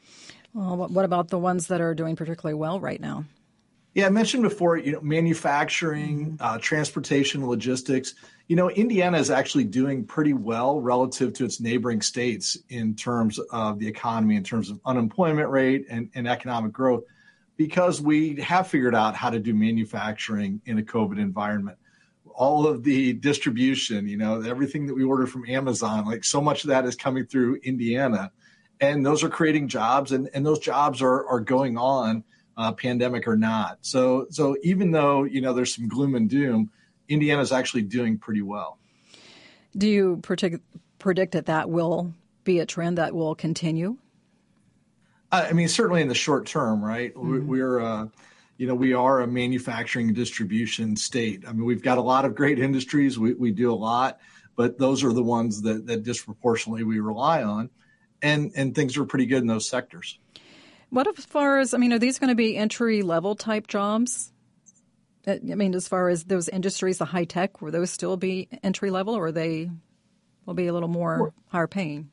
Well, 0.55 0.88
what 0.88 1.05
about 1.05 1.29
the 1.29 1.38
ones 1.38 1.66
that 1.68 1.81
are 1.81 1.94
doing 1.94 2.16
particularly 2.16 2.55
well 2.55 2.81
right 2.81 3.01
now? 3.01 3.25
Yeah, 3.94 4.07
I 4.07 4.11
mentioned 4.11 4.44
before, 4.44 4.77
you 4.77 4.92
know, 4.92 5.01
manufacturing, 5.01 6.33
mm-hmm. 6.33 6.37
uh, 6.40 6.59
transportation, 6.59 7.46
logistics. 7.46 8.14
You 8.46 8.57
know, 8.57 8.70
Indiana 8.70 9.18
is 9.18 9.31
actually 9.31 9.64
doing 9.64 10.05
pretty 10.05 10.33
well 10.33 10.81
relative 10.81 11.33
to 11.35 11.44
its 11.44 11.61
neighboring 11.61 12.01
states 12.01 12.57
in 12.68 12.94
terms 12.94 13.38
of 13.51 13.79
the 13.79 13.87
economy, 13.87 14.37
in 14.37 14.44
terms 14.44 14.70
of 14.70 14.81
unemployment 14.85 15.49
rate 15.49 15.87
and, 15.90 16.09
and 16.14 16.29
economic 16.29 16.73
growth 16.73 17.03
because 17.61 18.01
we 18.01 18.37
have 18.37 18.68
figured 18.68 18.94
out 18.94 19.14
how 19.14 19.29
to 19.29 19.38
do 19.38 19.53
manufacturing 19.53 20.62
in 20.64 20.79
a 20.79 20.83
COVID 20.83 21.18
environment. 21.18 21.77
All 22.25 22.66
of 22.66 22.85
the 22.85 23.12
distribution, 23.12 24.09
you 24.09 24.16
know, 24.16 24.40
everything 24.40 24.87
that 24.87 24.94
we 24.94 25.05
order 25.05 25.27
from 25.27 25.44
Amazon, 25.46 26.07
like 26.07 26.25
so 26.25 26.40
much 26.40 26.64
of 26.64 26.68
that 26.68 26.87
is 26.87 26.96
coming 26.96 27.27
through 27.27 27.57
Indiana. 27.57 28.33
And 28.81 29.05
those 29.05 29.23
are 29.23 29.29
creating 29.29 29.68
jobs, 29.68 30.11
and, 30.11 30.31
and 30.33 30.46
those 30.46 30.59
jobs 30.59 31.03
are, 31.03 31.27
are 31.27 31.40
going 31.40 31.77
on, 31.77 32.25
uh, 32.57 32.73
pandemic 32.73 33.29
or 33.29 33.37
not. 33.37 33.77
So, 33.83 34.27
so 34.31 34.57
even 34.62 34.90
though, 34.90 35.25
you 35.25 35.42
know, 35.42 35.53
there's 35.53 35.75
some 35.75 35.87
gloom 35.87 36.14
and 36.14 36.31
doom, 36.31 36.70
Indiana 37.11 37.42
is 37.42 37.53
actually 37.53 37.83
doing 37.83 38.16
pretty 38.16 38.40
well. 38.40 38.79
Do 39.77 39.87
you 39.87 40.18
predict, 40.23 40.64
predict 40.99 41.33
that 41.33 41.44
that 41.44 41.68
will 41.68 42.14
be 42.42 42.59
a 42.59 42.64
trend 42.64 42.96
that 42.96 43.14
will 43.14 43.35
continue? 43.35 43.99
I 45.32 45.52
mean, 45.52 45.68
certainly 45.68 46.02
in 46.02 46.08
the 46.08 46.14
short 46.14 46.46
term, 46.46 46.84
right? 46.84 47.14
Mm-hmm. 47.14 47.46
We're, 47.46 47.80
uh, 47.80 48.06
you 48.56 48.66
know, 48.66 48.74
we 48.74 48.94
are 48.94 49.20
a 49.20 49.26
manufacturing 49.26 50.12
distribution 50.12 50.96
state. 50.96 51.44
I 51.46 51.52
mean, 51.52 51.64
we've 51.64 51.82
got 51.82 51.98
a 51.98 52.02
lot 52.02 52.24
of 52.24 52.34
great 52.34 52.58
industries. 52.58 53.18
We, 53.18 53.34
we 53.34 53.52
do 53.52 53.72
a 53.72 53.74
lot, 53.74 54.20
but 54.56 54.76
those 54.78 55.04
are 55.04 55.12
the 55.12 55.22
ones 55.22 55.62
that, 55.62 55.86
that 55.86 56.02
disproportionately 56.02 56.84
we 56.84 57.00
rely 57.00 57.42
on. 57.42 57.70
And, 58.22 58.52
and 58.54 58.74
things 58.74 58.98
are 58.98 59.04
pretty 59.04 59.26
good 59.26 59.40
in 59.40 59.46
those 59.46 59.68
sectors. 59.68 60.18
What 60.90 61.06
as 61.06 61.24
far 61.24 61.60
as, 61.60 61.72
I 61.72 61.78
mean, 61.78 61.92
are 61.92 61.98
these 61.98 62.18
going 62.18 62.28
to 62.28 62.34
be 62.34 62.56
entry 62.56 63.02
level 63.02 63.34
type 63.34 63.66
jobs? 63.66 64.32
Uh, 65.26 65.36
I 65.50 65.54
mean, 65.54 65.74
as 65.74 65.86
far 65.88 66.08
as 66.08 66.24
those 66.24 66.48
industries, 66.48 66.98
the 66.98 67.04
high 67.04 67.24
tech, 67.24 67.62
will 67.62 67.70
those 67.70 67.90
still 67.90 68.16
be 68.16 68.48
entry 68.62 68.90
level 68.90 69.14
or 69.14 69.32
they 69.32 69.70
will 70.44 70.54
be 70.54 70.66
a 70.66 70.72
little 70.72 70.88
more 70.88 71.32
higher 71.46 71.68
paying? 71.68 72.10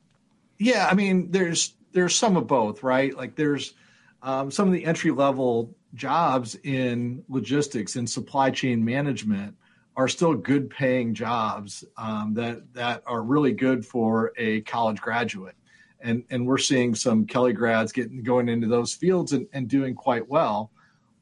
Yeah, 0.58 0.88
I 0.90 0.94
mean, 0.94 1.30
there's 1.30 1.74
there's 1.98 2.14
some 2.14 2.36
of 2.36 2.46
both, 2.46 2.84
right? 2.84 3.16
Like 3.16 3.34
there's 3.34 3.74
um, 4.22 4.52
some 4.52 4.68
of 4.68 4.72
the 4.72 4.84
entry 4.84 5.10
level 5.10 5.74
jobs 5.94 6.56
in 6.62 7.24
logistics 7.28 7.96
and 7.96 8.08
supply 8.08 8.50
chain 8.50 8.84
management 8.84 9.56
are 9.96 10.06
still 10.06 10.34
good 10.34 10.70
paying 10.70 11.12
jobs 11.12 11.84
um, 11.96 12.34
that 12.34 12.72
that 12.72 13.02
are 13.04 13.22
really 13.22 13.50
good 13.50 13.84
for 13.84 14.32
a 14.36 14.60
college 14.60 15.00
graduate. 15.00 15.56
And, 16.00 16.22
and 16.30 16.46
we're 16.46 16.58
seeing 16.58 16.94
some 16.94 17.26
Kelley 17.26 17.52
grads 17.52 17.90
getting 17.90 18.22
going 18.22 18.48
into 18.48 18.68
those 18.68 18.94
fields 18.94 19.32
and, 19.32 19.48
and 19.52 19.66
doing 19.66 19.96
quite 19.96 20.28
well. 20.28 20.70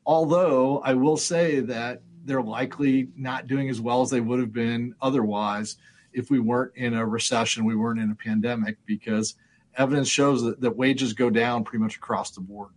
Although 0.05 0.81
I 0.81 0.93
will 0.93 1.17
say 1.17 1.61
that 1.61 2.03
they're 2.27 2.43
likely 2.43 3.09
not 3.17 3.47
doing 3.47 3.71
as 3.71 3.81
well 3.81 4.03
as 4.03 4.11
they 4.11 4.21
would 4.21 4.41
have 4.41 4.53
been 4.53 4.95
otherwise 5.01 5.79
if 6.13 6.31
we 6.31 6.39
weren't 6.39 6.77
in 6.77 6.93
a 6.93 7.07
recession, 7.07 7.65
we 7.65 7.77
weren't 7.77 8.01
in 8.01 8.11
a 8.11 8.15
pandemic, 8.15 8.77
because 8.85 9.37
evidence 9.77 10.09
shows 10.09 10.43
that, 10.43 10.61
that 10.61 10.77
wages 10.77 11.13
go 11.13 11.31
down 11.31 11.65
pretty 11.65 11.83
much 11.83 11.97
across 11.97 12.33
the 12.33 12.41
board. 12.41 12.71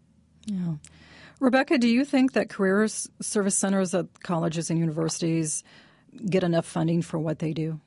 Yeah. 0.46 0.76
Rebecca, 1.40 1.78
do 1.78 1.88
you 1.88 2.04
think 2.04 2.34
that 2.34 2.50
career 2.50 2.88
service 3.22 3.58
centers 3.58 3.96
at 3.96 4.08
colleges 4.24 4.70
and 4.70 4.78
universities 4.78 5.64
get 6.30 6.44
enough 6.44 6.66
funding 6.66 7.02
for 7.02 7.18
what 7.18 7.40
they 7.40 7.54
do? 7.54 7.80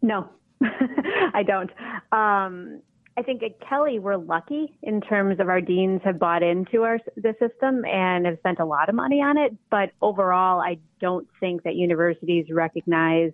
No, 0.00 0.28
I 0.62 1.42
don't. 1.42 1.70
Um, 2.12 2.80
I 3.18 3.22
think 3.22 3.42
at 3.42 3.58
Kelley, 3.66 3.98
we're 3.98 4.16
lucky 4.16 4.78
in 4.82 5.00
terms 5.00 5.40
of 5.40 5.48
our 5.48 5.60
deans 5.60 6.02
have 6.04 6.18
bought 6.18 6.42
into 6.42 6.82
our 6.82 6.98
the 7.16 7.34
system 7.38 7.84
and 7.86 8.26
have 8.26 8.38
spent 8.38 8.60
a 8.60 8.64
lot 8.64 8.88
of 8.88 8.94
money 8.94 9.22
on 9.22 9.38
it. 9.38 9.56
But 9.70 9.92
overall, 10.02 10.60
I 10.60 10.78
don't 11.00 11.26
think 11.40 11.62
that 11.62 11.76
universities 11.76 12.46
recognize 12.50 13.32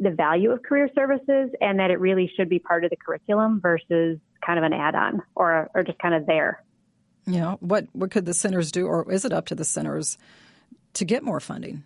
the 0.00 0.10
value 0.10 0.50
of 0.50 0.62
career 0.62 0.88
services 0.94 1.50
and 1.60 1.78
that 1.78 1.90
it 1.90 2.00
really 2.00 2.30
should 2.36 2.48
be 2.48 2.58
part 2.58 2.84
of 2.84 2.90
the 2.90 2.96
curriculum 2.96 3.60
versus 3.60 4.18
kind 4.44 4.58
of 4.58 4.64
an 4.64 4.72
add-on 4.72 5.22
or 5.34 5.70
or 5.74 5.82
just 5.82 5.98
kind 5.98 6.14
of 6.14 6.26
there. 6.26 6.62
Yeah, 7.26 7.56
what 7.60 7.86
what 7.92 8.10
could 8.10 8.24
the 8.24 8.34
centers 8.34 8.72
do, 8.72 8.86
or 8.86 9.10
is 9.12 9.24
it 9.24 9.32
up 9.32 9.46
to 9.46 9.54
the 9.54 9.64
centers 9.64 10.16
to 10.94 11.04
get 11.04 11.22
more 11.22 11.40
funding? 11.40 11.84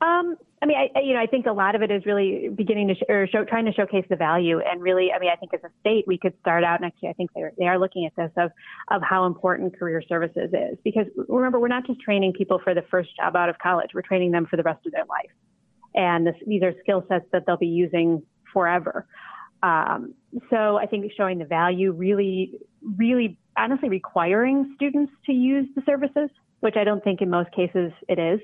Um, 0.00 0.36
I 0.60 0.66
mean, 0.66 0.76
I, 0.76 1.00
you 1.00 1.14
know, 1.14 1.20
I 1.20 1.26
think 1.26 1.46
a 1.46 1.52
lot 1.52 1.76
of 1.76 1.82
it 1.82 1.92
is 1.92 2.04
really 2.04 2.48
beginning 2.48 2.88
to 2.88 2.94
sh- 2.96 3.08
or 3.08 3.28
show, 3.28 3.44
trying 3.44 3.66
to 3.66 3.72
showcase 3.72 4.04
the 4.08 4.16
value, 4.16 4.58
and 4.58 4.82
really, 4.82 5.12
I 5.12 5.20
mean, 5.20 5.30
I 5.30 5.36
think 5.36 5.54
as 5.54 5.60
a 5.62 5.70
state 5.80 6.04
we 6.08 6.18
could 6.18 6.34
start 6.40 6.64
out 6.64 6.80
next 6.80 7.00
year. 7.02 7.10
I 7.10 7.12
think 7.12 7.30
they're 7.34 7.52
they 7.56 7.66
are 7.66 7.78
looking 7.78 8.06
at 8.06 8.16
this 8.16 8.32
of 8.36 8.50
of 8.88 9.02
how 9.02 9.26
important 9.26 9.78
career 9.78 10.02
services 10.08 10.50
is 10.52 10.78
because 10.82 11.06
remember 11.28 11.60
we're 11.60 11.68
not 11.68 11.86
just 11.86 12.00
training 12.00 12.32
people 12.32 12.60
for 12.62 12.74
the 12.74 12.82
first 12.90 13.10
job 13.16 13.36
out 13.36 13.48
of 13.48 13.58
college; 13.58 13.90
we're 13.94 14.02
training 14.02 14.32
them 14.32 14.46
for 14.46 14.56
the 14.56 14.64
rest 14.64 14.84
of 14.86 14.92
their 14.92 15.04
life 15.04 15.30
and 15.94 16.26
this, 16.26 16.34
these 16.46 16.62
are 16.62 16.72
skill 16.80 17.04
sets 17.08 17.26
that 17.32 17.44
they'll 17.46 17.56
be 17.56 17.66
using 17.66 18.22
forever. 18.52 19.06
Um, 19.62 20.14
so 20.50 20.76
I 20.76 20.86
think 20.86 21.10
showing 21.16 21.38
the 21.38 21.44
value, 21.44 21.92
really, 21.92 22.58
really 22.96 23.38
honestly 23.56 23.88
requiring 23.88 24.72
students 24.76 25.12
to 25.26 25.32
use 25.32 25.66
the 25.76 25.82
services, 25.86 26.30
which 26.60 26.76
I 26.76 26.84
don't 26.84 27.02
think 27.04 27.20
in 27.20 27.30
most 27.30 27.52
cases 27.52 27.92
it 28.08 28.18
is. 28.18 28.40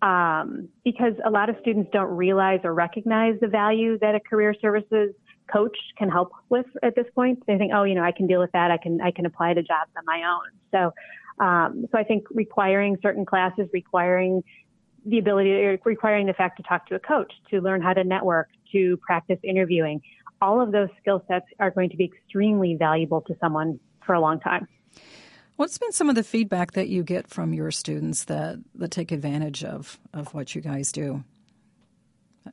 Um, 0.00 0.68
because 0.84 1.14
a 1.24 1.30
lot 1.30 1.50
of 1.50 1.56
students 1.60 1.90
don't 1.92 2.16
realize 2.16 2.60
or 2.62 2.72
recognize 2.72 3.34
the 3.40 3.48
value 3.48 3.98
that 3.98 4.14
a 4.14 4.20
career 4.20 4.54
services 4.60 5.12
coach 5.52 5.76
can 5.96 6.08
help 6.08 6.30
with 6.50 6.66
at 6.84 6.94
this 6.94 7.06
point. 7.16 7.42
They 7.46 7.58
think, 7.58 7.72
oh, 7.74 7.82
you 7.82 7.96
know, 7.96 8.04
I 8.04 8.12
can 8.12 8.28
deal 8.28 8.38
with 8.38 8.52
that. 8.52 8.70
I 8.70 8.76
can 8.76 9.00
I 9.00 9.10
can 9.10 9.26
apply 9.26 9.54
to 9.54 9.62
jobs 9.62 9.90
on 9.96 10.04
my 10.06 10.22
own. 10.22 10.52
So, 10.70 11.44
um, 11.44 11.86
so 11.90 11.98
I 11.98 12.04
think 12.04 12.24
requiring 12.30 12.96
certain 13.02 13.26
classes, 13.26 13.68
requiring 13.72 14.44
the 15.08 15.18
ability, 15.18 15.78
requiring 15.84 16.26
the 16.26 16.34
fact 16.34 16.58
to 16.58 16.62
talk 16.62 16.86
to 16.88 16.94
a 16.94 16.98
coach, 16.98 17.32
to 17.50 17.60
learn 17.60 17.80
how 17.80 17.94
to 17.94 18.04
network, 18.04 18.48
to 18.72 18.96
practice 18.98 19.38
interviewing. 19.42 20.02
All 20.40 20.60
of 20.60 20.70
those 20.70 20.88
skill 21.00 21.24
sets 21.26 21.46
are 21.58 21.70
going 21.70 21.90
to 21.90 21.96
be 21.96 22.04
extremely 22.04 22.76
valuable 22.76 23.22
to 23.22 23.36
someone 23.40 23.80
for 24.04 24.14
a 24.14 24.20
long 24.20 24.38
time. 24.40 24.68
What's 25.56 25.78
been 25.78 25.92
some 25.92 26.08
of 26.08 26.14
the 26.14 26.22
feedback 26.22 26.72
that 26.72 26.88
you 26.88 27.02
get 27.02 27.26
from 27.26 27.52
your 27.52 27.70
students 27.70 28.24
that, 28.24 28.58
that 28.76 28.90
take 28.90 29.10
advantage 29.10 29.64
of, 29.64 29.98
of 30.14 30.32
what 30.34 30.54
you 30.54 30.60
guys 30.60 30.92
do? 30.92 31.24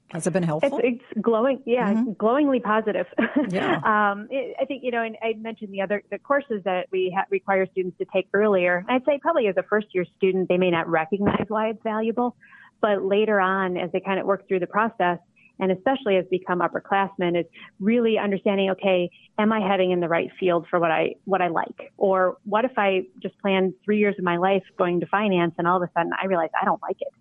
Has 0.10 0.28
it 0.28 0.34
been 0.34 0.44
helpful? 0.44 0.80
It's, 0.84 1.02
it's 1.14 1.22
glowing, 1.22 1.62
yeah, 1.66 1.94
mm-hmm. 1.94 2.14
glowingly 2.14 2.60
positive. 2.60 3.08
Yeah. 3.50 3.76
um, 4.12 4.28
it, 4.30 4.56
I 4.60 4.66
think 4.66 4.84
you 4.84 4.92
know, 4.92 5.02
and 5.02 5.18
I 5.22 5.34
mentioned 5.34 5.74
the 5.74 5.82
other 5.82 6.04
the 6.12 6.20
courses 6.20 6.62
that 6.66 6.88
we 6.92 7.14
ha- 7.16 7.26
require 7.30 7.66
students 7.72 7.98
to 8.00 8.06
take 8.14 8.28
earlier. 8.34 8.86
I'd 8.88 9.06
say 9.06 9.20
probably 9.22 9.48
as 9.48 9.56
a 9.58 9.64
first 9.64 9.88
year 9.92 10.06
student, 10.18 10.50
they 10.50 10.58
may 10.58 10.72
not 10.72 10.88
recognize 10.88 11.46
why 11.48 11.70
it's 11.70 11.84
valuable, 11.84 12.36
but 12.82 13.04
later 13.04 13.40
on, 13.40 13.78
as 13.78 13.92
they 13.92 14.00
kind 14.00 14.20
of 14.20 14.26
work 14.26 14.48
through 14.48 14.60
the 14.60 14.68
process, 14.68 15.20
and 15.60 15.72
especially 15.72 16.18
as 16.18 16.26
become 16.30 16.60
upperclassmen, 16.60 17.40
is 17.40 17.46
really 17.80 18.18
understanding, 18.18 18.72
okay, 18.72 19.10
am 19.38 19.52
I 19.52 19.66
heading 19.66 19.92
in 19.92 20.00
the 20.00 20.10
right 20.10 20.30
field 20.40 20.68
for 20.70 20.80
what 20.80 20.92
I 20.92 21.16
what 21.26 21.42
I 21.42 21.48
like? 21.48 21.94
Or 21.98 22.38
what 22.44 22.66
if 22.66 22.72
I 22.78 23.04
just 23.22 23.40
plan 23.40 23.74
three 23.84 24.00
years 24.00 24.16
of 24.18 24.24
my 24.24 24.38
life 24.38 24.64
going 24.78 25.00
to 25.00 25.06
finance 25.08 25.56
and 25.58 25.68
all 25.68 25.82
of 25.82 25.84
a 25.84 25.92
sudden 25.98 26.12
I 26.22 26.26
realize 26.26 26.50
I 26.60 26.66
don't 26.66 26.82
like 26.82 26.98
it? 27.00 27.14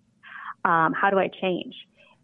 Um, 0.65 0.93
how 0.93 1.09
do 1.11 1.19
I 1.19 1.29
change? 1.41 1.75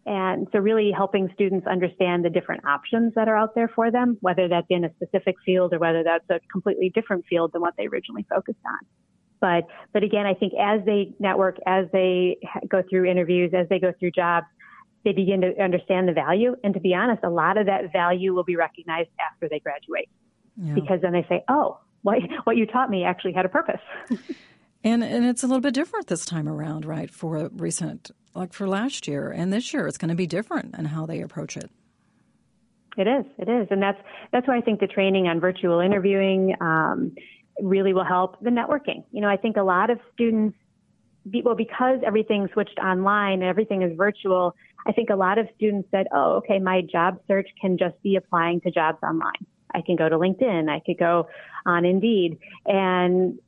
And 0.04 0.48
so 0.50 0.58
really 0.58 0.90
helping 0.90 1.30
students 1.34 1.66
understand 1.66 2.24
the 2.24 2.30
different 2.30 2.64
options 2.64 3.12
that 3.14 3.28
are 3.28 3.36
out 3.36 3.54
there 3.54 3.68
for 3.68 3.90
them, 3.90 4.18
whether 4.20 4.48
that's 4.48 4.66
in 4.68 4.84
a 4.84 4.92
specific 4.94 5.36
field 5.44 5.72
or 5.72 5.78
whether 5.78 6.02
that's 6.02 6.28
a 6.28 6.40
completely 6.50 6.90
different 6.90 7.24
field 7.30 7.52
than 7.52 7.60
what 7.60 7.74
they 7.76 7.86
originally 7.86 8.26
focused 8.28 8.58
on. 8.66 8.78
But, 9.40 9.64
but 9.92 10.02
again, 10.02 10.26
I 10.26 10.34
think 10.34 10.54
as 10.54 10.84
they 10.84 11.14
network, 11.18 11.58
as 11.66 11.86
they 11.92 12.38
go 12.68 12.82
through 12.88 13.06
interviews, 13.10 13.52
as 13.54 13.68
they 13.68 13.78
go 13.78 13.92
through 13.98 14.12
jobs, 14.12 14.46
they 15.04 15.12
begin 15.12 15.40
to 15.40 15.60
understand 15.60 16.08
the 16.08 16.12
value. 16.12 16.56
And 16.62 16.74
to 16.74 16.80
be 16.80 16.94
honest, 16.94 17.22
a 17.24 17.30
lot 17.30 17.58
of 17.58 17.66
that 17.66 17.92
value 17.92 18.34
will 18.34 18.44
be 18.44 18.56
recognized 18.56 19.10
after 19.20 19.48
they 19.48 19.58
graduate 19.58 20.08
yeah. 20.56 20.74
because 20.74 21.00
then 21.00 21.12
they 21.12 21.26
say, 21.28 21.44
oh, 21.48 21.78
what, 22.02 22.18
what 22.44 22.56
you 22.56 22.66
taught 22.66 22.90
me 22.90 23.04
actually 23.04 23.32
had 23.32 23.44
a 23.44 23.48
purpose. 23.48 23.80
and, 24.84 25.02
and 25.02 25.24
it's 25.24 25.42
a 25.42 25.46
little 25.46 25.60
bit 25.60 25.74
different 25.74 26.06
this 26.06 26.24
time 26.24 26.48
around, 26.48 26.84
right? 26.84 27.10
For 27.10 27.36
a 27.36 27.48
recent, 27.48 28.10
like 28.34 28.52
for 28.52 28.68
last 28.68 29.06
year 29.06 29.30
and 29.30 29.52
this 29.52 29.72
year, 29.72 29.86
it's 29.86 29.98
going 29.98 30.08
to 30.08 30.14
be 30.14 30.26
different 30.26 30.76
in 30.76 30.86
how 30.86 31.06
they 31.06 31.20
approach 31.20 31.56
it. 31.56 31.70
It 32.96 33.08
is, 33.08 33.24
it 33.38 33.48
is, 33.48 33.68
and 33.70 33.82
that's 33.82 33.98
that's 34.32 34.46
why 34.46 34.58
I 34.58 34.60
think 34.60 34.80
the 34.80 34.86
training 34.86 35.26
on 35.26 35.40
virtual 35.40 35.80
interviewing 35.80 36.54
um, 36.60 37.14
really 37.60 37.94
will 37.94 38.04
help 38.04 38.38
the 38.42 38.50
networking. 38.50 39.04
You 39.12 39.22
know, 39.22 39.28
I 39.28 39.38
think 39.38 39.56
a 39.56 39.62
lot 39.62 39.88
of 39.88 39.98
students, 40.12 40.56
well, 41.42 41.54
because 41.54 42.00
everything 42.06 42.48
switched 42.52 42.78
online 42.78 43.34
and 43.34 43.44
everything 43.44 43.80
is 43.80 43.96
virtual, 43.96 44.54
I 44.86 44.92
think 44.92 45.10
a 45.10 45.16
lot 45.16 45.38
of 45.38 45.48
students 45.56 45.88
said, 45.90 46.06
oh, 46.12 46.34
okay, 46.36 46.58
my 46.58 46.82
job 46.82 47.20
search 47.26 47.48
can 47.60 47.78
just 47.78 48.00
be 48.02 48.16
applying 48.16 48.60
to 48.62 48.70
jobs 48.70 48.98
online. 49.02 49.46
I 49.74 49.80
can 49.80 49.96
go 49.96 50.08
to 50.08 50.16
LinkedIn. 50.16 50.68
I 50.68 50.80
could 50.84 50.98
go 50.98 51.28
on 51.64 51.84
Indeed. 51.84 52.38
And 52.66 53.38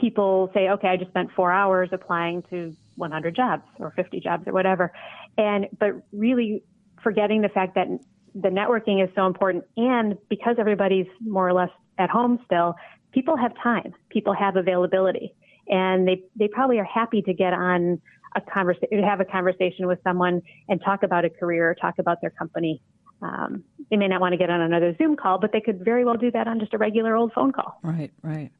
people 0.00 0.50
say, 0.54 0.70
okay, 0.70 0.88
I 0.88 0.96
just 0.96 1.10
spent 1.10 1.30
four 1.32 1.52
hours 1.52 1.90
applying 1.92 2.42
to 2.50 2.74
100 2.98 3.34
jobs 3.34 3.62
or 3.78 3.92
50 3.92 4.20
jobs 4.20 4.46
or 4.46 4.52
whatever. 4.52 4.92
And, 5.36 5.66
but 5.78 6.02
really 6.12 6.62
forgetting 7.02 7.42
the 7.42 7.48
fact 7.48 7.74
that 7.76 7.86
the 8.34 8.48
networking 8.48 9.02
is 9.02 9.08
so 9.14 9.26
important. 9.26 9.64
And 9.76 10.16
because 10.28 10.56
everybody's 10.58 11.06
more 11.20 11.48
or 11.48 11.52
less 11.52 11.70
at 11.98 12.10
home 12.10 12.38
still, 12.44 12.74
people 13.12 13.36
have 13.36 13.52
time. 13.62 13.94
People 14.10 14.34
have 14.34 14.56
availability 14.56 15.34
and 15.68 16.06
they, 16.06 16.22
they 16.36 16.48
probably 16.48 16.78
are 16.78 16.84
happy 16.84 17.22
to 17.22 17.32
get 17.32 17.52
on 17.52 18.00
a 18.36 18.40
conversation, 18.40 19.02
have 19.02 19.20
a 19.20 19.24
conversation 19.24 19.86
with 19.86 19.98
someone 20.04 20.42
and 20.68 20.80
talk 20.84 21.02
about 21.02 21.24
a 21.24 21.30
career 21.30 21.74
talk 21.80 21.98
about 21.98 22.20
their 22.20 22.30
company. 22.30 22.82
Um, 23.22 23.64
they 23.90 23.96
may 23.96 24.08
not 24.08 24.20
want 24.20 24.32
to 24.32 24.36
get 24.36 24.50
on 24.50 24.60
another 24.60 24.94
Zoom 24.96 25.16
call, 25.16 25.38
but 25.38 25.52
they 25.52 25.60
could 25.60 25.84
very 25.84 26.04
well 26.04 26.16
do 26.16 26.30
that 26.30 26.46
on 26.46 26.60
just 26.60 26.74
a 26.74 26.78
regular 26.78 27.16
old 27.16 27.32
phone 27.32 27.52
call. 27.52 27.78
Right, 27.82 28.12
right. 28.22 28.50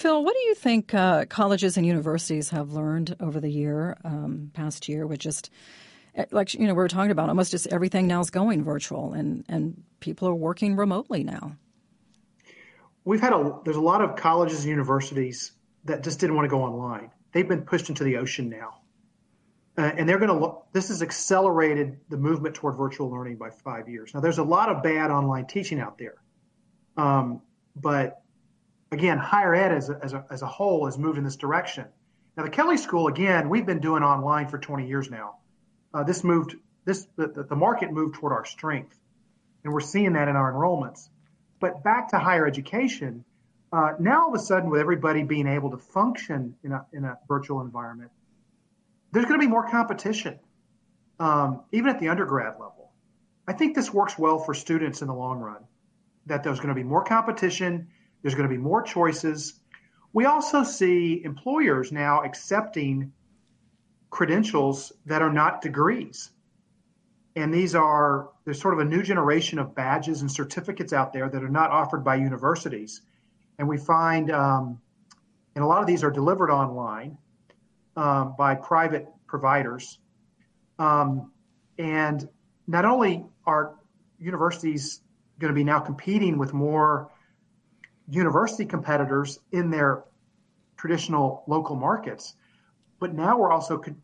Phil, 0.00 0.24
what 0.24 0.34
do 0.34 0.40
you 0.40 0.54
think 0.54 0.94
uh, 0.94 1.26
colleges 1.26 1.76
and 1.76 1.86
universities 1.86 2.50
have 2.50 2.72
learned 2.72 3.14
over 3.20 3.38
the 3.38 3.50
year, 3.50 3.96
um, 4.04 4.50
past 4.54 4.88
year, 4.88 5.06
with 5.06 5.20
just 5.20 5.50
eh, 6.14 6.24
like 6.30 6.54
you 6.54 6.66
know 6.66 6.72
we 6.72 6.78
were 6.78 6.88
talking 6.88 7.10
about 7.10 7.28
almost 7.28 7.50
just 7.50 7.66
everything 7.68 8.06
now 8.06 8.20
is 8.20 8.30
going 8.30 8.64
virtual 8.64 9.12
and 9.12 9.44
and 9.48 9.82
people 10.00 10.26
are 10.28 10.34
working 10.34 10.74
remotely 10.74 11.22
now. 11.22 11.56
We've 13.04 13.20
had 13.20 13.32
a 13.32 13.60
there's 13.64 13.76
a 13.76 13.80
lot 13.80 14.00
of 14.00 14.16
colleges 14.16 14.60
and 14.60 14.70
universities 14.70 15.52
that 15.84 16.02
just 16.02 16.18
didn't 16.18 16.34
want 16.34 16.46
to 16.46 16.50
go 16.50 16.62
online 16.62 17.10
they've 17.32 17.48
been 17.48 17.62
pushed 17.62 17.88
into 17.88 18.04
the 18.04 18.16
ocean 18.16 18.48
now. 18.48 18.80
Uh, 19.78 19.92
and 19.96 20.08
they're 20.08 20.18
going 20.18 20.30
to 20.30 20.36
look, 20.36 20.66
this 20.72 20.88
has 20.88 21.00
accelerated 21.00 21.98
the 22.08 22.16
movement 22.16 22.54
toward 22.54 22.76
virtual 22.76 23.10
learning 23.10 23.36
by 23.36 23.50
five 23.50 23.88
years. 23.88 24.12
Now, 24.12 24.20
there's 24.20 24.38
a 24.38 24.42
lot 24.42 24.68
of 24.68 24.82
bad 24.82 25.10
online 25.10 25.46
teaching 25.46 25.80
out 25.80 25.96
there. 25.96 26.16
Um, 26.96 27.40
but 27.76 28.19
again, 28.92 29.18
higher 29.18 29.54
ed 29.54 29.72
as 29.72 29.90
a, 29.90 29.98
as, 30.02 30.12
a, 30.12 30.24
as 30.30 30.42
a 30.42 30.46
whole 30.46 30.86
has 30.86 30.98
moved 30.98 31.18
in 31.18 31.24
this 31.24 31.36
direction. 31.36 31.86
Now, 32.36 32.44
the 32.44 32.50
Kelley 32.50 32.76
School, 32.76 33.08
again, 33.08 33.48
we've 33.48 33.66
been 33.66 33.80
doing 33.80 34.02
online 34.02 34.48
for 34.48 34.58
20 34.58 34.86
years 34.86 35.10
now. 35.10 35.36
Uh, 35.92 36.04
this 36.04 36.22
moved, 36.22 36.56
this 36.84 37.06
the, 37.16 37.46
the 37.48 37.56
market 37.56 37.92
moved 37.92 38.14
toward 38.14 38.32
our 38.32 38.44
strength, 38.44 38.96
and 39.64 39.72
we're 39.72 39.80
seeing 39.80 40.14
that 40.14 40.28
in 40.28 40.36
our 40.36 40.52
enrollments. 40.52 41.08
But 41.60 41.82
back 41.82 42.10
to 42.10 42.18
higher 42.18 42.46
education, 42.46 43.24
uh, 43.72 43.92
now, 44.00 44.22
all 44.22 44.34
of 44.34 44.34
a 44.34 44.42
sudden, 44.42 44.70
with 44.70 44.80
everybody 44.80 45.22
being 45.22 45.46
able 45.46 45.70
to 45.70 45.78
function 45.78 46.56
in 46.64 46.72
a, 46.72 46.86
in 46.92 47.04
a 47.04 47.18
virtual 47.28 47.60
environment, 47.60 48.10
there's 49.12 49.26
going 49.26 49.38
to 49.38 49.46
be 49.46 49.50
more 49.50 49.68
competition, 49.68 50.38
um, 51.20 51.62
even 51.72 51.88
at 51.90 52.00
the 52.00 52.08
undergrad 52.08 52.54
level. 52.54 52.90
I 53.46 53.52
think 53.52 53.74
this 53.74 53.92
works 53.92 54.18
well 54.18 54.38
for 54.38 54.54
students 54.54 55.02
in 55.02 55.08
the 55.08 55.14
long 55.14 55.38
run, 55.38 55.64
that 56.26 56.42
there's 56.42 56.58
going 56.58 56.70
to 56.70 56.74
be 56.74 56.82
more 56.82 57.04
competition, 57.04 57.88
there's 58.22 58.34
going 58.34 58.48
to 58.48 58.54
be 58.54 58.60
more 58.60 58.82
choices. 58.82 59.54
We 60.12 60.26
also 60.26 60.62
see 60.64 61.22
employers 61.24 61.92
now 61.92 62.22
accepting 62.22 63.12
credentials 64.10 64.92
that 65.06 65.22
are 65.22 65.32
not 65.32 65.62
degrees. 65.62 66.30
And 67.36 67.54
these 67.54 67.74
are, 67.74 68.30
there's 68.44 68.60
sort 68.60 68.74
of 68.74 68.80
a 68.80 68.84
new 68.84 69.02
generation 69.02 69.58
of 69.58 69.74
badges 69.74 70.20
and 70.20 70.30
certificates 70.30 70.92
out 70.92 71.12
there 71.12 71.28
that 71.28 71.42
are 71.42 71.48
not 71.48 71.70
offered 71.70 72.04
by 72.04 72.16
universities 72.16 73.02
and 73.60 73.68
we 73.68 73.76
find, 73.76 74.30
um, 74.30 74.80
and 75.54 75.62
a 75.62 75.66
lot 75.66 75.82
of 75.82 75.86
these 75.86 76.02
are 76.02 76.10
delivered 76.10 76.50
online 76.50 77.18
um, 77.94 78.34
by 78.38 78.54
private 78.54 79.06
providers. 79.26 79.98
Um, 80.78 81.30
and 81.78 82.26
not 82.66 82.86
only 82.86 83.26
are 83.46 83.74
universities 84.18 85.02
going 85.38 85.52
to 85.52 85.54
be 85.54 85.62
now 85.62 85.78
competing 85.78 86.38
with 86.38 86.54
more 86.54 87.10
university 88.10 88.64
competitors 88.66 89.38
in 89.52 89.70
their 89.70 90.04
traditional 90.76 91.44
local 91.46 91.76
markets, 91.76 92.34
but 92.98 93.14
now 93.14 93.38
we're 93.38 93.52
also 93.52 93.78
co- 93.78 93.94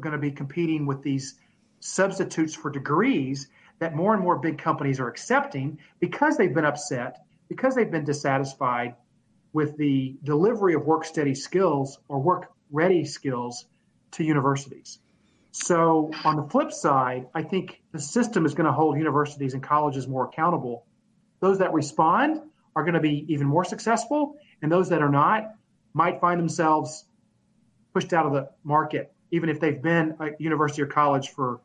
going 0.00 0.12
to 0.12 0.18
be 0.18 0.30
competing 0.30 0.86
with 0.86 1.02
these 1.02 1.36
substitutes 1.80 2.54
for 2.54 2.70
degrees 2.70 3.48
that 3.78 3.94
more 3.94 4.14
and 4.14 4.22
more 4.22 4.38
big 4.38 4.58
companies 4.58 5.00
are 5.00 5.08
accepting 5.08 5.78
because 6.00 6.36
they've 6.36 6.54
been 6.54 6.64
upset, 6.64 7.24
because 7.48 7.74
they've 7.74 7.90
been 7.90 8.04
dissatisfied 8.04 8.94
with 9.52 9.76
the 9.76 10.16
delivery 10.24 10.74
of 10.74 10.84
work 10.84 11.04
steady 11.04 11.34
skills 11.34 11.98
or 12.08 12.20
work 12.20 12.52
ready 12.70 13.04
skills 13.04 13.66
to 14.10 14.24
universities. 14.24 14.98
So, 15.52 16.10
on 16.24 16.36
the 16.36 16.42
flip 16.42 16.72
side, 16.72 17.28
I 17.32 17.42
think 17.42 17.80
the 17.92 18.00
system 18.00 18.44
is 18.44 18.54
going 18.54 18.66
to 18.66 18.72
hold 18.72 18.98
universities 18.98 19.54
and 19.54 19.62
colleges 19.62 20.08
more 20.08 20.24
accountable. 20.26 20.84
Those 21.38 21.58
that 21.58 21.72
respond 21.72 22.40
are 22.76 22.82
going 22.82 22.94
to 22.94 23.00
be 23.00 23.24
even 23.28 23.46
more 23.46 23.64
successful, 23.64 24.36
and 24.62 24.70
those 24.70 24.88
that 24.88 25.02
are 25.02 25.10
not 25.10 25.54
might 25.92 26.20
find 26.20 26.40
themselves 26.40 27.04
pushed 27.92 28.12
out 28.12 28.26
of 28.26 28.32
the 28.32 28.50
market, 28.64 29.12
even 29.30 29.48
if 29.48 29.60
they've 29.60 29.80
been 29.80 30.16
a 30.20 30.30
university 30.38 30.82
or 30.82 30.86
college 30.86 31.30
for 31.30 31.60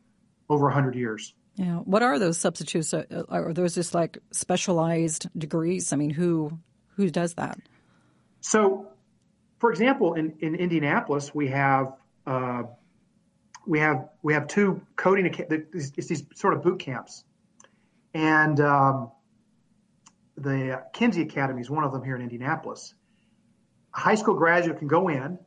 over 0.48 0.64
100 0.66 0.94
years. 0.94 1.34
Yeah. 1.56 1.76
What 1.78 2.02
are 2.02 2.18
those 2.18 2.38
substitutes? 2.38 2.94
Uh, 2.94 3.04
are 3.28 3.52
those 3.52 3.74
just 3.74 3.94
like 3.94 4.18
specialized 4.30 5.28
degrees? 5.36 5.92
I 5.92 5.96
mean, 5.96 6.10
who 6.10 6.58
who 6.96 7.10
does 7.10 7.34
that? 7.34 7.58
So, 8.40 8.88
for 9.58 9.70
example, 9.70 10.14
in, 10.14 10.34
in 10.40 10.54
Indianapolis, 10.54 11.34
we 11.34 11.48
have 11.48 11.92
uh, 12.26 12.62
we 13.66 13.80
have 13.80 14.08
we 14.22 14.32
have 14.34 14.46
two 14.46 14.80
coding 14.96 15.26
it's 15.26 15.90
these 16.08 16.24
sort 16.34 16.54
of 16.54 16.62
boot 16.62 16.78
camps, 16.78 17.24
and 18.14 18.58
um, 18.60 19.10
the 20.40 20.82
Kenzie 20.92 21.22
Academy 21.22 21.60
is 21.60 21.70
one 21.70 21.84
of 21.84 21.92
them 21.92 22.02
here 22.02 22.16
in 22.16 22.22
Indianapolis. 22.22 22.94
A 23.94 24.00
high 24.00 24.14
school 24.14 24.34
graduate 24.34 24.78
can 24.78 24.88
go 24.88 25.08
in, 25.08 25.38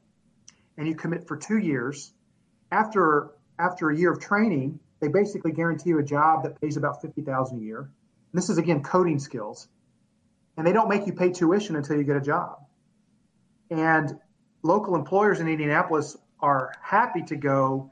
and 0.78 0.88
you 0.88 0.96
commit 0.96 1.28
for 1.28 1.36
two 1.36 1.58
years. 1.58 2.14
After 2.72 3.32
after 3.60 3.90
a 3.90 3.98
year 3.98 4.12
of 4.12 4.20
training, 4.20 4.80
they 5.00 5.08
basically 5.08 5.52
guarantee 5.52 5.90
you 5.90 6.00
a 6.00 6.04
job 6.04 6.44
that 6.44 6.60
pays 6.62 6.78
about 6.78 7.02
fifty 7.02 7.22
thousand 7.22 7.60
a 7.60 7.64
year. 7.64 7.80
And 7.80 8.42
this 8.42 8.50
is 8.50 8.58
again 8.58 8.84
coding 8.84 9.20
skills, 9.20 9.68
and 10.58 10.66
they 10.66 10.74
don't 10.74 10.90
make 10.90 11.08
you 11.08 11.14
pay 11.14 11.32
tuition 11.32 11.76
until 11.76 11.98
you 11.98 12.04
get 12.04 12.16
a 12.16 12.22
job. 12.22 12.60
And 13.70 14.20
local 14.62 14.96
employers 14.96 15.40
in 15.40 15.48
Indianapolis 15.48 16.18
are 16.40 16.74
happy 16.82 17.24
to 17.24 17.36
go 17.36 17.92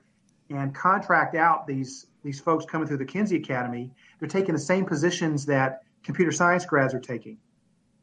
and 0.49 0.75
contract 0.75 1.35
out 1.35 1.65
these 1.65 2.05
these 2.23 2.39
folks 2.39 2.65
coming 2.65 2.87
through 2.87 2.97
the 2.97 3.05
Kenzie 3.05 3.37
Academy. 3.37 3.91
They're 4.19 4.29
taking 4.29 4.53
the 4.53 4.59
same 4.59 4.85
positions 4.85 5.45
that 5.47 5.81
computer 6.03 6.31
science 6.31 6.65
grads 6.65 6.93
are 6.93 6.99
taking 6.99 7.37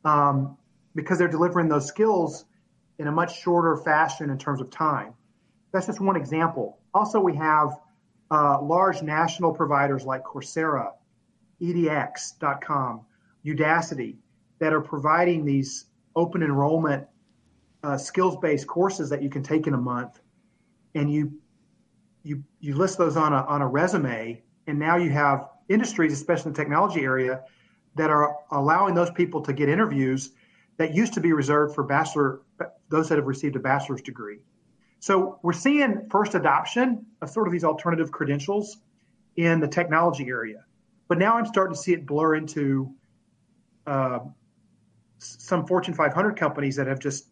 um, 0.04 0.56
because 0.94 1.18
they're 1.18 1.28
delivering 1.28 1.68
those 1.68 1.86
skills 1.86 2.44
in 2.98 3.06
a 3.06 3.12
much 3.12 3.40
shorter 3.40 3.76
fashion 3.76 4.30
in 4.30 4.38
terms 4.38 4.60
of 4.60 4.70
time. 4.70 5.14
That's 5.72 5.86
just 5.86 6.00
one 6.00 6.16
example. 6.16 6.78
Also, 6.94 7.20
we 7.20 7.36
have 7.36 7.76
uh, 8.30 8.60
large 8.62 9.02
national 9.02 9.52
providers 9.52 10.04
like 10.04 10.24
Coursera, 10.24 10.92
edX.com, 11.60 13.02
Udacity, 13.44 14.16
that 14.58 14.72
are 14.72 14.80
providing 14.80 15.44
these 15.44 15.86
open 16.16 16.42
enrollment 16.42 17.06
uh, 17.84 17.96
skills-based 17.96 18.66
courses 18.66 19.08
that 19.10 19.22
you 19.22 19.30
can 19.30 19.42
take 19.42 19.66
in 19.66 19.74
a 19.74 19.78
month, 19.78 20.20
and 20.94 21.12
you 21.12 21.32
you 22.24 22.42
you 22.60 22.74
list 22.74 22.98
those 22.98 23.16
on 23.16 23.32
a 23.32 23.42
on 23.44 23.62
a 23.62 23.66
resume, 23.66 24.42
and 24.66 24.78
now 24.78 24.96
you 24.96 25.10
have 25.10 25.48
industries, 25.68 26.12
especially 26.12 26.48
in 26.48 26.52
the 26.54 26.58
technology 26.58 27.02
area, 27.02 27.44
that 27.98 28.10
are 28.10 28.36
allowing 28.50 28.94
those 28.94 29.10
people 29.10 29.42
to 29.42 29.52
get 29.52 29.68
interviews 29.68 30.30
that 30.78 30.94
used 30.94 31.14
to 31.14 31.20
be 31.20 31.32
reserved 31.32 31.74
for 31.74 31.84
bachelor 31.84 32.40
those 32.88 33.08
that 33.08 33.16
have 33.16 33.26
received 33.26 33.56
a 33.56 33.58
bachelor's 33.58 34.00
degree. 34.00 34.38
So 35.00 35.38
we're 35.42 35.52
seeing 35.52 36.08
first 36.10 36.34
adoption 36.34 37.06
of 37.20 37.30
sort 37.30 37.46
of 37.46 37.52
these 37.52 37.64
alternative 37.64 38.10
credentials 38.10 38.78
in 39.36 39.60
the 39.60 39.68
technology 39.68 40.28
area, 40.28 40.64
but 41.06 41.18
now 41.18 41.36
I'm 41.36 41.46
starting 41.46 41.74
to 41.74 41.80
see 41.80 41.92
it 41.92 42.06
blur 42.06 42.34
into 42.34 42.92
uh, 43.86 44.20
some 45.18 45.66
Fortune 45.66 45.94
500 45.94 46.36
companies 46.36 46.76
that 46.76 46.86
have 46.86 46.98
just 46.98 47.28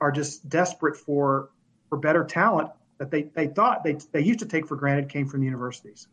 are 0.00 0.12
just 0.12 0.48
desperate 0.48 0.96
for 0.96 1.50
for 1.88 1.98
better 1.98 2.24
talent 2.24 2.70
that 2.98 3.10
they, 3.10 3.22
they 3.34 3.46
thought 3.46 3.84
they, 3.84 3.96
they 4.12 4.20
used 4.20 4.40
to 4.40 4.46
take 4.46 4.66
for 4.66 4.76
granted 4.76 5.08
came 5.08 5.26
from 5.28 5.40
the 5.40 5.46
universities. 5.46 6.08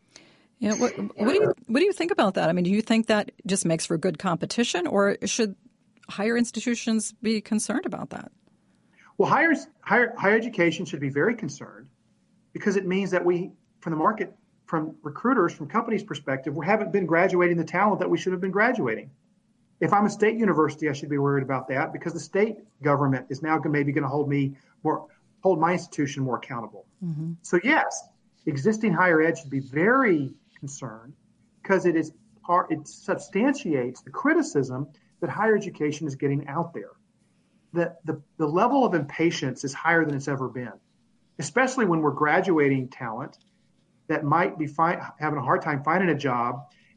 Yeah, 0.58 0.74
what, 0.74 0.96
what 0.96 1.28
do 1.28 1.34
you 1.34 1.52
what 1.66 1.80
do 1.80 1.84
you 1.84 1.92
think 1.92 2.10
about 2.10 2.34
that? 2.34 2.48
I 2.48 2.52
mean, 2.52 2.64
do 2.64 2.70
you 2.70 2.80
think 2.80 3.08
that 3.08 3.32
just 3.46 3.66
makes 3.66 3.86
for 3.86 3.98
good 3.98 4.18
competition, 4.18 4.86
or 4.86 5.18
should 5.24 5.56
higher 6.08 6.36
institutions 6.36 7.12
be 7.22 7.40
concerned 7.40 7.86
about 7.86 8.10
that? 8.10 8.30
Well, 9.18 9.28
higher, 9.28 9.52
higher, 9.80 10.14
higher 10.16 10.36
education 10.36 10.84
should 10.84 11.00
be 11.00 11.08
very 11.08 11.34
concerned 11.34 11.88
because 12.52 12.76
it 12.76 12.86
means 12.86 13.10
that 13.12 13.24
we, 13.24 13.52
from 13.80 13.92
the 13.92 13.96
market, 13.96 14.34
from 14.66 14.96
recruiters, 15.02 15.52
from 15.52 15.68
companies' 15.68 16.02
perspective, 16.02 16.54
we 16.54 16.66
haven't 16.66 16.92
been 16.92 17.06
graduating 17.06 17.56
the 17.56 17.64
talent 17.64 18.00
that 18.00 18.10
we 18.10 18.18
should 18.18 18.32
have 18.32 18.40
been 18.40 18.50
graduating. 18.50 19.10
If 19.80 19.92
I'm 19.92 20.06
a 20.06 20.10
state 20.10 20.36
university, 20.36 20.88
I 20.88 20.92
should 20.92 21.10
be 21.10 21.18
worried 21.18 21.42
about 21.42 21.68
that 21.68 21.92
because 21.92 22.12
the 22.12 22.20
state 22.20 22.56
government 22.82 23.26
is 23.28 23.42
now 23.42 23.60
maybe 23.64 23.92
going 23.92 24.02
to 24.02 24.08
hold 24.08 24.28
me 24.28 24.56
more, 24.82 25.06
hold 25.42 25.60
my 25.60 25.72
institution 25.72 26.22
more 26.22 26.38
accountable. 26.38 26.86
Mm-hmm. 27.04 27.32
So 27.42 27.60
yes, 27.62 28.02
existing 28.46 28.92
higher 28.92 29.20
ed 29.20 29.38
should 29.38 29.50
be 29.50 29.60
very 29.60 30.32
concerned 30.64 31.12
because 31.62 31.84
it 31.84 31.94
is 31.94 32.10
part, 32.42 32.72
it 32.72 32.88
substantiates 32.88 34.00
the 34.00 34.10
criticism 34.10 34.86
that 35.20 35.28
higher 35.28 35.56
education 35.56 36.06
is 36.06 36.16
getting 36.16 36.46
out 36.48 36.72
there 36.72 36.92
That 37.74 38.04
the, 38.06 38.22
the 38.38 38.46
level 38.46 38.86
of 38.86 38.94
impatience 38.94 39.64
is 39.64 39.74
higher 39.74 40.04
than 40.06 40.14
it's 40.14 40.28
ever 40.28 40.48
been, 40.48 40.78
especially 41.38 41.84
when 41.84 42.00
we're 42.00 42.18
graduating 42.24 42.88
talent 42.88 43.36
that 44.08 44.24
might 44.24 44.58
be 44.58 44.66
fi- 44.66 45.02
having 45.18 45.38
a 45.38 45.42
hard 45.42 45.60
time 45.62 45.82
finding 45.82 46.08
a 46.08 46.18
job, 46.28 46.52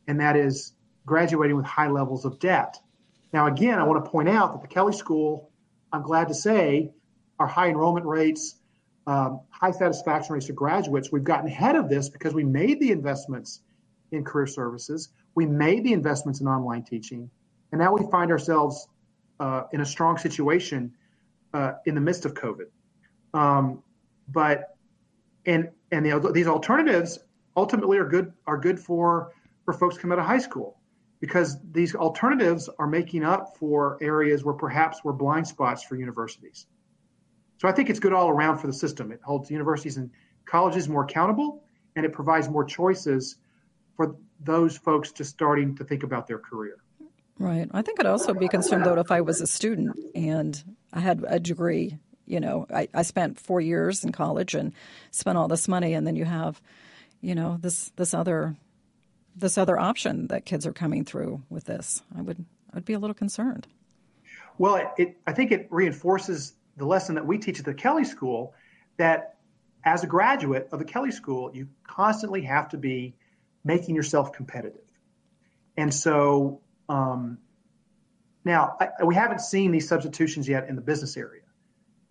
and 0.08 0.20
that 0.22 0.36
is 0.38 0.74
graduating 1.06 1.58
with 1.58 1.66
high 1.66 1.90
levels 1.90 2.24
of 2.26 2.40
debt. 2.40 2.78
Now, 3.34 3.48
again, 3.48 3.80
I 3.80 3.84
want 3.84 4.04
to 4.04 4.10
point 4.10 4.30
out 4.30 4.54
that 4.54 4.62
the 4.62 4.74
Kelley 4.76 4.94
School, 4.94 5.52
I'm 5.92 6.04
glad 6.04 6.30
to 6.30 6.34
say, 6.34 6.92
our 7.40 7.48
high 7.48 7.70
enrollment 7.70 8.06
rates, 8.06 8.56
um, 9.08 9.40
high 9.50 9.72
satisfaction 9.72 10.34
rates 10.34 10.50
of 10.50 10.56
graduates, 10.56 11.12
we've 11.12 11.24
gotten 11.24 11.48
ahead 11.48 11.76
of 11.76 11.90
this 11.90 12.10
because 12.10 12.34
we 12.34 12.44
made 12.44 12.80
the 12.80 12.92
investments 12.92 13.62
in 14.12 14.24
career 14.24 14.48
services, 14.48 15.10
we 15.34 15.46
made 15.46 15.84
the 15.84 15.94
investments 15.94 16.42
in 16.42 16.48
online 16.48 16.84
teaching, 16.84 17.30
and 17.72 17.80
now 17.80 17.94
we 17.94 18.06
find 18.12 18.32
ourselves 18.32 18.88
uh, 19.40 19.64
in 19.72 19.82
a 19.82 19.86
strong 19.86 20.18
situation 20.18 20.94
uh, 21.54 21.74
in 21.86 21.96
the 21.96 22.02
midst 22.02 22.26
of 22.26 22.34
COVID. 22.34 22.68
Um, 23.34 23.82
but 24.30 24.76
and 25.46 25.70
and 25.92 26.06
the, 26.06 26.32
these 26.34 26.48
alternatives 26.48 27.20
ultimately 27.56 27.98
are 27.98 28.08
good 28.08 28.34
are 28.46 28.58
good 28.58 28.80
for 28.80 29.32
for 29.64 29.74
folks 29.74 29.98
coming 29.98 30.18
out 30.18 30.20
of 30.20 30.26
high 30.26 30.38
school 30.38 30.78
because 31.20 31.58
these 31.72 31.96
alternatives 31.96 32.70
are 32.78 32.88
making 32.88 33.24
up 33.24 33.58
for 33.58 33.98
areas 34.02 34.44
where 34.44 34.54
perhaps 34.54 35.04
were 35.04 35.14
blind 35.14 35.48
spots 35.48 35.84
for 35.84 35.96
universities. 35.96 36.68
So 37.58 37.68
I 37.68 37.72
think 37.72 37.90
it's 37.90 38.00
good 38.00 38.14
all 38.14 38.30
around 38.30 38.60
for 38.60 38.68
the 38.68 38.74
system. 38.74 39.12
It 39.12 39.20
holds 39.24 39.50
universities 39.50 39.98
and 39.98 40.10
colleges 40.46 40.88
more 40.88 41.04
accountable, 41.04 41.64
and 41.96 42.06
it 42.06 42.14
provides 42.14 42.50
more 42.50 42.64
choices 42.64 43.38
for 43.96 44.16
those 44.40 44.78
folks 44.78 45.12
just 45.12 45.32
starting 45.32 45.76
to 45.76 45.84
think 45.84 46.04
about 46.04 46.28
their 46.28 46.38
career. 46.38 46.78
Right. 47.40 47.70
I 47.72 47.82
think 47.82 48.00
I'd 48.00 48.06
also 48.06 48.34
be 48.34 48.48
concerned, 48.48 48.86
though, 48.86 48.98
if 49.00 49.12
I 49.12 49.22
was 49.22 49.42
a 49.42 49.48
student 49.48 49.98
and 50.16 50.64
I 50.94 51.00
had 51.00 51.24
a 51.28 51.40
degree. 51.40 51.98
You 52.26 52.40
know, 52.40 52.68
I, 52.74 52.90
I 52.94 53.04
spent 53.04 53.40
four 53.40 53.62
years 53.62 54.04
in 54.04 54.12
college 54.12 54.54
and 54.54 54.74
spent 55.12 55.38
all 55.38 55.48
this 55.48 55.68
money, 55.68 55.94
and 55.94 56.06
then 56.06 56.16
you 56.16 56.26
have, 56.26 56.62
you 57.22 57.36
know, 57.36 57.58
this 57.62 57.92
this 57.96 58.14
other 58.14 58.56
this 59.36 59.58
other 59.58 59.80
option 59.80 60.28
that 60.28 60.46
kids 60.46 60.66
are 60.68 60.74
coming 60.74 61.06
through 61.06 61.42
with 61.50 61.66
this. 61.66 62.02
I 62.18 62.22
would 62.22 62.44
I'd 62.74 62.86
be 62.86 62.94
a 62.94 63.00
little 63.00 63.14
concerned. 63.14 63.68
Well, 64.58 64.76
it, 64.76 64.88
it, 64.98 65.18
I 65.26 65.32
think 65.32 65.52
it 65.52 65.68
reinforces 65.70 66.54
the 66.78 66.86
lesson 66.86 67.16
that 67.16 67.26
we 67.26 67.38
teach 67.38 67.60
at 67.60 67.66
the 67.66 67.74
Kelley 67.74 68.06
School 68.06 68.54
that 68.98 69.36
as 69.84 70.04
a 70.04 70.08
graduate 70.08 70.70
of 70.72 70.80
the 70.80 70.86
Kelley 70.86 71.12
School, 71.12 71.52
you 71.54 71.68
constantly 71.84 72.42
have 72.44 72.70
to 72.70 72.78
be 72.78 73.16
making 73.64 73.96
yourself 73.96 74.32
competitive. 74.32 74.82
And 75.76 75.94
so 75.94 76.62
um, 76.90 77.38
now, 78.46 78.78
I, 78.80 79.04
we 79.04 79.16
haven't 79.16 79.42
seen 79.42 79.72
these 79.72 79.88
substitutions 79.88 80.48
yet 80.48 80.70
in 80.70 80.76
the 80.76 80.82
business 80.82 81.18
area, 81.18 81.44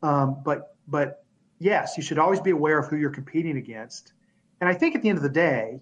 um, 0.03 0.43
but 0.45 0.77
but 0.87 1.25
yes, 1.59 1.97
you 1.97 2.03
should 2.03 2.19
always 2.19 2.41
be 2.41 2.51
aware 2.51 2.79
of 2.79 2.89
who 2.89 2.97
you're 2.97 3.11
competing 3.11 3.57
against. 3.57 4.13
And 4.61 4.69
I 4.69 4.75
think 4.75 4.95
at 4.95 5.03
the 5.03 5.09
end 5.09 5.19
of 5.19 5.23
the 5.23 5.31
day, 5.31 5.81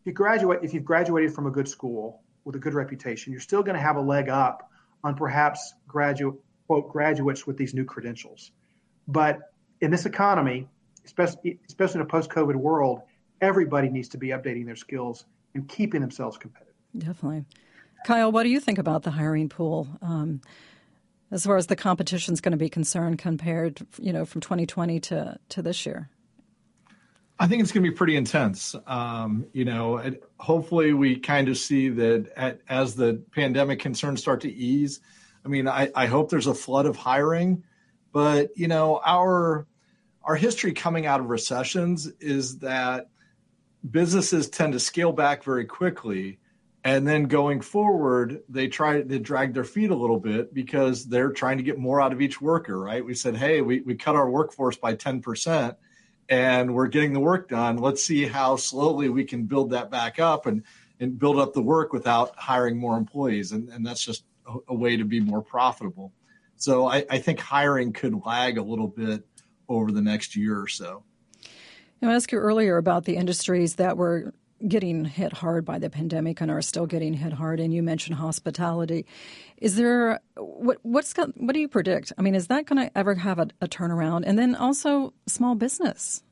if 0.00 0.06
you 0.06 0.12
graduate, 0.12 0.60
if 0.62 0.74
you've 0.74 0.84
graduated 0.84 1.34
from 1.34 1.46
a 1.46 1.50
good 1.50 1.68
school 1.68 2.22
with 2.44 2.54
a 2.54 2.58
good 2.58 2.74
reputation, 2.74 3.32
you're 3.32 3.40
still 3.40 3.62
going 3.62 3.76
to 3.76 3.80
have 3.80 3.96
a 3.96 4.00
leg 4.00 4.28
up 4.28 4.70
on 5.02 5.14
perhaps 5.14 5.74
graduate 5.88 6.36
quote 6.66 6.90
graduates 6.90 7.46
with 7.46 7.56
these 7.56 7.74
new 7.74 7.84
credentials. 7.84 8.52
But 9.08 9.52
in 9.80 9.90
this 9.90 10.06
economy, 10.06 10.68
especially 11.04 11.58
especially 11.68 12.00
in 12.00 12.06
a 12.06 12.08
post-COVID 12.08 12.56
world, 12.56 13.02
everybody 13.40 13.88
needs 13.88 14.08
to 14.10 14.18
be 14.18 14.28
updating 14.28 14.66
their 14.66 14.76
skills 14.76 15.26
and 15.54 15.68
keeping 15.68 16.00
themselves 16.00 16.36
competitive. 16.38 16.74
Definitely. 16.96 17.44
Kyle, 18.06 18.30
what 18.30 18.42
do 18.42 18.50
you 18.50 18.60
think 18.60 18.78
about 18.78 19.02
the 19.02 19.10
hiring 19.10 19.48
pool? 19.48 19.88
Um, 20.02 20.40
as 21.30 21.44
far 21.44 21.56
as 21.56 21.66
the 21.66 21.76
competition 21.76 22.34
is 22.34 22.40
going 22.40 22.52
to 22.52 22.58
be 22.58 22.68
concerned, 22.68 23.18
compared, 23.18 23.84
you 23.98 24.12
know, 24.12 24.24
from 24.24 24.40
2020 24.40 25.00
to 25.00 25.38
to 25.50 25.62
this 25.62 25.84
year. 25.84 26.08
I 27.38 27.48
think 27.48 27.62
it's 27.62 27.72
going 27.72 27.82
to 27.84 27.90
be 27.90 27.96
pretty 27.96 28.14
intense. 28.14 28.76
Um, 28.86 29.46
you 29.52 29.64
know, 29.64 30.00
hopefully 30.38 30.92
we 30.92 31.16
kind 31.16 31.48
of 31.48 31.58
see 31.58 31.88
that 31.88 32.32
at, 32.36 32.60
as 32.68 32.94
the 32.94 33.20
pandemic 33.32 33.80
concerns 33.80 34.20
start 34.20 34.42
to 34.42 34.52
ease. 34.52 35.00
I 35.44 35.48
mean, 35.48 35.68
I, 35.68 35.90
I 35.94 36.06
hope 36.06 36.30
there's 36.30 36.46
a 36.46 36.54
flood 36.54 36.86
of 36.86 36.96
hiring, 36.96 37.64
but 38.12 38.50
you 38.56 38.68
know, 38.68 39.00
our 39.04 39.66
our 40.22 40.36
history 40.36 40.72
coming 40.72 41.04
out 41.06 41.20
of 41.20 41.28
recessions 41.28 42.06
is 42.18 42.58
that 42.60 43.08
businesses 43.88 44.48
tend 44.48 44.72
to 44.72 44.80
scale 44.80 45.12
back 45.12 45.44
very 45.44 45.66
quickly 45.66 46.38
and 46.82 47.06
then 47.06 47.24
going 47.24 47.60
forward 47.60 48.42
they 48.48 48.68
try 48.68 49.02
to 49.02 49.18
drag 49.18 49.52
their 49.52 49.64
feet 49.64 49.90
a 49.90 49.94
little 49.94 50.18
bit 50.18 50.54
because 50.54 51.04
they're 51.04 51.30
trying 51.30 51.58
to 51.58 51.62
get 51.62 51.78
more 51.78 52.00
out 52.00 52.14
of 52.14 52.22
each 52.22 52.40
worker 52.40 52.78
right? 52.78 53.04
We 53.04 53.14
said 53.14 53.36
hey 53.36 53.60
we, 53.60 53.82
we 53.82 53.94
cut 53.94 54.16
our 54.16 54.30
workforce 54.30 54.78
by 54.78 54.94
10% 54.94 55.76
and 56.30 56.74
we're 56.74 56.86
getting 56.86 57.12
the 57.12 57.20
work 57.20 57.50
done. 57.50 57.76
Let's 57.76 58.02
see 58.02 58.24
how 58.24 58.56
slowly 58.56 59.10
we 59.10 59.24
can 59.24 59.44
build 59.44 59.70
that 59.70 59.90
back 59.90 60.18
up 60.18 60.46
and 60.46 60.62
and 61.00 61.18
build 61.18 61.38
up 61.38 61.52
the 61.52 61.62
work 61.62 61.92
without 61.92 62.36
hiring 62.36 62.78
more 62.78 62.96
employees. 62.96 63.52
And, 63.52 63.68
and 63.68 63.84
that's 63.84 64.04
just 64.04 64.24
a, 64.68 64.74
way 64.74 64.96
to 64.96 65.04
be 65.04 65.20
more 65.20 65.42
profitable 65.42 66.12
so 66.56 66.86
I, 66.86 67.04
I 67.10 67.18
think 67.18 67.40
hiring 67.40 67.92
could 67.92 68.24
lag 68.24 68.58
a 68.58 68.62
little 68.62 68.88
bit 68.88 69.24
over 69.68 69.90
the 69.90 70.02
next 70.02 70.36
year 70.36 70.60
or 70.60 70.68
so 70.68 71.02
I 72.02 72.12
asked 72.12 72.32
you 72.32 72.38
earlier 72.38 72.76
about 72.76 73.04
the 73.04 73.16
industries 73.16 73.76
that 73.76 73.96
were 73.96 74.34
getting 74.66 75.04
hit 75.04 75.32
hard 75.32 75.64
by 75.64 75.78
the 75.78 75.90
pandemic 75.90 76.40
and 76.40 76.50
are 76.50 76.62
still 76.62 76.86
getting 76.86 77.14
hit 77.14 77.32
hard. 77.32 77.60
And 77.60 77.72
you 77.72 77.82
mentioned 77.82 78.16
hospitality. 78.16 79.06
Is 79.58 79.76
there 79.76 80.20
what 80.36 80.78
what's 80.82 81.12
got, 81.12 81.38
what 81.40 81.54
do 81.54 81.60
you 81.60 81.68
predict? 81.68 82.12
I 82.18 82.22
mean, 82.22 82.34
is 82.34 82.48
that 82.48 82.66
going 82.66 82.86
to 82.86 82.96
ever 82.96 83.14
have 83.14 83.38
a, 83.38 83.48
a, 83.60 83.68
turnaround? 83.68 84.24
And 84.26 84.38
then 84.38 84.54
also 84.54 85.12
small 85.26 85.54
business. 85.54 86.22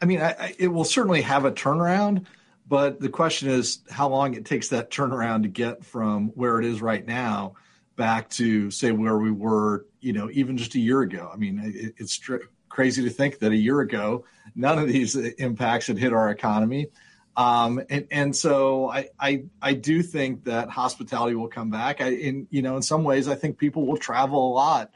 I 0.00 0.06
mean, 0.06 0.20
I, 0.20 0.30
I, 0.38 0.54
it 0.58 0.68
will 0.68 0.84
certainly 0.84 1.22
have 1.22 1.44
a 1.44 1.52
turnaround, 1.52 2.26
but 2.66 3.00
the 3.00 3.08
question 3.08 3.48
is 3.48 3.80
how 3.90 4.08
long 4.08 4.34
it 4.34 4.44
takes 4.44 4.68
that 4.68 4.90
turnaround 4.90 5.42
to 5.42 5.48
get 5.48 5.84
from 5.84 6.28
where 6.28 6.58
it 6.58 6.64
is 6.64 6.80
right 6.80 7.06
now 7.06 7.54
back 7.96 8.28
to 8.30 8.70
say 8.70 8.90
where 8.90 9.18
we 9.18 9.30
were, 9.30 9.86
you 10.00 10.12
know, 10.12 10.30
even 10.32 10.56
just 10.56 10.74
a 10.74 10.80
year 10.80 11.02
ago. 11.02 11.30
I 11.32 11.36
mean, 11.36 11.60
it, 11.62 11.94
it's 11.98 12.20
crazy 12.68 13.02
to 13.04 13.10
think 13.10 13.38
that 13.38 13.52
a 13.52 13.56
year 13.56 13.80
ago, 13.80 14.24
none 14.54 14.78
of 14.78 14.88
these 14.88 15.14
impacts 15.14 15.86
had 15.86 15.98
hit 15.98 16.12
our 16.12 16.30
economy. 16.30 16.88
Um, 17.36 17.82
and, 17.90 18.06
and 18.10 18.34
so 18.34 18.88
I, 18.90 19.08
I, 19.18 19.44
I 19.60 19.74
do 19.74 20.02
think 20.02 20.44
that 20.44 20.70
hospitality 20.70 21.34
will 21.34 21.48
come 21.48 21.70
back. 21.70 22.00
I, 22.00 22.10
in, 22.10 22.46
you 22.50 22.62
know, 22.62 22.76
in 22.76 22.82
some 22.82 23.04
ways, 23.04 23.28
I 23.28 23.34
think 23.34 23.58
people 23.58 23.86
will 23.86 23.96
travel 23.96 24.52
a 24.52 24.54
lot 24.54 24.92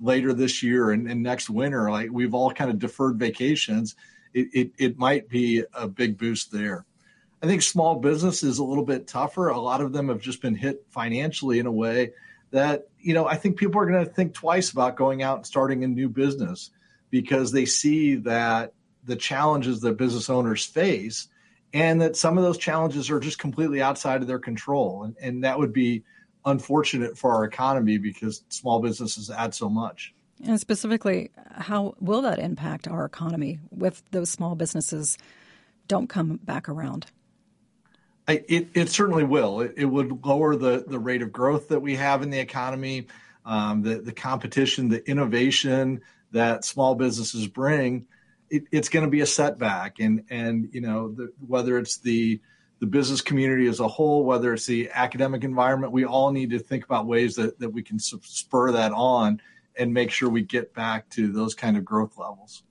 later 0.00 0.32
this 0.32 0.62
year 0.62 0.90
and, 0.90 1.08
and 1.10 1.22
next 1.22 1.50
winter. 1.50 1.90
Like 1.90 2.10
we've 2.10 2.34
all 2.34 2.52
kind 2.52 2.70
of 2.70 2.78
deferred 2.78 3.18
vacations. 3.18 3.94
it, 4.32 4.48
it, 4.52 4.72
it 4.78 4.98
might 4.98 5.28
be 5.28 5.64
a 5.74 5.88
big 5.88 6.18
boost 6.18 6.52
there. 6.52 6.86
I 7.42 7.46
think 7.46 7.62
small 7.62 7.96
business 7.96 8.42
is 8.42 8.58
a 8.58 8.64
little 8.64 8.84
bit 8.84 9.06
tougher. 9.06 9.48
A 9.48 9.58
lot 9.58 9.80
of 9.80 9.92
them 9.92 10.08
have 10.08 10.20
just 10.20 10.42
been 10.42 10.54
hit 10.54 10.84
financially 10.90 11.58
in 11.58 11.66
a 11.66 11.72
way 11.72 12.12
that, 12.50 12.88
you 12.98 13.14
know, 13.14 13.26
I 13.26 13.36
think 13.36 13.56
people 13.56 13.80
are 13.80 13.86
going 13.86 14.04
to 14.04 14.10
think 14.10 14.34
twice 14.34 14.70
about 14.70 14.96
going 14.96 15.22
out 15.22 15.38
and 15.38 15.46
starting 15.46 15.82
a 15.84 15.88
new 15.88 16.08
business 16.08 16.70
because 17.10 17.52
they 17.52 17.64
see 17.64 18.16
that 18.16 18.74
the 19.04 19.16
challenges 19.16 19.80
that 19.80 19.96
business 19.96 20.28
owners 20.28 20.64
face 20.64 21.28
and 21.72 22.02
that 22.02 22.16
some 22.16 22.36
of 22.36 22.44
those 22.44 22.58
challenges 22.58 23.10
are 23.10 23.20
just 23.20 23.38
completely 23.38 23.80
outside 23.80 24.20
of 24.20 24.28
their 24.28 24.38
control. 24.38 25.04
And, 25.04 25.16
and 25.20 25.44
that 25.44 25.58
would 25.58 25.72
be 25.72 26.04
unfortunate 26.44 27.16
for 27.16 27.34
our 27.34 27.44
economy 27.44 27.98
because 27.98 28.42
small 28.48 28.80
businesses 28.80 29.30
add 29.30 29.54
so 29.54 29.68
much. 29.68 30.14
And 30.44 30.58
specifically, 30.58 31.30
how 31.52 31.94
will 32.00 32.22
that 32.22 32.38
impact 32.38 32.88
our 32.88 33.04
economy 33.04 33.60
if 33.80 34.02
those 34.10 34.30
small 34.30 34.54
businesses 34.54 35.18
don't 35.86 36.08
come 36.08 36.38
back 36.42 36.68
around? 36.68 37.06
It, 38.32 38.88
certainly 38.90 39.24
will. 39.24 39.60
It, 39.60 39.84
would 39.84 40.24
lower 40.24 40.56
the, 40.56 40.98
rate 40.98 41.22
of 41.22 41.32
growth 41.32 41.68
that 41.68 41.80
we 41.80 41.96
have 41.96 42.22
in 42.22 42.30
the 42.30 42.38
economy, 42.38 43.06
um, 43.44 43.82
the, 43.82 44.12
competition, 44.12 44.88
the 44.88 45.08
innovation 45.08 46.02
that 46.32 46.64
small 46.64 46.94
businesses 46.94 47.46
bring. 47.46 48.06
It, 48.50 48.64
it's 48.70 48.88
going 48.88 49.04
to 49.04 49.10
be 49.10 49.20
a 49.20 49.26
setback. 49.26 50.00
And, 50.00 50.24
and 50.30 50.68
you 50.72 50.80
know, 50.80 51.12
the, 51.12 51.32
whether 51.46 51.78
it's 51.78 51.98
the, 51.98 52.40
the 52.80 52.86
business 52.86 53.20
community 53.20 53.66
as 53.66 53.80
a 53.80 53.88
whole, 53.88 54.24
whether 54.24 54.52
it's 54.52 54.66
the 54.66 54.90
academic 54.92 55.44
environment, 55.44 55.92
we 55.92 56.04
all 56.04 56.32
need 56.32 56.50
to 56.50 56.58
think 56.58 56.84
about 56.84 57.06
ways 57.06 57.36
that, 57.36 57.58
that 57.58 57.70
we 57.70 57.82
can 57.82 57.98
spur 57.98 58.72
that 58.72 58.92
on 58.92 59.40
and 59.76 59.94
make 59.94 60.10
sure 60.10 60.28
we 60.28 60.42
get 60.42 60.74
back 60.74 61.08
to 61.10 61.32
those 61.32 61.54
kind 61.54 61.76
of 61.76 61.84
growth 61.84 62.18
levels. 62.18 62.62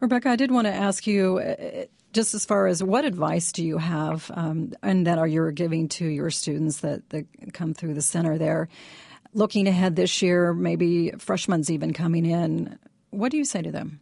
Rebecca, 0.00 0.30
I 0.30 0.36
did 0.36 0.50
want 0.50 0.66
to 0.66 0.72
ask 0.72 1.06
you 1.06 1.38
uh, 1.38 1.84
just 2.12 2.34
as 2.34 2.44
far 2.44 2.66
as 2.66 2.82
what 2.82 3.04
advice 3.04 3.52
do 3.52 3.64
you 3.64 3.78
have 3.78 4.30
um, 4.34 4.72
and 4.82 5.06
that 5.06 5.18
are 5.18 5.26
you 5.26 5.50
giving 5.52 5.88
to 5.88 6.06
your 6.06 6.30
students 6.30 6.78
that, 6.80 7.08
that 7.10 7.26
come 7.52 7.74
through 7.74 7.94
the 7.94 8.02
center 8.02 8.38
there 8.38 8.68
looking 9.34 9.66
ahead 9.66 9.96
this 9.96 10.22
year 10.22 10.52
maybe 10.52 11.10
freshmen 11.18 11.62
even 11.68 11.92
coming 11.92 12.26
in 12.26 12.78
what 13.10 13.30
do 13.30 13.36
you 13.36 13.44
say 13.44 13.62
to 13.62 13.70
them 13.70 14.00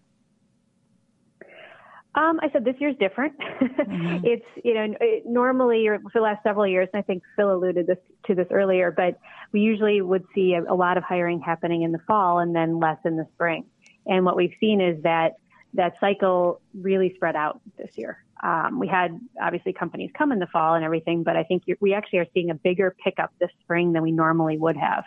um, 2.17 2.41
I 2.43 2.49
said 2.51 2.65
this 2.65 2.77
year's 2.79 2.97
different. 2.99 3.35
Mm-hmm. 3.39 4.19
it's 4.25 4.47
you 4.65 4.73
know 4.73 4.95
it, 4.99 5.25
normally 5.27 5.87
or 5.87 5.99
for 5.99 6.13
the 6.15 6.23
last 6.23 6.43
several 6.43 6.67
years, 6.67 6.89
and 6.95 6.99
I 6.99 7.03
think 7.03 7.23
Phil 7.37 7.53
alluded 7.53 7.87
this, 7.87 7.99
to 8.27 8.35
this 8.35 8.47
earlier, 8.51 8.91
but 8.91 9.19
we 9.53 9.61
usually 9.61 10.01
would 10.01 10.25
see 10.35 10.55
a, 10.55 10.73
a 10.73 10.75
lot 10.75 10.97
of 10.97 11.05
hiring 11.05 11.41
happening 11.41 11.83
in 11.83 11.93
the 11.93 11.99
fall 12.07 12.39
and 12.39 12.57
then 12.57 12.81
less 12.81 12.97
in 13.05 13.19
the 13.19 13.27
spring. 13.35 13.67
And 14.07 14.25
what 14.25 14.35
we've 14.35 14.55
seen 14.61 14.81
is 14.81 15.03
that 15.03 15.37
that 15.75 15.95
cycle 16.01 16.61
really 16.75 17.15
spread 17.15 17.37
out 17.37 17.61
this 17.77 17.91
year. 17.97 18.25
Um, 18.43 18.79
we 18.79 18.87
had 18.87 19.19
obviously 19.41 19.73
companies 19.73 20.11
come 20.17 20.31
in 20.33 20.39
the 20.39 20.47
fall 20.47 20.75
and 20.75 20.85
everything, 20.85 21.23
but 21.23 21.37
I 21.37 21.43
think 21.43 21.65
we 21.81 21.95
actually 21.95 22.21
are 22.21 22.27
seeing 22.35 22.51
a 22.51 22.55
bigger 22.55 22.95
pickup 23.03 23.31
this 23.41 23.51
spring 23.61 23.93
than 23.93 24.03
we 24.03 24.13
normally 24.13 24.59
would 24.59 24.77
have. 24.77 25.05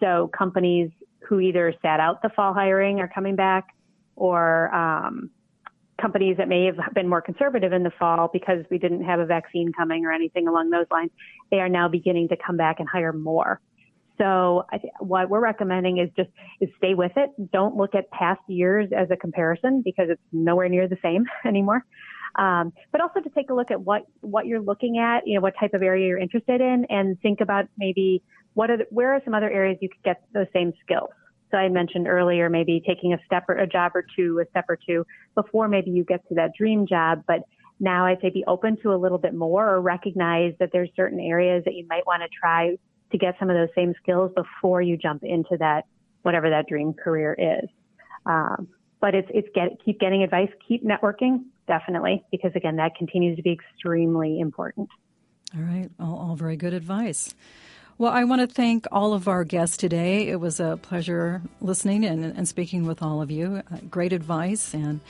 So 0.00 0.30
companies 0.36 0.90
who 1.20 1.40
either 1.40 1.74
sat 1.82 2.00
out 2.00 2.22
the 2.22 2.30
fall 2.30 2.54
hiring 2.54 3.00
are 3.00 3.08
coming 3.08 3.36
back, 3.36 3.68
or 4.16 4.72
um, 4.74 5.30
companies 6.00 6.36
that 6.36 6.48
may 6.48 6.66
have 6.66 6.76
been 6.94 7.08
more 7.08 7.22
conservative 7.22 7.72
in 7.72 7.82
the 7.82 7.92
fall 7.98 8.28
because 8.32 8.64
we 8.70 8.78
didn't 8.78 9.04
have 9.04 9.20
a 9.20 9.26
vaccine 9.26 9.72
coming 9.72 10.04
or 10.04 10.12
anything 10.12 10.48
along 10.48 10.70
those 10.70 10.86
lines, 10.90 11.10
they 11.50 11.60
are 11.60 11.68
now 11.68 11.88
beginning 11.88 12.28
to 12.28 12.36
come 12.36 12.56
back 12.56 12.80
and 12.80 12.88
hire 12.88 13.12
more. 13.12 13.60
So 14.18 14.64
th- 14.70 14.92
what 15.00 15.28
we're 15.30 15.40
recommending 15.40 15.98
is 15.98 16.10
just 16.16 16.30
is 16.60 16.68
stay 16.78 16.94
with 16.94 17.12
it. 17.16 17.30
Don't 17.52 17.76
look 17.76 17.94
at 17.94 18.10
past 18.10 18.40
years 18.48 18.90
as 18.96 19.10
a 19.10 19.16
comparison 19.16 19.82
because 19.84 20.08
it's 20.10 20.22
nowhere 20.32 20.68
near 20.68 20.88
the 20.88 20.98
same 21.02 21.24
anymore. 21.46 21.84
Um, 22.36 22.72
but 22.92 23.00
also 23.00 23.20
to 23.20 23.28
take 23.30 23.50
a 23.50 23.54
look 23.54 23.70
at 23.70 23.80
what 23.80 24.02
what 24.20 24.46
you're 24.46 24.62
looking 24.62 24.98
at, 24.98 25.26
you 25.26 25.34
know, 25.34 25.40
what 25.40 25.54
type 25.58 25.74
of 25.74 25.82
area 25.82 26.06
you're 26.06 26.18
interested 26.18 26.60
in, 26.60 26.86
and 26.88 27.20
think 27.20 27.40
about 27.40 27.66
maybe 27.76 28.22
what 28.54 28.70
are 28.70 28.78
the, 28.78 28.86
where 28.90 29.14
are 29.14 29.20
some 29.24 29.34
other 29.34 29.50
areas 29.50 29.78
you 29.80 29.88
could 29.88 30.02
get 30.02 30.22
those 30.32 30.46
same 30.52 30.72
skills. 30.82 31.10
So 31.50 31.58
I 31.58 31.68
mentioned 31.68 32.08
earlier, 32.08 32.48
maybe 32.48 32.82
taking 32.86 33.12
a 33.12 33.18
step 33.26 33.44
or 33.48 33.56
a 33.56 33.66
job 33.66 33.92
or 33.94 34.04
two, 34.16 34.40
a 34.40 34.48
step 34.50 34.64
or 34.68 34.78
two 34.86 35.04
before 35.34 35.68
maybe 35.68 35.90
you 35.90 36.04
get 36.04 36.26
to 36.28 36.34
that 36.36 36.52
dream 36.58 36.86
job. 36.86 37.22
But 37.26 37.40
now 37.78 38.06
I'd 38.06 38.20
say 38.22 38.30
be 38.30 38.44
open 38.46 38.78
to 38.82 38.94
a 38.94 38.96
little 38.96 39.18
bit 39.18 39.34
more 39.34 39.68
or 39.68 39.80
recognize 39.82 40.54
that 40.60 40.70
there's 40.72 40.88
certain 40.96 41.20
areas 41.20 41.64
that 41.66 41.74
you 41.74 41.86
might 41.88 42.06
want 42.06 42.22
to 42.22 42.28
try 42.28 42.76
to 43.12 43.18
get 43.18 43.36
some 43.38 43.50
of 43.50 43.56
those 43.56 43.68
same 43.74 43.94
skills 44.02 44.32
before 44.34 44.82
you 44.82 44.96
jump 44.96 45.22
into 45.22 45.56
that, 45.58 45.84
whatever 46.22 46.50
that 46.50 46.66
dream 46.66 46.92
career 46.92 47.36
is. 47.38 47.68
Um, 48.26 48.68
but 49.00 49.14
it's, 49.14 49.28
it's 49.32 49.48
get, 49.54 49.84
keep 49.84 50.00
getting 50.00 50.22
advice, 50.22 50.48
keep 50.66 50.84
networking, 50.84 51.44
definitely, 51.66 52.24
because 52.30 52.52
again, 52.54 52.76
that 52.76 52.94
continues 52.96 53.36
to 53.36 53.42
be 53.42 53.52
extremely 53.52 54.40
important. 54.40 54.88
All 55.54 55.62
right. 55.62 55.90
All, 56.00 56.16
all 56.16 56.36
very 56.36 56.56
good 56.56 56.72
advice. 56.72 57.34
Well, 57.98 58.10
I 58.10 58.24
want 58.24 58.40
to 58.40 58.52
thank 58.52 58.86
all 58.90 59.12
of 59.12 59.28
our 59.28 59.44
guests 59.44 59.76
today. 59.76 60.28
It 60.28 60.40
was 60.40 60.58
a 60.60 60.78
pleasure 60.80 61.42
listening 61.60 62.04
and, 62.04 62.24
and 62.24 62.48
speaking 62.48 62.86
with 62.86 63.02
all 63.02 63.20
of 63.20 63.30
you. 63.30 63.62
Uh, 63.70 63.76
great 63.90 64.12
advice, 64.12 64.72
and 64.74 65.00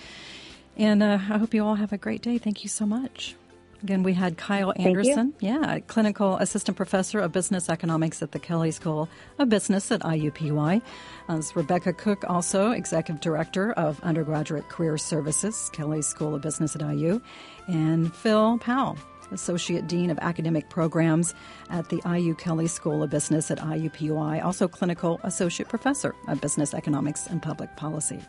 and 0.76 1.02
uh, 1.02 1.18
I 1.30 1.38
hope 1.38 1.54
you 1.54 1.64
all 1.64 1.76
have 1.76 1.92
a 1.92 1.98
great 1.98 2.22
day. 2.22 2.38
Thank 2.38 2.64
you 2.64 2.68
so 2.68 2.84
much. 2.84 3.36
Again, 3.82 4.04
we 4.04 4.14
had 4.14 4.36
Kyle 4.36 4.72
Anderson, 4.76 5.34
yeah, 5.40 5.80
clinical 5.80 6.36
assistant 6.36 6.76
professor 6.76 7.18
of 7.18 7.32
business 7.32 7.68
economics 7.68 8.22
at 8.22 8.30
the 8.30 8.38
Kelley 8.38 8.70
School 8.70 9.08
of 9.40 9.48
Business 9.48 9.90
at 9.90 10.00
IUPUI. 10.02 10.80
As 11.28 11.50
uh, 11.50 11.54
Rebecca 11.56 11.92
Cook, 11.92 12.24
also 12.28 12.70
executive 12.70 13.20
director 13.20 13.72
of 13.72 14.00
undergraduate 14.02 14.68
career 14.68 14.96
services, 14.98 15.68
Kelley 15.72 16.02
School 16.02 16.34
of 16.34 16.42
Business 16.42 16.76
at 16.76 16.82
IU, 16.82 17.20
and 17.66 18.14
Phil 18.14 18.58
Powell, 18.58 18.96
Associate 19.32 19.84
Dean 19.88 20.10
of 20.10 20.18
Academic 20.20 20.68
Programs 20.68 21.34
at 21.70 21.88
the 21.88 22.00
IU 22.06 22.36
Kelley 22.36 22.68
School 22.68 23.02
of 23.02 23.10
Business 23.10 23.50
at 23.50 23.58
IUPUI, 23.58 24.44
also 24.44 24.68
Clinical 24.68 25.18
Associate 25.24 25.68
Professor 25.68 26.14
of 26.28 26.40
Business 26.40 26.72
Economics 26.72 27.26
and 27.26 27.42
Public 27.42 27.74
Policy. 27.76 28.20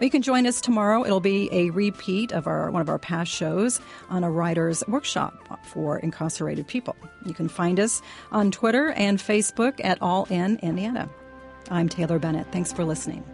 You 0.00 0.08
can 0.08 0.22
join 0.22 0.46
us 0.46 0.62
tomorrow. 0.62 1.04
It'll 1.04 1.20
be 1.20 1.48
a 1.52 1.68
repeat 1.70 2.32
of 2.32 2.46
our 2.46 2.70
one 2.70 2.80
of 2.80 2.88
our 2.88 2.98
past 2.98 3.30
shows 3.30 3.80
on 4.08 4.24
a 4.24 4.30
writer's 4.30 4.82
workshop 4.88 5.58
for 5.66 5.98
incarcerated 5.98 6.66
people. 6.66 6.96
You 7.26 7.34
can 7.34 7.48
find 7.48 7.78
us 7.78 8.00
on 8.32 8.50
Twitter 8.50 8.92
and 8.92 9.18
Facebook 9.18 9.78
at 9.84 10.00
All 10.00 10.26
In 10.30 10.58
Indiana. 10.62 11.10
I'm 11.70 11.88
Taylor 11.88 12.18
Bennett. 12.18 12.50
Thanks 12.50 12.72
for 12.72 12.84
listening. 12.84 13.24